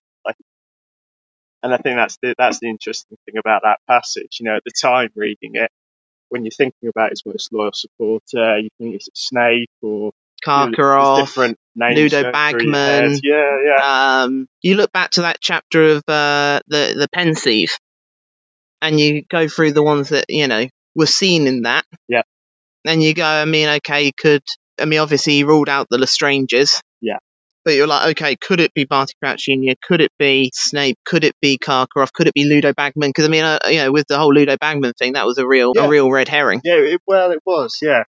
And 1.63 1.73
I 1.73 1.77
think 1.77 1.95
that's 1.95 2.17
the 2.21 2.35
that's 2.37 2.59
the 2.59 2.67
interesting 2.69 3.17
thing 3.25 3.37
about 3.37 3.61
that 3.63 3.79
passage. 3.87 4.37
You 4.39 4.45
know, 4.47 4.57
at 4.57 4.63
the 4.65 4.71
time 4.71 5.09
reading 5.15 5.51
it, 5.55 5.71
when 6.29 6.43
you're 6.43 6.51
thinking 6.51 6.89
about 6.89 7.11
his 7.11 7.23
most 7.25 7.53
loyal 7.53 7.71
supporter, 7.73 8.59
you 8.59 8.69
think 8.77 8.95
it's 8.95 9.09
Snape 9.13 9.69
or 9.81 10.11
Karkaroff. 10.45 11.17
different 11.19 11.57
names 11.75 11.95
Ludo 11.97 12.21
going 12.31 12.33
through 12.51 12.61
your 12.71 12.75
head. 12.75 13.01
Bagman. 13.01 13.19
Yeah, 13.23 13.57
yeah, 13.65 14.21
Um, 14.23 14.47
you 14.61 14.75
look 14.75 14.91
back 14.91 15.11
to 15.11 15.21
that 15.21 15.37
chapter 15.41 15.83
of 15.83 16.03
uh, 16.07 16.59
the 16.67 16.95
the 16.97 17.07
pensieve, 17.13 17.77
and 18.81 18.99
you 18.99 19.23
go 19.29 19.47
through 19.47 19.71
the 19.73 19.83
ones 19.83 20.09
that 20.09 20.25
you 20.29 20.47
know 20.47 20.67
were 20.95 21.05
seen 21.05 21.47
in 21.47 21.63
that. 21.63 21.85
Yeah. 22.07 22.21
And 22.85 23.01
you 23.01 23.13
go, 23.13 23.25
I 23.25 23.45
mean, 23.45 23.69
okay, 23.69 24.11
could 24.11 24.43
I 24.79 24.85
mean, 24.85 24.99
obviously 24.99 25.33
he 25.33 25.43
ruled 25.43 25.69
out 25.69 25.87
the 25.89 25.97
Lestranges. 25.97 26.81
Yeah. 27.01 27.17
But 27.65 27.75
you're 27.75 27.87
like, 27.87 28.09
okay, 28.17 28.35
could 28.35 28.59
it 28.59 28.73
be 28.73 28.83
Barty 28.83 29.13
Crouch 29.23 29.45
Jr.? 29.45 29.71
Could 29.81 30.01
it 30.01 30.11
be 30.19 30.51
Snape? 30.53 30.97
Could 31.05 31.23
it 31.23 31.33
be 31.41 31.57
Karkaroff? 31.57 32.11
Could 32.11 32.27
it 32.27 32.33
be 32.33 32.43
Ludo 32.43 32.73
Bagman? 32.73 33.07
Because 33.09 33.23
I 33.25 33.29
mean, 33.29 33.45
uh, 33.45 33.59
you 33.69 33.77
know, 33.77 33.91
with 33.93 34.05
the 34.07 34.17
whole 34.17 34.33
Ludo 34.33 34.57
Bagman 34.59 34.91
thing, 34.99 35.13
that 35.13 35.25
was 35.25 35.37
a 35.37 35.47
real 35.47 35.71
Yeah. 35.73 35.85
a 35.85 35.87
real 35.89 36.11
red 36.11 36.27
herring. 36.27 36.59
yeah. 36.65 36.73
It, 36.75 37.01
well, 37.07 37.31
it 37.31 37.39
was, 37.45 37.77
yeah. 37.81 38.03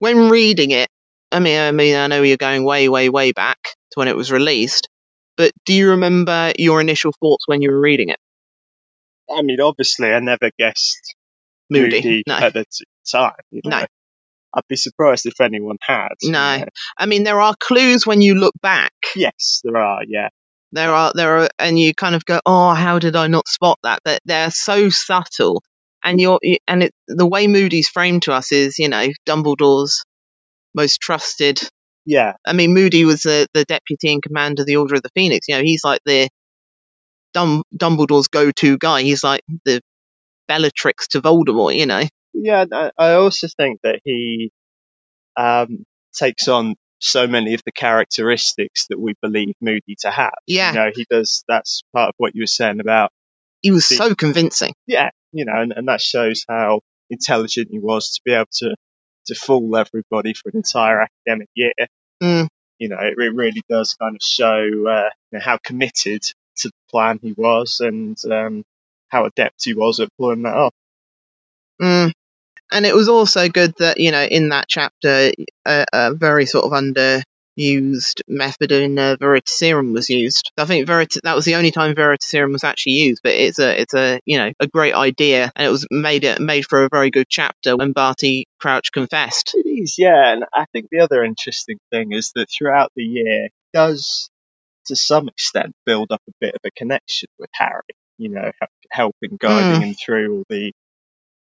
When 0.00 0.28
reading 0.30 0.72
it, 0.72 0.88
I 1.30 1.40
mean, 1.40 1.58
I 1.58 1.70
mean, 1.72 1.94
I 1.96 2.06
know 2.06 2.22
you're 2.22 2.36
going 2.36 2.64
way, 2.64 2.88
way, 2.88 3.08
way 3.08 3.32
back 3.32 3.58
to 3.62 3.94
when 3.96 4.08
it 4.08 4.16
was 4.16 4.32
released, 4.32 4.88
but 5.36 5.52
do 5.66 5.74
you 5.74 5.90
remember 5.90 6.52
your 6.58 6.80
initial 6.80 7.12
thoughts 7.20 7.46
when 7.46 7.60
you 7.62 7.70
were 7.70 7.80
reading 7.80 8.08
it? 8.08 8.18
I 9.30 9.42
mean, 9.42 9.60
obviously, 9.60 10.08
I 10.10 10.20
never 10.20 10.50
guessed 10.58 11.14
Moody. 11.70 11.96
Moody 12.02 12.22
No. 12.26 12.34
at 12.34 12.54
the 12.54 12.64
time. 13.10 13.32
You 13.50 13.60
know? 13.64 13.80
No. 13.80 13.86
I'd 14.54 14.62
be 14.68 14.76
surprised 14.76 15.26
if 15.26 15.38
anyone 15.42 15.76
had. 15.82 16.08
you 16.22 16.32
No. 16.32 16.58
know. 16.58 16.64
I 16.96 17.04
mean, 17.06 17.24
there 17.24 17.40
are 17.40 17.54
clues 17.60 18.06
when 18.06 18.22
you 18.22 18.34
look 18.34 18.54
back. 18.62 18.92
Yes, 19.14 19.60
there 19.62 19.76
are. 19.76 20.00
Yeah, 20.08 20.28
There 20.72 20.90
are, 20.92 21.12
there 21.14 21.38
are, 21.40 21.48
and 21.58 21.78
you 21.78 21.94
kind 21.94 22.14
of 22.14 22.24
go, 22.24 22.40
"Oh, 22.46 22.72
how 22.72 22.98
did 22.98 23.14
I 23.16 23.26
not 23.26 23.46
spot 23.48 23.78
that?" 23.82 24.00
But 24.04 24.20
they're 24.24 24.50
so 24.50 24.88
subtle, 24.88 25.62
and 26.02 26.18
you're, 26.18 26.40
and 26.66 26.84
it, 26.84 26.94
the 27.06 27.26
way 27.26 27.46
Moody's 27.46 27.90
framed 27.90 28.22
to 28.22 28.32
us 28.32 28.50
is, 28.52 28.78
you 28.78 28.88
know, 28.88 29.08
Dumbledore's 29.26 30.02
most 30.74 31.00
trusted. 31.00 31.60
yeah, 32.06 32.34
I 32.46 32.52
mean, 32.52 32.74
Moody 32.74 33.04
was 33.04 33.22
the, 33.22 33.46
the 33.54 33.64
deputy 33.64 34.12
in 34.12 34.20
command 34.20 34.60
of 34.60 34.66
the 34.66 34.76
Order 34.76 34.96
of 34.96 35.02
the 35.02 35.10
Phoenix. 35.14 35.46
You 35.48 35.56
know, 35.56 35.62
he's 35.62 35.84
like 35.84 36.00
the 36.04 36.28
Dum, 37.34 37.62
Dumbledore's 37.76 38.28
go-to 38.28 38.78
guy. 38.78 39.02
He's 39.02 39.22
like 39.22 39.42
the 39.64 39.80
Bellatrix 40.48 41.08
to 41.08 41.20
Voldemort. 41.20 41.76
You 41.76 41.86
know. 41.86 42.02
yeah. 42.32 42.64
I, 42.72 42.90
I 42.98 43.12
also 43.14 43.48
think 43.56 43.80
that 43.82 44.00
he 44.04 44.50
um, 45.36 45.84
takes 46.14 46.48
on 46.48 46.74
so 47.00 47.26
many 47.28 47.54
of 47.54 47.62
the 47.64 47.72
characteristics 47.72 48.86
that 48.88 48.98
we 48.98 49.14
believe 49.22 49.54
Moody 49.60 49.94
to 50.00 50.10
have. 50.10 50.32
Yeah. 50.46 50.70
You 50.72 50.78
know, 50.78 50.90
he 50.94 51.06
does. 51.10 51.44
That's 51.48 51.82
part 51.94 52.08
of 52.08 52.14
what 52.16 52.34
you 52.34 52.42
were 52.42 52.46
saying 52.46 52.80
about. 52.80 53.10
He 53.60 53.70
was 53.70 53.88
The- 53.88 53.96
so 53.96 54.14
convincing. 54.14 54.72
Yeah, 54.86 55.10
you 55.32 55.44
know, 55.44 55.60
and, 55.60 55.72
and 55.76 55.88
that 55.88 56.00
shows 56.00 56.44
how 56.48 56.80
intelligent 57.10 57.68
he 57.70 57.78
was 57.78 58.12
to 58.14 58.20
be 58.24 58.32
able 58.32 58.46
to 58.54 58.74
to 59.28 59.34
fool 59.34 59.76
everybody 59.76 60.34
for 60.34 60.50
an 60.50 60.56
entire 60.56 61.02
academic 61.02 61.48
year. 61.54 61.72
Mm. 62.22 62.48
You 62.78 62.88
know, 62.90 62.98
it, 63.00 63.14
it 63.18 63.34
really 63.34 63.62
does 63.68 63.94
kind 63.94 64.16
of 64.16 64.22
show 64.22 64.60
uh, 64.88 65.10
you 65.30 65.38
know, 65.38 65.40
how 65.40 65.58
committed 65.58 66.22
to 66.56 66.68
the 66.68 66.90
plan 66.90 67.18
he 67.22 67.32
was 67.36 67.80
and 67.80 68.16
um, 68.30 68.64
how 69.08 69.24
adept 69.24 69.64
he 69.64 69.74
was 69.74 70.00
at 70.00 70.08
pulling 70.18 70.42
that 70.42 70.54
off. 70.54 70.74
Mm. 71.80 72.12
And 72.70 72.84
it 72.84 72.94
was 72.94 73.08
also 73.08 73.48
good 73.48 73.74
that, 73.78 73.98
you 73.98 74.10
know, 74.10 74.24
in 74.24 74.50
that 74.50 74.66
chapter, 74.68 75.32
a, 75.66 75.86
a 75.92 76.14
very 76.14 76.44
sort 76.44 76.66
of 76.66 76.72
underused 76.72 77.22
method 77.58 78.22
methadone, 78.30 78.98
uh, 78.98 79.16
Veritaserum 79.16 79.92
was 79.92 80.08
used. 80.08 80.52
I 80.56 80.64
think 80.64 80.86
Verit- 80.86 81.20
that 81.22 81.34
was 81.34 81.44
the 81.44 81.56
only 81.56 81.70
time 81.70 81.94
Veritaserum 81.94 82.52
was 82.52 82.64
actually 82.64 82.92
used, 82.92 83.20
but 83.22 83.32
it's 83.32 83.58
a, 83.58 83.80
it's 83.80 83.94
a, 83.94 84.20
you 84.24 84.38
know, 84.38 84.52
a 84.60 84.66
great 84.66 84.94
idea, 84.94 85.50
and 85.56 85.66
it 85.66 85.70
was 85.70 85.86
made 85.90 86.24
it 86.24 86.40
made 86.40 86.66
for 86.66 86.84
a 86.84 86.88
very 86.90 87.10
good 87.10 87.26
chapter 87.28 87.76
when 87.76 87.92
Barty 87.92 88.46
Crouch 88.60 88.92
confessed. 88.92 89.54
It 89.54 89.68
is, 89.68 89.96
yeah, 89.98 90.32
and 90.32 90.44
I 90.54 90.66
think 90.72 90.88
the 90.90 91.00
other 91.00 91.24
interesting 91.24 91.78
thing 91.90 92.12
is 92.12 92.32
that 92.34 92.46
throughout 92.50 92.92
the 92.94 93.04
year, 93.04 93.48
does 93.72 94.30
to 94.86 94.96
some 94.96 95.28
extent 95.28 95.74
build 95.84 96.10
up 96.10 96.22
a 96.28 96.32
bit 96.40 96.54
of 96.54 96.60
a 96.64 96.70
connection 96.70 97.28
with 97.38 97.50
Harry. 97.52 97.82
You 98.18 98.30
know, 98.30 98.50
helping, 98.90 99.36
guiding 99.38 99.82
him 99.82 99.94
through 99.94 100.38
all 100.38 100.44
the 100.48 100.72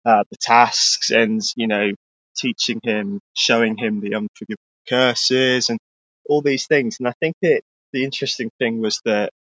uh, 0.05 0.25
the 0.31 0.37
tasks, 0.41 1.11
and 1.11 1.43
you 1.57 1.69
know, 1.69 1.93
teaching 2.37 2.81
him, 2.83 3.21
showing 3.37 3.77
him 3.77 4.01
the 4.01 4.15
unforgivable 4.15 4.63
curses, 4.89 5.69
and 5.69 5.79
all 6.29 6.43
these 6.43 6.67
things. 6.67 6.97
And 6.99 7.09
I 7.09 7.13
think 7.21 7.37
it 7.43 7.65
the 7.93 8.05
interesting 8.05 8.51
thing 8.59 8.81
was 8.81 9.01
that 9.05 9.33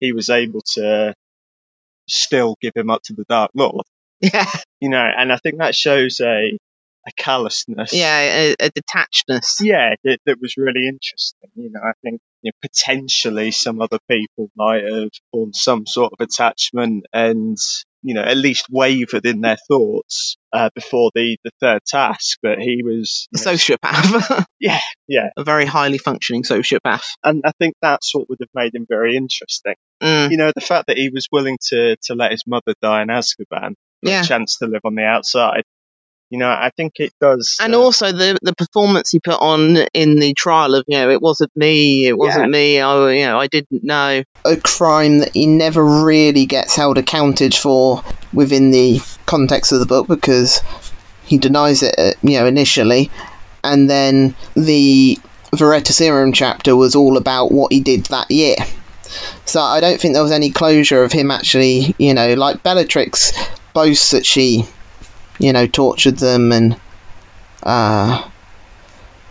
he 0.00 0.12
was 0.12 0.30
able 0.30 0.62
to 0.74 1.14
still 2.08 2.56
give 2.60 2.72
him 2.74 2.90
up 2.90 3.02
to 3.04 3.12
the 3.12 3.24
Dark 3.28 3.50
Lord. 3.54 3.84
Yeah, 4.20 4.50
You 4.80 4.88
know, 4.90 5.02
and 5.16 5.32
I 5.32 5.36
think 5.36 5.58
that 5.58 5.74
shows 5.74 6.20
a 6.20 6.58
a 7.06 7.12
callousness 7.16 7.94
yeah, 7.94 8.18
a, 8.20 8.52
a 8.60 8.70
detachedness. 8.70 9.62
yeah, 9.62 9.94
that, 10.04 10.18
that 10.26 10.36
was 10.40 10.56
really 10.58 10.86
interesting. 10.86 11.48
You 11.54 11.70
know, 11.70 11.80
I 11.82 11.92
think 12.02 12.20
you 12.42 12.50
know, 12.50 12.68
potentially 12.68 13.50
some 13.52 13.80
other 13.80 13.98
people 14.10 14.50
might 14.54 14.84
have 14.84 15.08
formed 15.32 15.56
some 15.56 15.86
sort 15.86 16.12
of 16.12 16.20
attachment 16.20 17.06
and, 17.12 17.56
you 18.02 18.14
know, 18.14 18.22
at 18.22 18.36
least 18.36 18.66
wavered 18.70 19.26
in 19.26 19.40
their 19.40 19.56
thoughts 19.68 20.36
uh, 20.52 20.70
before 20.74 21.10
the, 21.14 21.36
the 21.44 21.50
third 21.60 21.80
task. 21.86 22.38
But 22.42 22.58
he 22.58 22.82
was, 22.82 23.28
A 23.34 23.38
know, 23.38 23.52
sociopath. 23.54 24.44
Yeah, 24.60 24.80
yeah. 25.08 25.28
A 25.38 25.44
very 25.44 25.64
highly 25.64 25.96
functioning 25.98 26.42
sociopath. 26.42 27.04
and 27.24 27.42
I 27.46 27.52
think 27.58 27.74
that's 27.80 28.14
what 28.14 28.28
would 28.28 28.38
have 28.40 28.48
made 28.54 28.74
him 28.74 28.84
very 28.88 29.16
interesting. 29.16 29.74
Mm, 30.02 30.30
You 30.30 30.36
know, 30.36 30.52
the 30.54 30.60
fact 30.60 30.88
that 30.88 30.98
he 30.98 31.08
was 31.08 31.28
willing 31.32 31.56
to, 31.68 31.96
to 32.04 32.14
let 32.14 32.32
his 32.32 32.44
mother 32.46 32.74
die 32.82 33.02
in 33.02 33.08
Azkaban 33.08 33.74
Yeah. 34.02 34.22
a 34.22 34.24
chance 34.24 34.58
to 34.58 34.66
live 34.66 34.82
on 34.84 34.94
the 34.96 35.04
outside. 35.04 35.62
You 36.30 36.38
know, 36.38 36.48
I 36.48 36.70
think 36.76 37.00
it 37.00 37.12
does. 37.20 37.58
and 37.60 37.74
uh, 37.74 37.80
also 37.80 38.12
the 38.12 38.38
the 38.40 38.54
performance 38.54 39.10
he 39.10 39.20
put 39.20 39.40
on 39.40 39.76
in 39.92 40.20
the 40.20 40.32
trial 40.34 40.74
of 40.76 40.84
you 40.86 40.96
know 40.96 41.10
it 41.10 41.20
wasn't 41.20 41.54
me 41.56 42.06
it 42.06 42.16
wasn't 42.16 42.50
me 42.50 42.80
I 42.80 43.12
you 43.12 43.26
know 43.26 43.38
I 43.38 43.48
didn't 43.48 43.82
know 43.84 44.22
a 44.44 44.56
crime 44.56 45.18
that 45.18 45.34
he 45.34 45.46
never 45.46 45.84
really 46.04 46.46
gets 46.46 46.76
held 46.76 46.98
accounted 46.98 47.54
for 47.54 48.02
within 48.32 48.70
the 48.70 49.00
context 49.26 49.72
of 49.72 49.80
the 49.80 49.86
book 49.86 50.06
because 50.08 50.60
he 51.24 51.38
denies 51.38 51.82
it, 51.82 51.94
uh, 51.98 52.12
you 52.22 52.38
know, 52.38 52.46
initially, 52.46 53.10
and 53.62 53.88
then 53.88 54.34
the 54.54 55.18
Veritaserum 55.52 56.32
chapter 56.34 56.74
was 56.74 56.94
all 56.94 57.16
about 57.16 57.52
what 57.52 57.72
he 57.72 57.80
did 57.80 58.06
that 58.06 58.30
year. 58.30 58.56
So 59.44 59.60
I 59.60 59.80
don't 59.80 60.00
think 60.00 60.14
there 60.14 60.22
was 60.22 60.32
any 60.32 60.50
closure 60.50 61.02
of 61.02 61.12
him 61.12 61.30
actually, 61.30 61.94
you 61.98 62.14
know, 62.14 62.34
like 62.34 62.62
Bellatrix 62.62 63.32
boasts 63.74 64.12
that 64.12 64.24
she, 64.24 64.64
you 65.40 65.52
know, 65.52 65.66
tortured 65.66 66.16
them 66.18 66.52
and, 66.52 66.76
uh, 67.64 68.28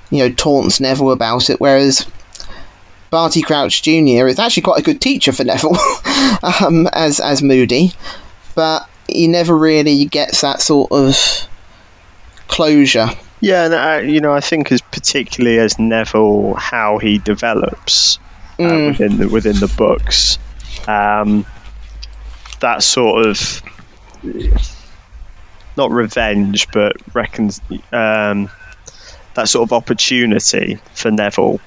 you 0.10 0.20
know, 0.20 0.32
taunts 0.34 0.80
Neville 0.82 1.12
about 1.12 1.50
it, 1.50 1.62
whereas 1.62 2.06
Barty 3.12 3.42
Crouch 3.42 3.82
Jr. 3.84 4.28
is 4.28 4.40
actually 4.40 4.64
quite 4.64 4.80
a 4.80 4.84
good 4.84 5.00
teacher 5.00 5.32
for 5.32 5.44
Neville, 5.46 5.78
um, 6.44 6.88
as 6.92 7.20
as 7.20 7.42
Moody, 7.42 7.94
but 8.56 8.90
he 9.08 9.28
never 9.28 9.58
really 9.58 10.06
gets 10.06 10.42
that 10.42 10.62
sort 10.62 10.92
of 10.92 11.16
closure. 12.48 13.08
Yeah, 13.42 13.66
and 13.66 13.74
I, 13.74 14.02
you 14.02 14.20
know, 14.20 14.34
I 14.34 14.42
think 14.42 14.72
as 14.72 14.82
particularly 14.82 15.60
as 15.60 15.80
Neville, 15.80 16.56
how 16.56 16.98
he 16.98 17.20
develops 17.20 18.20
uh, 18.60 18.64
Mm. 18.64 18.88
within 18.88 19.18
the 19.18 19.30
within 19.30 19.56
the 19.60 19.74
books, 19.78 20.38
um, 20.88 21.46
that 22.60 22.84
sort 22.84 23.28
of 23.28 23.64
not 25.80 25.92
revenge, 25.92 26.68
but 26.72 26.98
reckons 27.16 27.62
um, 27.92 28.50
that 29.36 29.48
sort 29.48 29.68
of 29.68 29.74
opportunity 29.74 30.78
for 30.94 31.10
Neville 31.10 31.62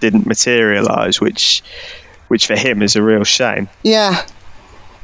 didn't 0.00 0.26
materialise, 0.26 1.20
which 1.20 1.62
which 2.28 2.46
for 2.46 2.56
him 2.56 2.82
is 2.82 2.96
a 2.96 3.02
real 3.02 3.24
shame. 3.24 3.68
Yeah. 3.82 4.24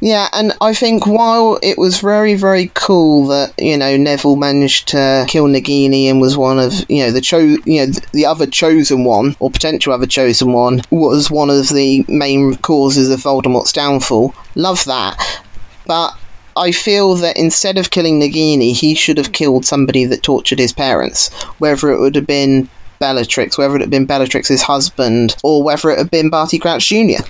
Yeah, 0.02 0.26
and 0.32 0.54
I 0.62 0.72
think 0.72 1.06
while 1.06 1.58
it 1.62 1.76
was 1.76 2.00
very, 2.00 2.34
very 2.34 2.70
cool 2.72 3.26
that 3.26 3.52
you 3.58 3.76
know 3.76 3.98
Neville 3.98 4.36
managed 4.36 4.88
to 4.88 5.26
kill 5.28 5.46
Nagini 5.46 6.06
and 6.06 6.22
was 6.22 6.38
one 6.38 6.58
of 6.58 6.72
you 6.88 7.04
know 7.04 7.12
the 7.12 7.20
cho 7.20 7.38
you 7.38 7.86
know 7.86 7.92
the 8.12 8.26
other 8.26 8.46
chosen 8.46 9.04
one 9.04 9.36
or 9.38 9.50
potential 9.50 9.92
other 9.92 10.06
chosen 10.06 10.52
one 10.52 10.80
was 10.90 11.30
one 11.30 11.50
of 11.50 11.68
the 11.68 12.06
main 12.08 12.56
causes 12.56 13.10
of 13.10 13.20
Voldemort's 13.20 13.72
downfall. 13.72 14.34
Love 14.54 14.82
that, 14.86 15.44
but 15.86 16.16
I 16.56 16.72
feel 16.72 17.16
that 17.16 17.36
instead 17.36 17.78
of 17.78 17.90
killing 17.90 18.20
Nagini, 18.20 18.72
he 18.72 18.94
should 18.94 19.18
have 19.18 19.32
killed 19.32 19.64
somebody 19.64 20.06
that 20.06 20.22
tortured 20.22 20.58
his 20.58 20.72
parents, 20.72 21.30
whether 21.58 21.90
it 21.90 22.00
would 22.00 22.16
have 22.16 22.26
been 22.26 22.70
Bellatrix, 22.98 23.56
whether 23.56 23.76
it 23.76 23.80
had 23.80 23.90
been 23.90 24.06
Bellatrix's 24.06 24.62
husband 24.62 25.34
or 25.42 25.62
whether 25.62 25.90
it 25.90 25.98
had 25.98 26.10
been 26.10 26.30
Barty 26.30 26.58
Crouch 26.58 26.88
Jr. 26.88 27.22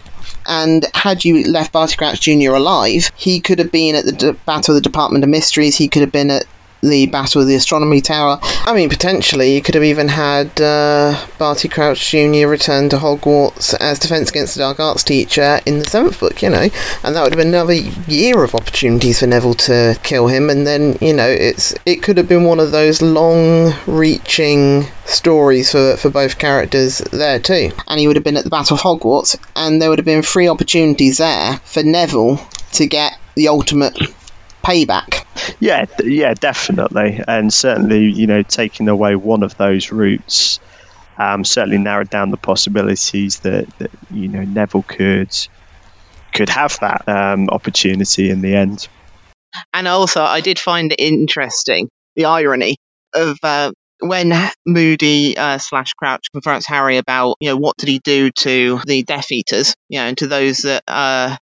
And 0.46 0.86
had 0.94 1.24
you 1.24 1.44
left 1.50 1.72
Barty 1.72 1.96
Crouch 1.96 2.20
Jr. 2.20 2.54
alive, 2.54 3.10
he 3.14 3.40
could 3.40 3.58
have 3.58 3.70
been 3.70 3.94
at 3.94 4.04
the 4.04 4.12
D- 4.12 4.32
Battle 4.46 4.74
of 4.74 4.82
the 4.82 4.88
Department 4.88 5.24
of 5.24 5.30
Mysteries, 5.30 5.76
he 5.76 5.88
could 5.88 6.02
have 6.02 6.12
been 6.12 6.30
at 6.30 6.46
the 6.82 7.06
Battle 7.06 7.42
of 7.42 7.48
the 7.48 7.54
Astronomy 7.54 8.00
Tower. 8.00 8.38
I 8.42 8.74
mean, 8.74 8.88
potentially, 8.88 9.54
you 9.54 9.62
could 9.62 9.74
have 9.74 9.84
even 9.84 10.08
had 10.08 10.60
uh, 10.60 11.14
Barty 11.38 11.68
Crouch 11.68 12.10
Jr. 12.10 12.46
return 12.46 12.88
to 12.90 12.96
Hogwarts 12.96 13.74
as 13.78 13.98
Defense 13.98 14.30
Against 14.30 14.54
the 14.54 14.60
Dark 14.60 14.80
Arts 14.80 15.04
teacher 15.04 15.60
in 15.66 15.78
the 15.78 15.84
seventh 15.84 16.20
book, 16.20 16.42
you 16.42 16.50
know, 16.50 16.68
and 17.04 17.16
that 17.16 17.22
would 17.22 17.32
have 17.32 17.38
been 17.38 17.48
another 17.48 17.74
year 17.74 18.42
of 18.42 18.54
opportunities 18.54 19.20
for 19.20 19.26
Neville 19.26 19.54
to 19.54 19.98
kill 20.02 20.26
him. 20.26 20.50
And 20.50 20.66
then, 20.66 20.96
you 21.00 21.12
know, 21.12 21.28
it's 21.28 21.74
it 21.84 22.02
could 22.02 22.16
have 22.16 22.28
been 22.28 22.44
one 22.44 22.60
of 22.60 22.70
those 22.72 23.02
long-reaching 23.02 24.86
stories 25.04 25.72
for, 25.72 25.96
for 25.96 26.10
both 26.10 26.38
characters 26.38 26.98
there 26.98 27.38
too. 27.38 27.70
And 27.88 28.00
he 28.00 28.06
would 28.06 28.16
have 28.16 28.24
been 28.24 28.36
at 28.36 28.44
the 28.44 28.50
Battle 28.50 28.76
of 28.76 28.82
Hogwarts, 28.82 29.36
and 29.56 29.80
there 29.80 29.90
would 29.90 29.98
have 29.98 30.06
been 30.06 30.22
three 30.22 30.48
opportunities 30.48 31.18
there 31.18 31.60
for 31.64 31.82
Neville 31.82 32.40
to 32.72 32.86
get 32.86 33.18
the 33.34 33.48
ultimate 33.48 33.98
payback. 34.62 35.24
Yeah, 35.60 35.86
yeah, 36.02 36.34
definitely, 36.34 37.22
and 37.26 37.52
certainly, 37.52 38.10
you 38.10 38.26
know, 38.26 38.42
taking 38.42 38.88
away 38.88 39.16
one 39.16 39.42
of 39.42 39.56
those 39.56 39.90
routes 39.90 40.60
um, 41.20 41.44
certainly 41.44 41.78
narrowed 41.78 42.08
down 42.08 42.30
the 42.30 42.38
possibilities 42.38 43.40
that, 43.40 43.68
that 43.78 43.90
you 44.10 44.28
know 44.28 44.42
Neville 44.42 44.82
could 44.82 45.36
could 46.32 46.48
have 46.48 46.78
that 46.80 47.06
um, 47.08 47.48
opportunity 47.50 48.30
in 48.30 48.40
the 48.40 48.56
end. 48.56 48.88
And 49.74 49.86
also, 49.86 50.22
I 50.22 50.40
did 50.40 50.58
find 50.58 50.92
it 50.92 51.00
interesting 51.00 51.88
the 52.16 52.24
irony 52.24 52.76
of 53.14 53.36
uh, 53.42 53.72
when 53.98 54.32
Moody 54.64 55.36
uh, 55.36 55.58
slash 55.58 55.92
Crouch 55.92 56.28
confronts 56.32 56.66
Harry 56.66 56.96
about, 56.96 57.36
you 57.40 57.50
know, 57.50 57.56
what 57.56 57.76
did 57.76 57.88
he 57.88 57.98
do 57.98 58.30
to 58.30 58.80
the 58.86 59.02
Death 59.02 59.30
Eaters, 59.30 59.74
you 59.88 59.98
know, 59.98 60.06
and 60.06 60.18
to 60.18 60.26
those 60.26 60.58
that 60.58 60.82
uh, 60.88 61.36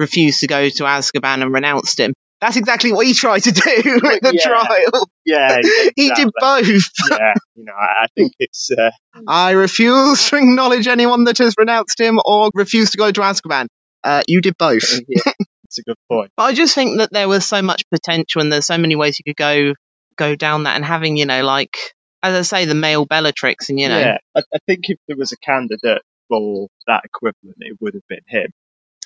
refused 0.00 0.40
to 0.40 0.46
go 0.48 0.68
to 0.68 0.82
Azkaban 0.84 1.42
and 1.42 1.52
renounced 1.52 2.00
him. 2.00 2.12
That's 2.40 2.56
exactly 2.56 2.90
what 2.92 3.06
he 3.06 3.12
tried 3.12 3.40
to 3.44 3.52
do 3.52 3.60
at 4.10 4.22
the 4.22 4.32
Yeah. 4.34 4.46
trial. 4.46 5.08
Yeah, 5.26 5.58
He 5.96 6.10
did 6.10 6.30
both. 6.40 6.66
yeah, 7.10 7.34
you 7.54 7.64
know, 7.64 7.72
I 7.74 8.04
I 8.04 8.06
think 8.16 8.32
it's 8.38 8.70
uh, 8.70 8.90
I 9.28 9.50
refuse 9.52 10.28
to 10.30 10.36
acknowledge 10.36 10.88
anyone 10.88 11.24
that 11.24 11.38
has 11.38 11.54
renounced 11.58 12.00
him 12.00 12.18
or 12.24 12.50
refused 12.54 12.92
to 12.92 12.98
go 12.98 13.10
to 13.12 13.20
Azkaban. 13.20 13.66
Uh, 14.02 14.22
you 14.26 14.40
did 14.40 14.56
both. 14.56 14.90
yeah, 15.08 15.32
it's 15.64 15.78
a 15.78 15.82
good 15.82 15.98
point. 16.10 16.30
But 16.36 16.44
I 16.44 16.54
just 16.54 16.74
think 16.74 16.98
that 16.98 17.12
there 17.12 17.28
was 17.28 17.44
so 17.46 17.60
much 17.60 17.82
potential 17.90 18.40
and 18.40 18.50
there's 18.50 18.66
so 18.66 18.78
many 18.78 18.96
ways 18.96 19.18
you 19.18 19.24
could 19.30 19.36
go 19.36 19.74
go 20.16 20.34
down 20.34 20.62
that 20.64 20.76
and 20.76 20.84
having, 20.84 21.18
you 21.18 21.26
know, 21.26 21.44
like 21.44 21.76
as 22.22 22.34
I 22.34 22.42
say, 22.42 22.64
the 22.64 22.74
male 22.74 23.04
Bellatrix 23.04 23.68
and 23.68 23.78
you 23.78 23.88
know 23.90 23.98
Yeah, 23.98 24.16
I, 24.34 24.40
I 24.54 24.58
think 24.66 24.88
if 24.88 24.98
there 25.08 25.16
was 25.18 25.32
a 25.32 25.36
candidate 25.36 26.02
for 26.28 26.68
that 26.86 27.02
equivalent, 27.04 27.56
it 27.58 27.76
would 27.80 27.92
have 27.94 28.06
been 28.08 28.20
him. 28.26 28.50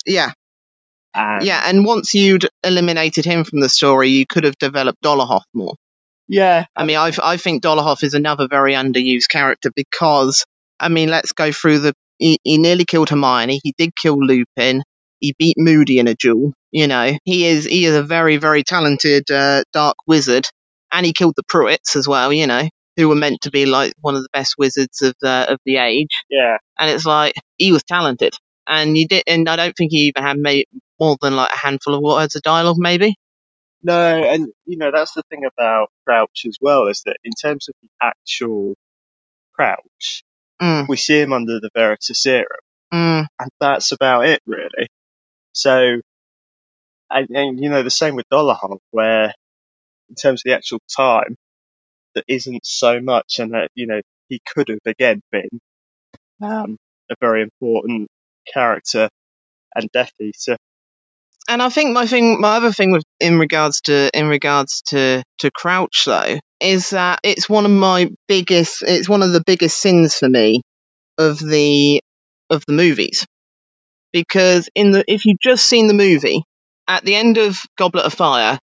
yeah. 0.05 0.31
And 1.15 1.45
Yeah, 1.45 1.61
and 1.65 1.85
once 1.85 2.13
you'd 2.13 2.47
eliminated 2.63 3.25
him 3.25 3.43
from 3.43 3.61
the 3.61 3.69
story, 3.69 4.09
you 4.09 4.25
could 4.25 4.43
have 4.43 4.57
developed 4.57 5.01
Dolohov 5.01 5.41
more. 5.53 5.75
yeah, 6.27 6.65
I 6.75 6.85
mean, 6.85 6.97
I 6.97 7.11
I 7.23 7.37
think 7.37 7.63
Dolohov 7.63 8.03
is 8.03 8.13
another 8.13 8.47
very 8.47 8.73
underused 8.73 9.29
character 9.29 9.71
because 9.75 10.45
I 10.79 10.89
mean, 10.89 11.09
let's 11.09 11.31
go 11.31 11.51
through 11.51 11.79
the. 11.79 11.93
He, 12.17 12.39
he 12.43 12.57
nearly 12.57 12.85
killed 12.85 13.09
Hermione. 13.09 13.59
He 13.61 13.73
did 13.77 13.91
kill 13.95 14.17
Lupin. 14.17 14.83
He 15.19 15.33
beat 15.37 15.55
Moody 15.57 15.99
in 15.99 16.07
a 16.07 16.15
duel. 16.15 16.53
You 16.71 16.87
know, 16.87 17.17
he 17.23 17.45
is 17.45 17.65
he 17.65 17.85
is 17.85 17.95
a 17.95 18.03
very 18.03 18.37
very 18.37 18.63
talented 18.63 19.29
uh, 19.31 19.63
dark 19.73 19.95
wizard, 20.07 20.45
and 20.91 21.05
he 21.05 21.13
killed 21.13 21.35
the 21.35 21.43
Prewetts 21.43 21.95
as 21.95 22.07
well. 22.07 22.31
You 22.33 22.47
know, 22.47 22.67
who 22.97 23.09
were 23.09 23.15
meant 23.15 23.41
to 23.41 23.51
be 23.51 23.65
like 23.65 23.93
one 24.01 24.15
of 24.15 24.23
the 24.23 24.29
best 24.33 24.55
wizards 24.57 25.01
of 25.01 25.15
the 25.21 25.51
of 25.53 25.59
the 25.65 25.77
age. 25.77 26.23
yeah, 26.29 26.57
And 26.79 26.89
it's 26.89 27.05
like 27.05 27.33
he 27.57 27.71
was 27.71 27.83
talented, 27.83 28.33
and 28.67 28.97
you 28.97 29.07
did. 29.07 29.23
And 29.27 29.47
I 29.49 29.55
don't 29.55 29.75
think 29.75 29.91
he 29.91 30.07
even 30.07 30.23
had 30.23 30.37
made 30.37 30.65
more 30.99 31.17
than 31.21 31.35
like 31.35 31.51
a 31.53 31.57
handful 31.57 31.95
of 31.95 32.01
words 32.01 32.35
of 32.35 32.41
dialogue, 32.43 32.77
maybe. 32.79 33.15
no, 33.83 34.23
and 34.23 34.47
you 34.65 34.77
know 34.77 34.91
that's 34.91 35.13
the 35.13 35.23
thing 35.29 35.43
about 35.45 35.89
Crouch 36.05 36.45
as 36.47 36.57
well 36.61 36.87
is 36.87 37.03
that 37.05 37.17
in 37.23 37.33
terms 37.33 37.69
of 37.69 37.75
the 37.81 37.89
actual 38.01 38.75
Crouch, 39.55 40.23
Mm, 40.61 40.87
we 40.87 40.97
see 40.97 41.19
him 41.19 41.33
under 41.33 41.59
the 41.59 41.69
Veritaserum, 41.75 42.45
mm. 42.93 43.27
and 43.39 43.51
that's 43.59 43.91
about 43.91 44.25
it 44.27 44.41
really. 44.45 44.87
So, 45.53 46.01
and, 47.09 47.29
and 47.31 47.59
you 47.59 47.69
know 47.69 47.83
the 47.83 47.89
same 47.91 48.15
with 48.15 48.27
Dolohov, 48.31 48.79
where 48.91 49.33
in 50.09 50.15
terms 50.15 50.41
of 50.41 50.43
the 50.51 50.55
actual 50.55 50.79
time, 50.95 51.35
there 52.15 52.23
isn't 52.27 52.65
so 52.65 53.01
much, 53.01 53.39
and 53.39 53.53
that 53.53 53.69
you 53.75 53.87
know 53.87 54.01
he 54.29 54.41
could 54.45 54.69
have 54.69 54.79
again 54.85 55.21
been 55.31 55.49
um, 56.41 56.77
a 57.11 57.15
very 57.21 57.41
important 57.43 58.07
character 58.53 59.09
and 59.75 59.89
Death 59.93 60.11
Eater. 60.21 60.57
And 61.47 61.61
I 61.61 61.69
think 61.69 61.93
my 61.93 62.07
thing, 62.07 62.39
my 62.41 62.57
other 62.57 62.71
thing 62.71 62.91
with 62.91 63.03
in 63.19 63.37
regards 63.39 63.81
to 63.81 64.09
in 64.17 64.27
regards 64.27 64.81
to 64.87 65.23
to 65.39 65.51
Crouch 65.51 66.03
though 66.05 66.39
is 66.59 66.91
that 66.91 67.19
it's 67.23 67.49
one 67.49 67.65
of 67.65 67.71
my 67.71 68.09
biggest, 68.27 68.81
it's 68.81 69.09
one 69.09 69.21
of 69.23 69.31
the 69.33 69.43
biggest 69.45 69.79
sins 69.79 70.15
for 70.15 70.29
me 70.29 70.61
of 71.17 71.39
the 71.39 72.01
of 72.49 72.63
the 72.67 72.73
movies 72.73 73.25
because 74.11 74.69
in 74.75 74.91
the 74.91 75.03
if 75.07 75.25
you've 75.25 75.39
just 75.41 75.67
seen 75.67 75.87
the 75.87 75.93
movie 75.93 76.43
at 76.87 77.03
the 77.03 77.15
end 77.15 77.37
of 77.37 77.59
Goblet 77.77 78.05
of 78.05 78.13
Fire, 78.13 78.57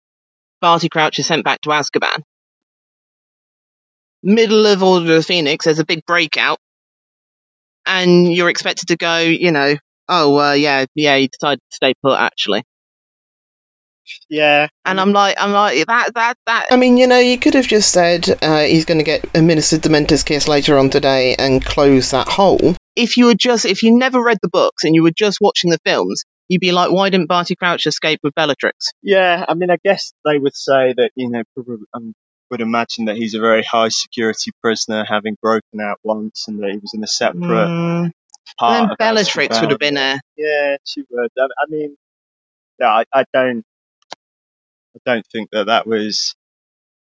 Barty 0.62 0.90
Crouch 0.90 1.20
is 1.20 1.28
sent 1.28 1.44
back 1.44 1.62
to 1.62 1.70
Azkaban. 1.70 2.22
Middle 4.22 4.66
of 4.68 4.84
Order 4.84 5.12
of 5.12 5.18
the 5.18 5.24
Phoenix, 5.24 5.66
there's 5.66 5.80
a 5.80 5.86
big 5.86 6.06
breakout, 6.06 6.60
and 7.86 8.32
you're 8.32 8.50
expected 8.50 8.90
to 8.90 8.98
go, 8.98 9.20
you 9.20 9.52
know, 9.52 9.76
oh 10.08 10.38
uh, 10.40 10.54
yeah, 10.54 10.86
yeah, 10.96 11.18
he 11.18 11.28
decided 11.28 11.62
to 11.72 11.76
stay 11.76 11.94
put 12.04 12.20
actually. 12.20 12.64
Yeah, 14.30 14.68
And 14.86 15.00
I'm 15.00 15.12
like, 15.12 15.36
I'm 15.40 15.52
like 15.52 15.86
that, 15.88 16.14
that, 16.16 16.34
that. 16.46 16.66
I 16.72 16.76
mean, 16.78 16.98
you 16.98 17.08
know, 17.08 17.20
you 17.20 17.38
could 17.38 17.54
have 17.54 17.68
just 17.68 17.92
said 17.92 18.26
uh, 18.42 18.62
he's 18.62 18.86
going 18.86 18.98
to 19.00 19.04
get 19.04 19.24
administered 19.36 19.82
Dementor's 19.82 20.24
Kiss 20.24 20.48
later 20.48 20.78
on 20.78 20.90
today 20.90 21.36
and 21.38 21.64
close 21.64 22.12
that 22.12 22.28
hole. 22.28 22.76
If 22.96 23.18
you 23.18 23.26
were 23.28 23.36
just, 23.36 23.66
if 23.66 23.84
you 23.84 23.98
never 23.98 24.22
read 24.22 24.40
the 24.42 24.50
books 24.50 24.84
and 24.84 24.94
you 24.96 25.04
were 25.04 25.12
just 25.12 25.40
watching 25.42 25.72
the 25.72 25.80
films, 25.86 26.24
you'd 26.48 26.62
be 26.62 26.72
like, 26.72 26.92
why 26.92 27.10
didn't 27.10 27.28
Barty 27.28 27.56
Crouch 27.56 27.86
escape 27.86 28.20
with 28.24 28.34
Bellatrix? 28.36 28.88
yeah. 29.02 29.46
I 29.48 29.54
mean, 29.54 29.70
I 29.70 29.78
guess 29.84 30.14
they 30.26 30.38
would 30.38 30.56
say 30.56 30.94
that 30.98 31.12
you 31.16 31.30
know, 31.30 31.44
probably, 31.54 31.86
um, 31.94 32.14
would 32.52 32.62
imagine 32.62 33.06
that 33.06 33.16
he's 33.16 33.36
a 33.36 33.40
very 33.40 33.64
high 33.64 33.90
security 33.90 34.52
prisoner, 34.64 35.06
having 35.08 35.38
broken 35.42 35.80
out 35.82 36.00
once, 36.04 36.46
and 36.48 36.60
that 36.64 36.72
he 36.72 36.78
was 36.78 36.92
in 36.96 37.04
a 37.04 37.08
separate 37.08 37.70
Mm, 37.70 38.12
part. 38.60 38.74
then 38.74 38.90
of 38.92 38.98
Bellatrix 38.98 39.62
would 39.62 39.70
have 39.70 39.80
been 39.80 39.98
a. 39.98 40.20
Yeah, 40.36 40.78
she 40.84 41.04
would. 41.12 41.30
I, 41.38 41.44
I 41.44 41.66
mean, 41.70 41.96
yeah, 42.80 42.88
I, 42.88 43.04
I 43.14 43.26
don't, 43.34 43.64
I 45.06 45.12
don't 45.14 45.26
think 45.32 45.50
that 45.52 45.66
that 45.68 45.88
was 45.88 46.36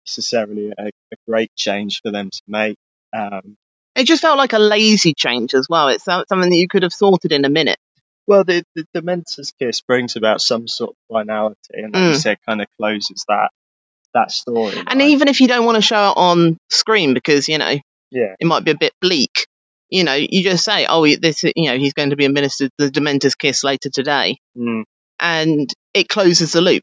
necessarily 0.06 0.72
a, 0.76 0.86
a 0.86 1.16
great 1.28 1.54
change 1.56 2.00
for 2.02 2.10
them 2.10 2.30
to 2.30 2.42
make. 2.46 2.76
Um, 3.16 3.56
It 3.96 4.04
just 4.06 4.22
felt 4.22 4.38
like 4.38 4.52
a 4.52 4.58
lazy 4.58 5.14
change 5.14 5.54
as 5.54 5.66
well. 5.68 5.88
It's 5.88 6.04
something 6.04 6.40
that 6.50 6.56
you 6.56 6.68
could 6.68 6.82
have 6.82 6.92
sorted 6.92 7.32
in 7.32 7.44
a 7.44 7.48
minute. 7.50 7.78
well, 8.26 8.42
the, 8.44 8.64
the 8.74 8.86
Dementor's 8.94 9.52
kiss 9.58 9.82
brings 9.82 10.16
about 10.16 10.40
some 10.40 10.66
sort 10.66 10.90
of 10.90 10.96
finality, 11.14 11.56
and 11.74 11.92
like 11.94 12.02
you 12.02 12.10
Mm. 12.16 12.22
said, 12.22 12.38
kind 12.46 12.62
of 12.62 12.68
closes 12.78 13.24
that 13.28 13.50
that 14.14 14.30
story. 14.30 14.76
And 14.86 15.02
even 15.02 15.28
if 15.28 15.40
you 15.40 15.48
don't 15.48 15.66
want 15.66 15.76
to 15.76 15.82
show 15.82 16.10
it 16.10 16.16
on 16.16 16.56
screen 16.70 17.14
because 17.14 17.48
you 17.48 17.58
know 17.58 17.74
yeah, 18.10 18.34
it 18.38 18.46
might 18.46 18.64
be 18.64 18.70
a 18.70 18.76
bit 18.76 18.92
bleak, 19.00 19.46
you 19.90 20.04
know, 20.04 20.14
you 20.14 20.42
just 20.42 20.64
say, 20.64 20.86
oh, 20.88 21.04
this, 21.16 21.42
you 21.42 21.68
know, 21.68 21.76
he's 21.76 21.92
going 21.94 22.10
to 22.10 22.16
be 22.16 22.24
administered 22.24 22.70
the 22.78 22.90
Dementor's 22.90 23.34
kiss 23.34 23.62
later 23.64 23.90
today, 23.90 24.38
mm. 24.56 24.84
and 25.20 25.68
it 25.92 26.08
closes 26.08 26.52
the 26.52 26.60
loop. 26.60 26.82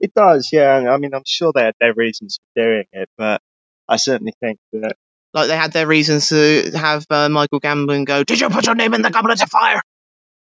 It 0.00 0.12
does. 0.14 0.50
Yeah, 0.52 0.90
I 0.90 0.96
mean, 0.96 1.14
I'm 1.14 1.22
sure 1.26 1.52
they 1.54 1.62
had 1.64 1.74
their 1.80 1.94
reasons 1.94 2.38
for 2.38 2.62
doing 2.62 2.84
it, 2.92 3.08
but 3.18 3.40
I 3.88 3.96
certainly 3.96 4.34
think 4.40 4.58
that 4.72 4.96
Like 5.34 5.48
they 5.48 5.56
had 5.56 5.72
their 5.72 5.86
reasons 5.86 6.28
to 6.28 6.70
have 6.74 7.06
uh, 7.10 7.28
Michael 7.28 7.60
Gambon 7.60 8.04
go, 8.06 8.24
"Did 8.24 8.40
you 8.40 8.48
put 8.50 8.66
your 8.66 8.74
name 8.74 8.94
in 8.94 9.02
the 9.02 9.10
goblet 9.10 9.42
of 9.42 9.50
fire?" 9.50 9.82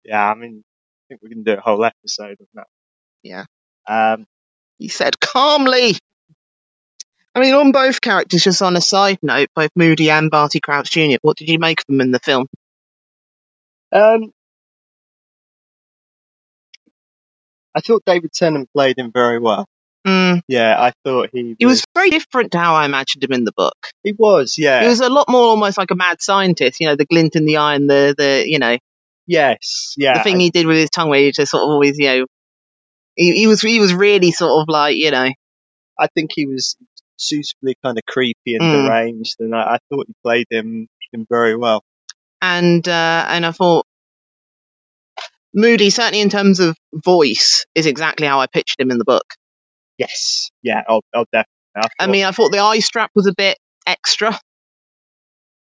yeah, 0.06 0.30
I 0.30 0.36
mean, 0.36 0.64
I 0.64 1.04
think 1.10 1.22
we 1.22 1.30
can 1.30 1.43
do 1.43 1.54
a 1.54 1.60
whole 1.62 1.84
episode 1.84 2.38
of 2.39 2.48
that. 2.56 2.68
Yeah. 3.24 3.45
Um, 3.88 4.26
He 4.80 4.89
said 4.89 5.20
calmly. 5.20 5.95
I 7.36 7.39
mean, 7.39 7.54
on 7.54 7.72
both 7.72 8.02
characters, 8.02 8.43
just 8.43 8.62
on 8.64 8.76
a 8.76 8.82
side 8.82 9.20
note, 9.22 9.50
both 9.56 9.70
Moody 9.76 10.10
and 10.10 10.32
Barty 10.32 10.60
Crouch 10.60 10.91
Jr. 10.91 11.18
What 11.22 11.38
did 11.38 11.50
you 11.50 11.60
make 11.60 11.82
of 11.82 11.86
them 11.88 12.02
in 12.02 12.12
the 12.12 12.20
film? 12.20 12.48
Um, 13.91 14.32
I 17.78 17.82
thought 17.82 18.01
David 18.05 18.32
Tennant 18.34 18.69
played 18.73 18.97
him 18.97 19.11
very 19.13 19.38
well. 19.39 19.65
Mm, 20.05 20.41
Yeah, 20.47 20.75
I 20.82 20.93
thought 21.03 21.30
he 21.32 21.43
was. 21.43 21.55
he 21.59 21.65
was 21.65 21.84
very 21.93 22.09
different 22.09 22.53
to 22.53 22.57
how 22.57 22.73
I 22.75 22.86
imagined 22.86 23.23
him 23.23 23.34
in 23.34 23.43
the 23.43 23.51
book. 23.55 23.75
He 24.03 24.13
was, 24.13 24.57
yeah. 24.57 24.82
He 24.82 24.88
was 24.88 24.99
a 24.99 25.09
lot 25.09 25.28
more 25.30 25.41
almost 25.43 25.78
like 25.78 25.91
a 25.91 25.95
mad 25.95 26.21
scientist, 26.21 26.80
you 26.80 26.88
know, 26.88 26.95
the 26.95 27.05
glint 27.05 27.36
in 27.36 27.45
the 27.45 27.57
eye 27.57 27.75
and 27.75 27.88
the, 27.89 28.15
the 28.17 28.43
you 28.47 28.57
know, 28.57 28.78
yes, 29.28 29.93
yeah. 29.97 30.17
the 30.17 30.23
thing 30.23 30.39
he 30.39 30.49
did 30.49 30.65
with 30.65 30.78
his 30.78 30.89
tongue 30.89 31.09
where 31.09 31.19
he 31.19 31.32
just 31.32 31.51
sort 31.51 31.61
of 31.63 31.69
always, 31.69 31.99
you 31.99 32.07
know, 32.07 32.25
he, 33.15 33.34
he 33.34 33.47
was 33.47 33.61
he 33.61 33.80
was 33.80 33.93
really 33.93 34.32
sort 34.32 34.61
of 34.61 34.69
like, 34.69 34.95
you 34.95 35.11
know, 35.11 35.30
I 35.99 36.07
think 36.15 36.32
he 36.34 36.45
was 36.47 36.78
suitably 37.17 37.75
kind 37.84 37.97
of 37.97 38.05
creepy 38.05 38.55
and 38.55 38.61
Mm. 38.61 38.86
deranged, 38.88 39.36
and 39.39 39.53
I, 39.55 39.75
I 39.75 39.78
thought 39.89 40.07
he 40.07 40.13
played 40.23 40.47
him 40.49 40.88
him 41.11 41.25
very 41.30 41.55
well. 41.55 41.84
and 42.41 42.88
uh, 42.88 43.25
and 43.28 43.45
I 43.45 43.51
thought 43.51 43.86
Moody, 45.58 45.89
certainly 45.89 46.22
in 46.22 46.30
terms 46.30 46.60
of 46.62 46.78
voice, 46.93 47.66
is 47.76 47.88
exactly 47.88 48.28
how 48.28 48.39
I 48.39 48.45
pictured 48.47 48.80
him 48.80 48.91
in 48.91 48.99
the 48.99 49.03
book. 49.05 49.26
Yes, 49.97 50.51
yeah, 50.62 50.84
I'll, 50.88 51.01
I'll 51.14 51.26
definitely. 51.34 51.47
I, 51.76 51.88
I 51.99 52.08
mean, 52.08 52.24
I 52.26 52.32
thought 52.32 52.51
the 52.51 52.60
eye 52.60 52.80
strap 52.80 53.10
was 53.16 53.26
a 53.28 53.34
bit 53.36 53.58
extra. 53.88 54.39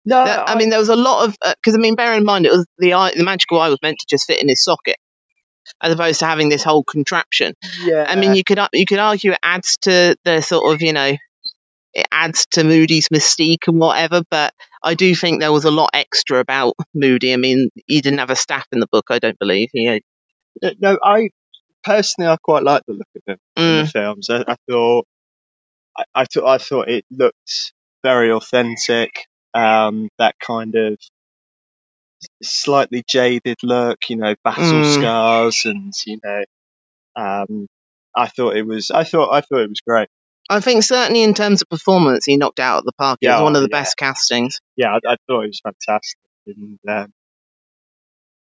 no, 0.05 0.25
There- 0.25 0.49
I 0.49 0.57
mean, 0.57 0.71
there 0.71 0.79
was 0.79 0.89
a 0.89 0.97
lot 0.97 1.27
of 1.29 1.37
uh, 1.43 1.55
because 1.63 1.77
I 1.77 1.81
mean, 1.81 1.95
bear 1.95 2.15
in 2.15 2.25
mind 2.25 2.45
it 2.47 2.53
was 2.53 2.67
the 2.79 2.95
eye, 2.95 3.13
the 3.17 3.25
magical 3.25 3.61
eye 3.61 3.69
was 3.69 3.79
meant 3.83 3.99
to 4.01 4.07
just 4.09 4.27
fit 4.27 4.43
in 4.43 4.49
his 4.49 4.63
socket, 4.63 4.97
as 5.81 5.93
opposed 5.93 6.19
to 6.21 6.27
having 6.27 6.49
this 6.49 6.65
whole 6.65 6.83
contraption. 6.85 7.55
yeah, 7.85 8.05
I 8.09 8.17
mean, 8.17 8.35
you 8.35 8.43
could 8.45 8.59
you 8.73 8.87
could 8.87 8.99
argue 8.99 9.33
it 9.33 9.39
adds 9.43 9.77
to 9.83 10.17
the 10.25 10.41
sort 10.41 10.75
of 10.75 10.83
you 10.83 10.93
know, 10.93 11.17
it 11.95 12.07
adds 12.11 12.47
to 12.53 12.65
Moody's 12.65 13.09
mystique 13.11 13.69
and 13.69 13.79
whatever. 13.79 14.23
But 14.31 14.53
I 14.83 14.95
do 14.95 15.15
think 15.15 15.41
there 15.41 15.53
was 15.53 15.65
a 15.65 15.71
lot 15.71 15.91
extra 15.95 16.39
about 16.41 16.75
Moody. 16.95 17.33
I 17.33 17.37
mean, 17.37 17.71
he 17.87 18.01
didn't 18.01 18.21
have 18.21 18.31
a 18.31 18.37
staff 18.37 18.67
in 18.73 18.81
the 18.81 18.89
book, 18.91 19.07
I 19.11 19.19
don't 19.19 19.39
believe. 19.39 19.71
He, 19.73 20.03
no, 20.63 20.71
no, 20.81 20.99
I 21.03 21.31
personally 21.85 22.31
I 22.31 22.37
quite 22.43 22.63
like 22.63 22.83
the 22.87 22.95
look 22.95 23.09
of 23.17 23.23
him 23.27 23.39
in 23.57 23.63
mm, 23.63 23.85
the 23.85 23.91
films. 23.91 24.31
I, 24.31 24.45
I 24.47 24.57
thought, 24.71 25.07
I, 25.97 26.05
I 26.15 26.25
thought, 26.25 26.47
I 26.47 26.59
thought 26.59 26.89
it 26.89 27.05
looked 27.11 27.73
very 28.03 28.33
authentic. 28.33 29.27
Um, 29.55 30.09
that 30.19 30.37
kind 30.39 30.75
of 30.75 30.99
slightly 32.43 33.03
jaded 33.09 33.59
look, 33.63 33.99
you 34.11 34.17
know, 34.17 34.35
battle 34.45 34.81
Mm. 34.81 34.85
scars, 34.85 35.63
and 35.65 35.95
you 36.07 36.19
know, 36.23 36.45
um, 37.17 37.67
I 38.15 38.29
thought 38.29 38.57
it 38.57 38.67
was, 38.67 38.91
I 38.91 39.05
thought, 39.05 39.33
I 39.33 39.41
thought 39.41 39.63
it 39.63 39.71
was 39.71 39.81
great. 39.81 40.09
I 40.49 40.61
think 40.61 40.83
certainly 40.83 41.23
in 41.23 41.35
terms 41.35 41.63
of 41.63 41.69
performance, 41.69 42.25
he 42.25 42.37
knocked 42.37 42.61
out 42.61 42.79
of 42.79 42.85
the 42.85 42.93
park. 42.93 43.19
It 43.21 43.29
was 43.29 43.43
one 43.43 43.57
of 43.57 43.63
the 43.63 43.69
yeah. 43.71 43.81
best 43.81 43.97
castings. 43.97 44.61
Yeah, 44.77 44.95
I, 44.95 45.13
I 45.13 45.17
thought 45.27 45.45
it 45.45 45.49
was 45.49 45.61
fantastic, 45.61 46.19
and 46.47 46.79
um, 46.89 47.13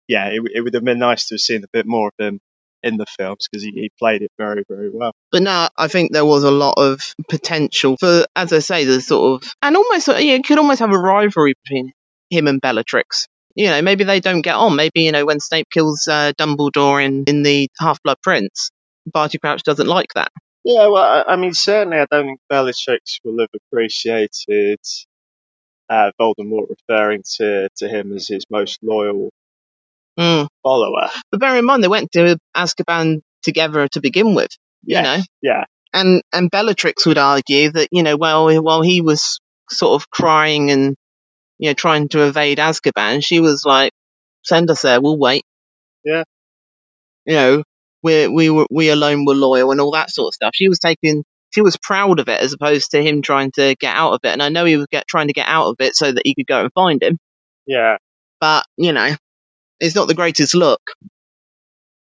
yeah, 0.07 0.27
it, 0.27 0.41
it 0.53 0.61
would 0.61 0.73
have 0.73 0.83
been 0.83 0.99
nice 0.99 1.27
to 1.27 1.35
have 1.35 1.39
seen 1.39 1.63
a 1.63 1.67
bit 1.71 1.85
more 1.85 2.09
of 2.09 2.25
him 2.25 2.39
in 2.81 2.97
the 2.97 3.05
films 3.05 3.47
because 3.49 3.63
he, 3.63 3.71
he 3.71 3.91
played 3.99 4.21
it 4.21 4.31
very, 4.37 4.63
very 4.67 4.89
well. 4.89 5.13
But 5.31 5.43
no, 5.43 5.69
I 5.77 5.87
think 5.87 6.11
there 6.11 6.25
was 6.25 6.43
a 6.43 6.51
lot 6.51 6.75
of 6.77 7.15
potential 7.29 7.97
for, 7.97 8.25
as 8.35 8.53
I 8.53 8.59
say, 8.59 8.85
the 8.85 9.01
sort 9.01 9.43
of, 9.43 9.53
and 9.61 9.75
almost, 9.75 10.09
uh, 10.09 10.15
you 10.15 10.41
could 10.41 10.57
almost 10.57 10.79
have 10.79 10.91
a 10.91 10.97
rivalry 10.97 11.55
between 11.63 11.93
him 12.29 12.47
and 12.47 12.61
Bellatrix. 12.61 13.27
You 13.55 13.67
know, 13.67 13.81
maybe 13.81 14.03
they 14.03 14.19
don't 14.19 14.41
get 14.41 14.55
on. 14.55 14.75
Maybe, 14.75 15.01
you 15.01 15.11
know, 15.11 15.25
when 15.25 15.39
Snape 15.39 15.67
kills 15.71 16.07
uh, 16.07 16.33
Dumbledore 16.37 17.03
in, 17.03 17.25
in 17.25 17.43
the 17.43 17.67
Half 17.79 18.01
Blood 18.03 18.17
Prince, 18.23 18.71
Barty 19.05 19.37
Crouch 19.37 19.63
doesn't 19.63 19.87
like 19.87 20.13
that. 20.15 20.31
Yeah, 20.63 20.87
well, 20.87 20.97
I, 21.27 21.33
I 21.33 21.35
mean, 21.37 21.53
certainly, 21.53 21.97
I 21.99 22.05
don't 22.11 22.25
think 22.25 22.39
Bellatrix 22.49 23.19
will 23.23 23.39
have 23.39 23.49
appreciated 23.55 24.79
uh, 25.89 26.11
Voldemort 26.19 26.67
referring 26.69 27.23
to, 27.37 27.69
to 27.77 27.87
him 27.87 28.13
as 28.13 28.27
his 28.27 28.45
most 28.49 28.79
loyal 28.83 29.29
Mm. 30.19 30.47
follower. 30.63 31.09
But 31.31 31.39
bear 31.39 31.55
in 31.57 31.63
mind, 31.63 31.81
they 31.81 31.87
went 31.87 32.11
to 32.11 32.37
Azkaban 32.55 33.21
together 33.41 33.87
to 33.89 34.01
begin 34.01 34.35
with, 34.35 34.49
Yes, 34.83 34.97
you 34.97 35.03
know. 35.03 35.23
yeah, 35.41 35.63
And, 35.93 36.21
and 36.33 36.51
Bellatrix 36.51 37.05
would 37.05 37.17
argue 37.17 37.71
that, 37.71 37.87
you 37.91 38.03
know, 38.03 38.17
well, 38.17 38.61
while 38.61 38.81
he 38.81 38.99
was 38.99 39.39
sort 39.69 40.01
of 40.01 40.09
crying 40.09 40.71
and, 40.71 40.97
you 41.57 41.69
know, 41.69 41.73
trying 41.73 42.09
to 42.09 42.23
evade 42.27 42.57
Azkaban, 42.57 43.23
she 43.23 43.39
was 43.39 43.63
like, 43.63 43.93
send 44.43 44.69
us 44.69 44.81
there, 44.81 44.99
we'll 44.99 45.17
wait. 45.17 45.43
Yeah. 46.03 46.23
You 47.25 47.35
know, 47.35 47.63
we 48.03 48.27
we 48.27 48.49
were 48.49 48.67
we 48.69 48.89
alone 48.89 49.25
were 49.25 49.35
loyal 49.35 49.71
and 49.71 49.81
all 49.81 49.91
that 49.91 50.09
sort 50.09 50.29
of 50.29 50.33
stuff. 50.33 50.51
She 50.53 50.69
was 50.69 50.79
taking 50.79 51.23
she 51.51 51.61
was 51.61 51.77
proud 51.77 52.19
of 52.19 52.29
it 52.29 52.41
as 52.41 52.53
opposed 52.53 52.91
to 52.91 53.03
him 53.03 53.21
trying 53.21 53.51
to 53.51 53.75
get 53.75 53.95
out 53.95 54.13
of 54.13 54.19
it. 54.23 54.31
And 54.31 54.43
I 54.43 54.49
know 54.49 54.65
he 54.65 54.77
was 54.77 54.87
get, 54.87 55.07
trying 55.07 55.27
to 55.27 55.33
get 55.33 55.47
out 55.47 55.67
of 55.67 55.75
it 55.79 55.95
so 55.95 56.11
that 56.11 56.21
he 56.23 56.35
could 56.35 56.47
go 56.47 56.61
and 56.61 56.73
find 56.73 57.01
him. 57.01 57.17
yeah. 57.65 57.97
But, 58.39 58.65
you 58.77 58.93
know, 58.93 59.15
it's 59.79 59.95
not 59.95 60.07
the 60.07 60.13
greatest 60.13 60.55
look. 60.55 60.81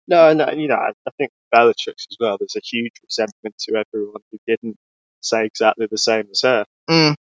No, 0.07 0.33
no, 0.33 0.51
you 0.51 0.67
know, 0.67 0.75
I, 0.75 0.89
I 1.07 1.11
think 1.17 1.31
Bellatrix 1.51 2.05
as 2.11 2.17
well. 2.19 2.37
There's 2.37 2.55
a 2.55 2.61
huge 2.63 2.93
resentment 3.03 3.55
to 3.59 3.83
everyone 3.83 4.21
who 4.31 4.37
didn't 4.45 4.77
say 5.21 5.45
exactly 5.45 5.87
the 5.89 5.97
same 5.97 6.27
as 6.31 6.41
her. 6.41 6.65
Mm. 6.89 7.15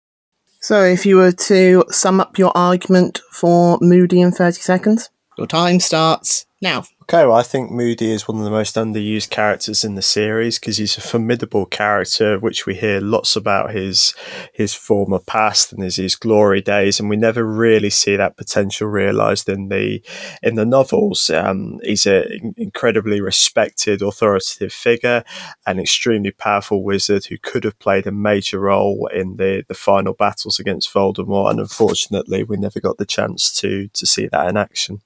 So, 0.61 0.83
if 0.83 1.07
you 1.07 1.17
were 1.17 1.33
to 1.33 1.85
sum 1.89 2.21
up 2.21 2.37
your 2.37 2.53
argument 2.55 3.21
for 3.31 3.79
Moody 3.81 4.21
in 4.21 4.33
30 4.33 4.61
seconds, 4.61 5.09
your 5.39 5.47
time 5.47 5.81
starts 5.81 6.45
now. 6.61 6.85
Okay, 7.03 7.27
well, 7.27 7.37
I 7.37 7.43
think 7.43 7.73
Moody 7.73 8.13
is 8.13 8.29
one 8.29 8.39
of 8.39 8.45
the 8.45 8.51
most 8.51 8.77
underused 8.77 9.31
characters 9.31 9.83
in 9.83 9.97
the 9.97 10.03
series 10.03 10.59
because 10.59 10.77
he's 10.77 10.97
a 10.97 11.01
formidable 11.01 11.67
character, 11.67 12.39
which 12.39 12.67
we 12.67 12.75
hear 12.75 13.01
lots 13.01 13.35
about 13.35 13.73
his 13.73 14.15
his 14.53 14.75
former 14.75 15.19
past 15.19 15.73
and 15.73 15.83
his, 15.83 15.97
his 15.97 16.15
glory 16.15 16.61
days, 16.61 17.01
and 17.01 17.09
we 17.09 17.17
never 17.17 17.45
really 17.45 17.91
see 17.91 18.15
that 18.15 18.37
potential 18.37 18.87
realised 18.87 19.49
in 19.49 19.69
the 19.69 20.03
in 20.43 20.55
the 20.55 20.65
novels. 20.65 21.31
Um, 21.31 21.81
he's 21.83 22.07
an 22.07 22.55
incredibly 22.57 23.21
respected, 23.21 24.03
authoritative 24.03 24.73
figure, 24.73 25.25
an 25.67 25.81
extremely 25.81 26.31
powerful 26.31 26.85
wizard 26.85 27.25
who 27.25 27.39
could 27.39 27.65
have 27.65 27.79
played 27.81 28.07
a 28.07 28.13
major 28.13 28.61
role 28.61 29.09
in 29.13 29.37
the, 29.37 29.65
the 29.67 29.75
final 29.75 30.13
battles 30.13 30.61
against 30.61 30.93
Voldemort, 30.93 31.51
and 31.51 31.61
unfortunately, 31.61 32.45
we 32.45 32.57
never 32.57 32.79
got 32.79 32.99
the 32.99 33.07
chance 33.07 33.53
to 33.61 33.89
to 33.89 34.07
see 34.07 34.29
that 34.29 34.49
in 34.49 34.57
action. 34.57 35.01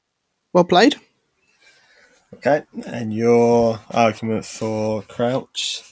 Well 0.52 0.64
played. 0.64 0.96
Okay, 2.34 2.64
and 2.86 3.14
your 3.14 3.80
argument 3.92 4.44
for 4.44 5.02
Crouch 5.02 5.82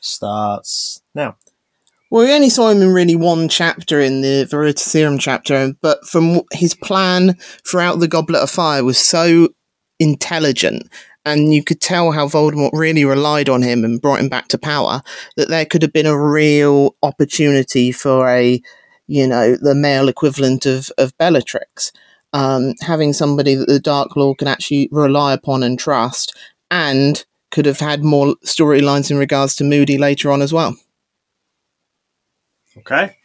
starts 0.00 1.02
now. 1.14 1.36
Well, 2.10 2.24
we 2.24 2.32
only 2.32 2.48
saw 2.48 2.70
him 2.70 2.80
in 2.80 2.88
really 2.88 3.16
one 3.16 3.50
chapter 3.50 4.00
in 4.00 4.22
the 4.22 4.48
Veritaserum 4.50 5.20
chapter, 5.20 5.74
but 5.82 6.06
from 6.06 6.40
his 6.52 6.74
plan 6.74 7.34
throughout 7.68 8.00
the 8.00 8.08
Goblet 8.08 8.42
of 8.42 8.50
Fire 8.50 8.82
was 8.82 8.98
so 8.98 9.50
intelligent, 9.98 10.88
and 11.26 11.52
you 11.52 11.62
could 11.62 11.82
tell 11.82 12.12
how 12.12 12.26
Voldemort 12.26 12.70
really 12.72 13.04
relied 13.04 13.50
on 13.50 13.60
him 13.60 13.84
and 13.84 14.00
brought 14.00 14.20
him 14.20 14.30
back 14.30 14.48
to 14.48 14.58
power, 14.58 15.02
that 15.36 15.48
there 15.48 15.66
could 15.66 15.82
have 15.82 15.92
been 15.92 16.06
a 16.06 16.18
real 16.18 16.96
opportunity 17.02 17.92
for 17.92 18.26
a, 18.26 18.60
you 19.06 19.26
know, 19.26 19.54
the 19.54 19.74
male 19.74 20.08
equivalent 20.08 20.64
of, 20.64 20.90
of 20.96 21.16
Bellatrix. 21.18 21.92
Um, 22.32 22.74
having 22.80 23.12
somebody 23.12 23.56
that 23.56 23.66
the 23.66 23.80
Dark 23.80 24.14
Lord 24.14 24.38
can 24.38 24.48
actually 24.48 24.88
rely 24.92 25.32
upon 25.32 25.62
and 25.62 25.78
trust, 25.78 26.36
and 26.70 27.24
could 27.50 27.66
have 27.66 27.80
had 27.80 28.04
more 28.04 28.36
storylines 28.44 29.10
in 29.10 29.16
regards 29.16 29.56
to 29.56 29.64
Moody 29.64 29.98
later 29.98 30.30
on 30.30 30.42
as 30.42 30.52
well. 30.52 30.76
Okay, 32.78 33.16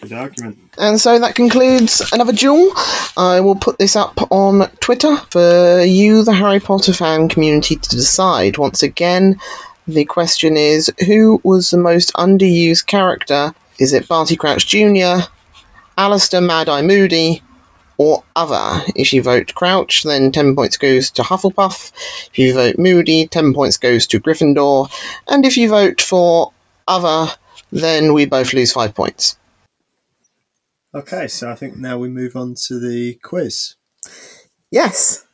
good 0.00 0.12
argument. 0.12 0.58
And 0.78 0.98
so 0.98 1.18
that 1.18 1.34
concludes 1.34 2.12
another 2.12 2.32
duel. 2.32 2.72
I 3.16 3.40
will 3.40 3.56
put 3.56 3.78
this 3.78 3.96
up 3.96 4.32
on 4.32 4.68
Twitter 4.80 5.16
for 5.30 5.80
you, 5.82 6.24
the 6.24 6.32
Harry 6.32 6.60
Potter 6.60 6.94
fan 6.94 7.28
community, 7.28 7.76
to 7.76 7.90
decide. 7.90 8.56
Once 8.56 8.82
again, 8.82 9.40
the 9.86 10.06
question 10.06 10.56
is 10.56 10.90
who 11.06 11.40
was 11.44 11.70
the 11.70 11.78
most 11.78 12.14
underused 12.14 12.86
character? 12.86 13.54
Is 13.78 13.92
it 13.92 14.08
Barty 14.08 14.36
Crouch 14.36 14.66
Jr., 14.66 15.26
Alastor 15.98 16.44
Mad 16.44 16.68
Eye 16.68 16.82
Moody, 16.82 17.42
or 17.96 18.24
other? 18.34 18.84
If 18.96 19.12
you 19.12 19.22
vote 19.22 19.54
Crouch, 19.54 20.02
then 20.02 20.32
10 20.32 20.54
points 20.56 20.76
goes 20.76 21.12
to 21.12 21.22
Hufflepuff. 21.22 21.92
If 22.28 22.38
you 22.38 22.54
vote 22.54 22.78
Moody, 22.78 23.26
10 23.26 23.54
points 23.54 23.78
goes 23.78 24.06
to 24.08 24.20
Gryffindor. 24.20 24.90
And 25.28 25.44
if 25.44 25.56
you 25.56 25.68
vote 25.68 26.00
for 26.00 26.52
other, 26.86 27.32
then 27.70 28.12
we 28.12 28.26
both 28.26 28.52
lose 28.52 28.72
5 28.72 28.94
points. 28.94 29.36
Okay, 30.94 31.26
so 31.26 31.50
I 31.50 31.56
think 31.56 31.76
now 31.76 31.98
we 31.98 32.08
move 32.08 32.36
on 32.36 32.54
to 32.66 32.78
the 32.78 33.14
quiz. 33.22 33.74
Yes. 34.70 35.24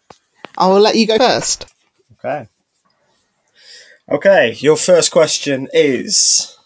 I 0.57 0.69
will 0.69 0.81
let 0.81 0.97
you 0.97 1.07
go 1.07 1.19
first. 1.19 1.67
Okay. 2.13 2.49
Okay, 4.11 4.55
your 4.59 4.77
first 4.77 5.11
question 5.11 5.69
is 5.73 6.59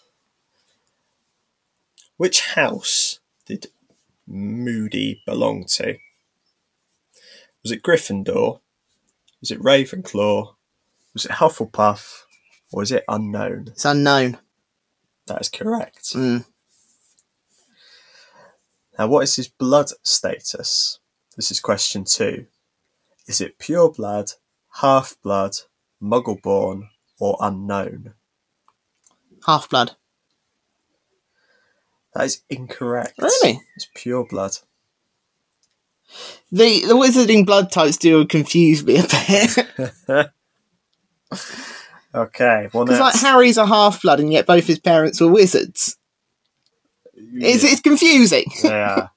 Which 2.17 2.41
house 2.41 3.19
did 3.45 3.67
Moody 4.27 5.21
belong 5.25 5.65
to? 5.75 5.97
Was 7.63 7.71
it 7.71 7.83
Gryffindor? 7.83 8.59
Was 9.41 9.51
it 9.51 9.61
Ravenclaw? 9.61 10.55
Was 11.13 11.25
it 11.25 11.31
Hufflepuff? 11.31 12.23
Or 12.71 12.83
is 12.83 12.91
it 12.91 13.03
unknown? 13.07 13.65
It's 13.67 13.85
unknown. 13.85 14.37
That 15.27 15.41
is 15.41 15.49
correct. 15.49 16.13
Mm. 16.13 16.45
Now, 18.97 19.07
what 19.07 19.23
is 19.23 19.35
his 19.35 19.47
blood 19.47 19.89
status? 20.03 20.99
This 21.35 21.51
is 21.51 21.59
question 21.59 22.05
two. 22.05 22.47
Is 23.27 23.41
it 23.41 23.59
pure 23.59 23.91
blood, 23.91 24.31
half 24.81 25.15
blood, 25.21 25.53
muggle 26.01 26.41
born, 26.41 26.89
or 27.19 27.37
unknown? 27.41 28.13
Half 29.45 29.69
blood. 29.69 29.95
That 32.15 32.25
is 32.25 32.41
incorrect. 32.49 33.13
Really? 33.21 33.61
It's 33.75 33.87
pure 33.93 34.25
blood. 34.25 34.57
The 36.51 36.85
the 36.85 36.95
wizarding 36.95 37.45
blood 37.45 37.71
types 37.71 37.97
do 37.97 38.25
confuse 38.25 38.83
me 38.83 38.97
a 38.97 39.03
bit. 40.07 40.31
Okay, 42.15 42.69
well, 42.71 42.85
Because 42.85 43.01
like 43.01 43.15
Harry's 43.15 43.57
a 43.57 43.65
half 43.65 44.01
blood 44.01 44.21
and 44.21 44.31
yet 44.31 44.45
both 44.45 44.65
his 44.65 44.79
parents 44.79 45.19
were 45.19 45.27
wizards. 45.27 45.97
It's, 47.13 47.65
it's 47.65 47.81
confusing. 47.81 48.45
Yeah. 48.63 49.09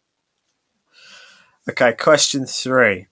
okay, 1.71 1.93
question 1.93 2.45
three. 2.45 3.07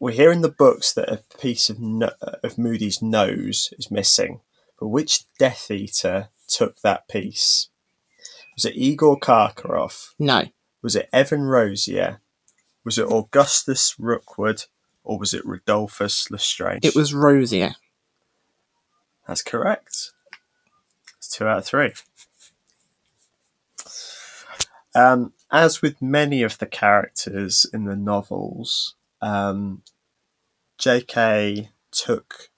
We 0.00 0.14
hear 0.14 0.32
in 0.32 0.40
the 0.40 0.48
books 0.48 0.94
that 0.94 1.12
a 1.12 1.22
piece 1.38 1.68
of 1.68 1.78
no- 1.78 2.12
of 2.22 2.56
Moody's 2.56 3.02
nose 3.02 3.68
is 3.78 3.90
missing, 3.90 4.40
but 4.80 4.88
which 4.88 5.24
Death 5.38 5.70
Eater 5.70 6.28
took 6.48 6.80
that 6.80 7.06
piece? 7.06 7.68
Was 8.58 8.64
it 8.64 8.74
Igor 8.74 9.20
Karkaroff? 9.20 10.14
No. 10.18 10.42
Was 10.82 10.96
it 10.96 11.08
Evan 11.12 11.42
Rosier? 11.42 12.20
Was 12.82 12.98
it 12.98 13.06
Augustus 13.06 13.94
Rookwood? 14.00 14.64
Or 15.04 15.16
was 15.16 15.32
it 15.32 15.44
Rodolphus 15.46 16.28
Lestrange? 16.28 16.84
It 16.84 16.96
was 16.96 17.14
Rosier. 17.14 17.76
That's 19.28 19.42
correct. 19.42 20.10
It's 21.18 21.30
two 21.30 21.46
out 21.46 21.58
of 21.58 21.66
three. 21.66 21.92
Um, 24.92 25.34
as 25.52 25.80
with 25.80 26.02
many 26.02 26.42
of 26.42 26.58
the 26.58 26.66
characters 26.66 27.64
in 27.72 27.84
the 27.84 27.94
novels, 27.94 28.96
um, 29.22 29.82
J.K. 30.78 31.70
took 31.92 32.48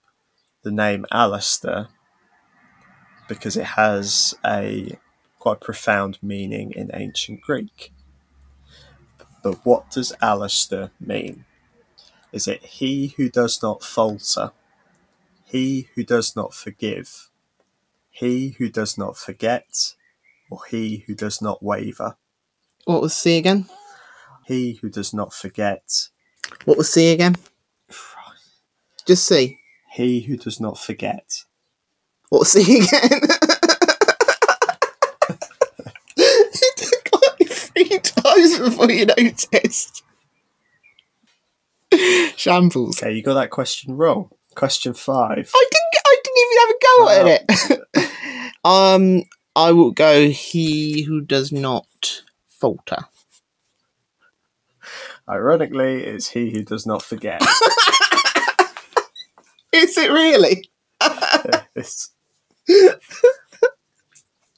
the 0.62 0.70
name 0.70 1.04
Alastor 1.12 1.88
because 3.28 3.58
it 3.58 3.66
has 3.66 4.34
a 4.42 4.98
quite 5.40 5.60
profound 5.60 6.18
meaning 6.22 6.70
in 6.72 6.90
ancient 6.94 7.40
Greek. 7.40 7.92
But 9.42 9.64
what 9.66 9.90
does 9.90 10.12
Alastor 10.22 10.90
mean? 11.00 11.44
Is 12.32 12.46
it 12.46 12.62
he 12.64 13.08
who 13.16 13.28
does 13.28 13.60
not 13.62 13.82
falter? 13.82 14.52
He 15.46 15.88
who 15.96 16.04
does 16.04 16.36
not 16.36 16.54
forgive, 16.54 17.28
he 18.10 18.50
who 18.58 18.68
does 18.68 18.96
not 18.96 19.16
forget, 19.16 19.94
or 20.48 20.60
he 20.70 20.98
who 21.08 21.14
does 21.16 21.42
not 21.42 21.60
waver, 21.62 22.16
What 22.84 23.02
was 23.02 23.14
C 23.14 23.36
again? 23.38 23.66
he 24.46 24.74
who 24.74 24.88
does 24.88 25.12
not 25.12 25.32
forget, 25.34 26.08
What 26.66 26.78
was 26.78 26.92
C 26.92 27.10
again? 27.12 27.34
Just 29.06 29.26
C. 29.26 29.58
he 29.92 30.20
who 30.20 30.36
does 30.36 30.60
not 30.60 30.78
forget. 30.78 31.44
What 32.28 32.40
was 32.40 32.52
C 32.52 32.60
again? 32.76 33.20
you 36.16 36.90
got 37.10 37.40
it 37.40 37.48
three 37.50 37.98
times 37.98 38.49
before 38.64 38.90
you 38.90 39.06
noticed. 39.06 40.02
Shambles. 42.36 43.02
Okay, 43.02 43.12
you 43.12 43.22
got 43.22 43.34
that 43.34 43.50
question 43.50 43.96
wrong. 43.96 44.30
Question 44.54 44.94
five. 44.94 45.50
I 45.54 45.64
didn't. 45.70 46.02
I 46.06 46.16
didn't 46.24 46.38
even 46.44 46.58
have 46.60 46.70
a 46.70 46.74
go 46.86 47.08
at 47.10 47.26
it. 47.26 47.42
um, 48.64 49.24
I 49.56 49.72
will 49.72 49.90
go. 49.92 50.28
He 50.28 51.02
who 51.02 51.20
does 51.20 51.50
not 51.52 52.22
falter. 52.48 53.04
Ironically, 55.28 56.04
it's 56.04 56.28
he 56.28 56.50
who 56.50 56.62
does 56.62 56.86
not 56.86 57.02
forget. 57.02 57.42
Is 59.72 59.96
it 59.96 60.10
really? 60.10 60.68
It's- 61.76 62.10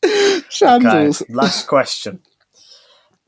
okay, 0.05 0.43
Shambles. 0.49 1.23
last 1.29 1.67
question. 1.67 2.21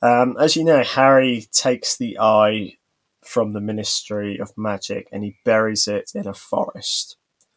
Um, 0.04 0.36
as 0.38 0.54
you 0.54 0.64
know, 0.64 0.82
Harry 0.82 1.48
takes 1.50 1.96
the 1.96 2.18
eye 2.20 2.76
from 3.24 3.54
the 3.54 3.60
Ministry 3.60 4.38
of 4.38 4.52
Magic 4.56 5.08
and 5.10 5.24
he 5.24 5.38
buries 5.46 5.88
it 5.88 6.12
in 6.14 6.26
a 6.26 6.34
forest. 6.34 7.16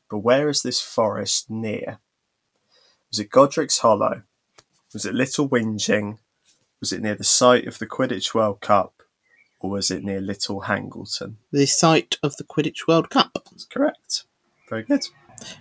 But 0.10 0.20
where 0.20 0.48
is 0.48 0.62
this 0.62 0.80
forest 0.80 1.50
near? 1.50 2.00
Was 3.12 3.20
it 3.20 3.30
Godric's 3.30 3.80
Hollow? 3.80 4.22
Was 4.94 5.06
it 5.06 5.14
Little 5.14 5.50
Whinging? 5.50 6.20
Was 6.80 6.94
it 6.94 7.02
near 7.02 7.16
the 7.16 7.26
site 7.26 7.68
of 7.68 7.80
the 7.80 7.86
Quidditch 7.86 8.34
World 8.34 8.62
Cup? 8.62 8.94
Or 9.60 9.72
was 9.72 9.92
it 9.92 10.06
near 10.06 10.22
Little 10.22 10.62
Hangleton? 10.62 11.38
The 11.52 11.66
site 11.66 12.18
of 12.24 12.38
the 12.38 12.46
Quidditch 12.46 12.88
World 12.88 13.10
Cup. 13.10 13.32
That's 13.52 13.66
correct. 13.66 14.24
Very 14.70 14.84
good. 14.84 15.04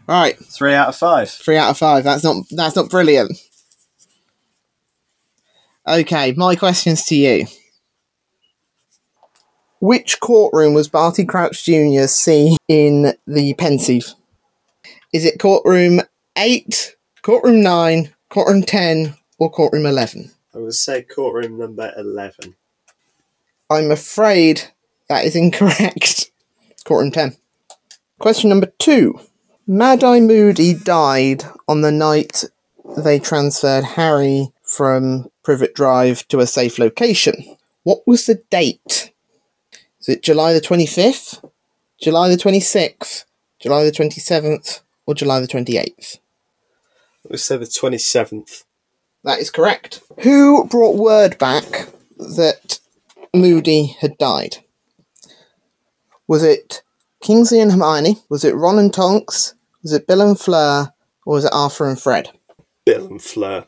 Right, 0.06 0.38
Three 0.38 0.74
out 0.74 0.88
of 0.88 0.96
five. 0.96 1.30
three 1.30 1.56
out 1.56 1.70
of 1.70 1.78
five. 1.78 2.04
That's 2.04 2.22
not. 2.22 2.44
That's 2.50 2.76
not 2.76 2.90
brilliant. 2.90 3.32
Okay, 5.88 6.32
my 6.32 6.56
questions 6.56 7.04
to 7.04 7.14
you. 7.14 7.46
Which 9.80 10.18
courtroom 10.18 10.74
was 10.74 10.88
Barty 10.88 11.24
Crouch 11.24 11.64
Jr. 11.64 12.06
seen 12.06 12.56
in 12.66 13.14
the 13.28 13.54
Pensieve? 13.54 14.12
Is 15.12 15.24
it 15.24 15.38
courtroom 15.38 16.00
8, 16.36 16.96
courtroom 17.22 17.62
9, 17.62 18.12
courtroom 18.30 18.62
10, 18.64 19.14
or 19.38 19.48
courtroom 19.48 19.86
11? 19.86 20.32
I 20.56 20.58
would 20.58 20.74
say 20.74 21.02
courtroom 21.02 21.56
number 21.56 21.92
11. 21.96 22.56
I'm 23.70 23.92
afraid 23.92 24.62
that 25.08 25.24
is 25.24 25.36
incorrect. 25.36 26.32
It's 26.70 26.82
courtroom 26.84 27.12
10. 27.12 27.36
Question 28.18 28.50
number 28.50 28.72
2. 28.80 29.20
Mad 29.68 30.02
Eye 30.02 30.18
Moody 30.18 30.74
died 30.74 31.44
on 31.68 31.82
the 31.82 31.92
night 31.92 32.42
they 32.96 33.20
transferred 33.20 33.84
Harry 33.84 34.48
from 34.66 35.30
Privet 35.42 35.74
Drive 35.74 36.26
to 36.28 36.40
a 36.40 36.46
safe 36.46 36.78
location. 36.78 37.56
What 37.84 38.06
was 38.06 38.26
the 38.26 38.42
date? 38.50 39.12
Is 40.00 40.08
it 40.08 40.22
July 40.22 40.52
the 40.52 40.60
25th, 40.60 41.42
July 42.00 42.28
the 42.28 42.36
26th, 42.36 43.24
July 43.60 43.84
the 43.84 43.92
27th, 43.92 44.80
or 45.06 45.14
July 45.14 45.40
the 45.40 45.48
28th? 45.48 46.18
I 46.18 47.28
would 47.30 47.40
say 47.40 47.56
the 47.56 47.64
27th. 47.64 48.64
That 49.24 49.38
is 49.38 49.50
correct. 49.50 50.02
Who 50.20 50.66
brought 50.66 50.96
word 50.96 51.38
back 51.38 51.88
that 52.18 52.78
Moody 53.34 53.96
had 54.00 54.18
died? 54.18 54.58
Was 56.28 56.42
it 56.42 56.82
Kingsley 57.22 57.60
and 57.60 57.70
Hermione? 57.70 58.18
Was 58.28 58.44
it 58.44 58.54
Ron 58.54 58.78
and 58.78 58.92
Tonks? 58.92 59.54
Was 59.82 59.92
it 59.92 60.06
Bill 60.06 60.20
and 60.20 60.38
Fleur? 60.38 60.92
Or 61.24 61.34
was 61.34 61.44
it 61.44 61.52
Arthur 61.52 61.88
and 61.88 62.00
Fred? 62.00 62.30
Bill 62.84 63.06
and 63.06 63.22
Fleur. 63.22 63.66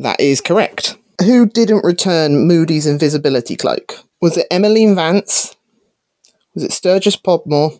That 0.00 0.18
is 0.18 0.40
correct. 0.40 0.96
Who 1.20 1.44
didn't 1.44 1.84
return 1.84 2.46
Moody's 2.46 2.86
invisibility 2.86 3.54
cloak? 3.54 3.98
Was 4.22 4.38
it 4.38 4.46
Emmeline 4.50 4.94
Vance? 4.94 5.54
Was 6.54 6.64
it 6.64 6.72
Sturgis 6.72 7.16
Podmore? 7.16 7.72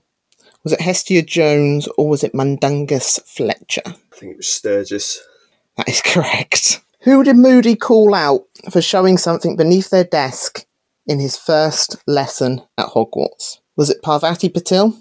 Was 0.62 0.74
it 0.74 0.82
Hestia 0.82 1.22
Jones? 1.22 1.88
Or 1.96 2.10
was 2.10 2.22
it 2.22 2.34
Mundungus 2.34 3.20
Fletcher? 3.24 3.80
I 3.86 3.94
think 4.12 4.32
it 4.32 4.36
was 4.36 4.50
Sturgis. 4.50 5.22
That 5.78 5.88
is 5.88 6.02
correct. 6.02 6.82
Who 7.04 7.24
did 7.24 7.36
Moody 7.36 7.74
call 7.74 8.14
out 8.14 8.44
for 8.70 8.82
showing 8.82 9.16
something 9.16 9.56
beneath 9.56 9.88
their 9.88 10.04
desk 10.04 10.66
in 11.06 11.20
his 11.20 11.38
first 11.38 11.96
lesson 12.06 12.60
at 12.76 12.88
Hogwarts? 12.88 13.60
Was 13.76 13.88
it 13.88 14.02
Parvati 14.02 14.50
Patil? 14.50 14.94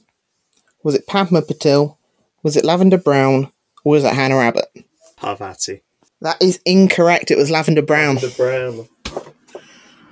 Was 0.84 0.95
it 0.95 1.05
Padma 1.05 1.41
Patil? 1.41 1.97
Was 2.43 2.55
it 2.55 2.63
Lavender 2.63 2.97
Brown? 2.97 3.51
Or 3.84 3.91
was 3.91 4.05
it 4.05 4.13
Hannah 4.13 4.38
Abbott? 4.38 4.70
Parvati. 5.17 5.82
That 6.22 6.41
is 6.41 6.59
incorrect. 6.65 7.32
It 7.32 7.38
was 7.38 7.49
Lavender 7.49 7.82
Brown. 7.82 8.15
The 8.15 8.34
Brown. 8.36 8.88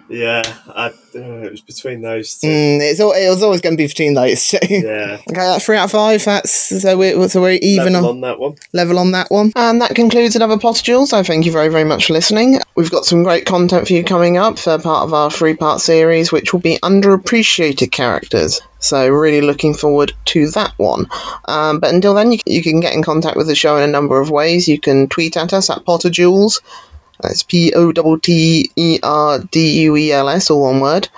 Yeah, 0.09 0.41
I, 0.73 0.87
uh, 0.87 0.93
it 1.13 1.51
was 1.51 1.61
between 1.61 2.01
those 2.01 2.35
two. 2.35 2.47
Mm, 2.47 2.79
it's 2.79 2.99
al- 2.99 3.11
it 3.11 3.27
was 3.27 3.43
always 3.43 3.61
going 3.61 3.73
to 3.73 3.77
be 3.77 3.87
between 3.87 4.13
those 4.13 4.45
two. 4.47 4.57
Yeah. 4.69 5.17
Okay, 5.29 5.41
that's 5.41 5.65
three 5.65 5.75
out 5.75 5.85
of 5.85 5.91
five. 5.91 6.23
That's 6.23 6.51
so 6.81 6.97
we're 6.97 7.27
so 7.27 7.41
we're 7.41 7.59
even 7.61 7.93
Level 7.93 8.09
on, 8.09 8.15
on 8.15 8.21
that 8.21 8.39
one. 8.39 8.55
level 8.73 8.99
on 8.99 9.11
that 9.11 9.29
one. 9.29 9.51
And 9.55 9.81
that 9.81 9.95
concludes 9.95 10.35
another 10.35 10.55
Potterduels. 10.57 11.11
I 11.11 11.23
thank 11.23 11.45
you 11.45 11.51
very, 11.51 11.67
very 11.67 11.83
much 11.83 12.07
for 12.07 12.13
listening. 12.13 12.59
We've 12.75 12.91
got 12.91 13.05
some 13.05 13.23
great 13.23 13.45
content 13.45 13.87
for 13.87 13.93
you 13.93 14.03
coming 14.03 14.37
up 14.37 14.57
for 14.57 14.79
part 14.79 15.03
of 15.03 15.13
our 15.13 15.29
three 15.29 15.55
part 15.55 15.81
series, 15.81 16.31
which 16.31 16.53
will 16.53 16.61
be 16.61 16.77
underappreciated 16.77 17.91
characters. 17.91 18.61
So, 18.79 19.09
really 19.09 19.41
looking 19.41 19.73
forward 19.73 20.13
to 20.25 20.49
that 20.51 20.73
one. 20.77 21.07
Um, 21.45 21.79
but 21.79 21.93
until 21.93 22.13
then, 22.13 22.31
you, 22.31 22.39
you 22.45 22.63
can 22.63 22.79
get 22.79 22.93
in 22.93 23.03
contact 23.03 23.35
with 23.35 23.47
the 23.47 23.55
show 23.55 23.75
in 23.77 23.83
a 23.83 23.91
number 23.91 24.19
of 24.19 24.29
ways. 24.29 24.67
You 24.67 24.79
can 24.79 25.07
tweet 25.09 25.35
at 25.35 25.53
us 25.53 25.69
at 25.69 25.83
Potterduels. 25.83 26.61
That's 27.21 27.43
P 27.43 27.73
O 27.73 27.91
T 27.91 28.17
T 28.21 28.71
E 28.75 28.99
R 29.03 29.39
D 29.39 29.81
U 29.83 29.95
E 29.97 30.11
L 30.11 30.29
S, 30.29 30.49
all 30.49 30.61
one 30.63 30.79
word. 30.79 31.09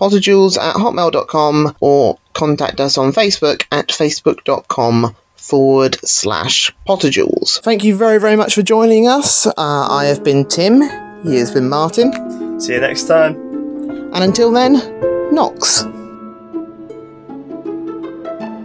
potterduels 0.00 0.58
at 0.58 0.76
hotmail.com 0.76 1.76
or 1.80 2.18
contact 2.32 2.80
us 2.80 2.98
on 2.98 3.12
Facebook 3.12 3.64
at 3.72 3.88
facebook.com 3.88 5.16
forward 5.36 5.96
slash 6.04 6.72
potterduels. 6.86 7.60
Thank 7.60 7.84
you 7.84 7.96
very, 7.96 8.18
very 8.18 8.36
much 8.36 8.54
for 8.54 8.62
joining 8.62 9.08
us. 9.08 9.46
Uh, 9.46 9.52
I 9.56 10.06
have 10.06 10.22
been 10.22 10.44
Tim, 10.46 10.82
he 11.22 11.36
has 11.36 11.50
been 11.52 11.68
Martin, 11.68 12.60
See 12.60 12.74
you 12.74 12.80
next 12.80 13.04
time. 13.04 13.34
and 14.14 14.22
until 14.24 14.50
then, 14.52 14.74
Nox. 15.32 15.84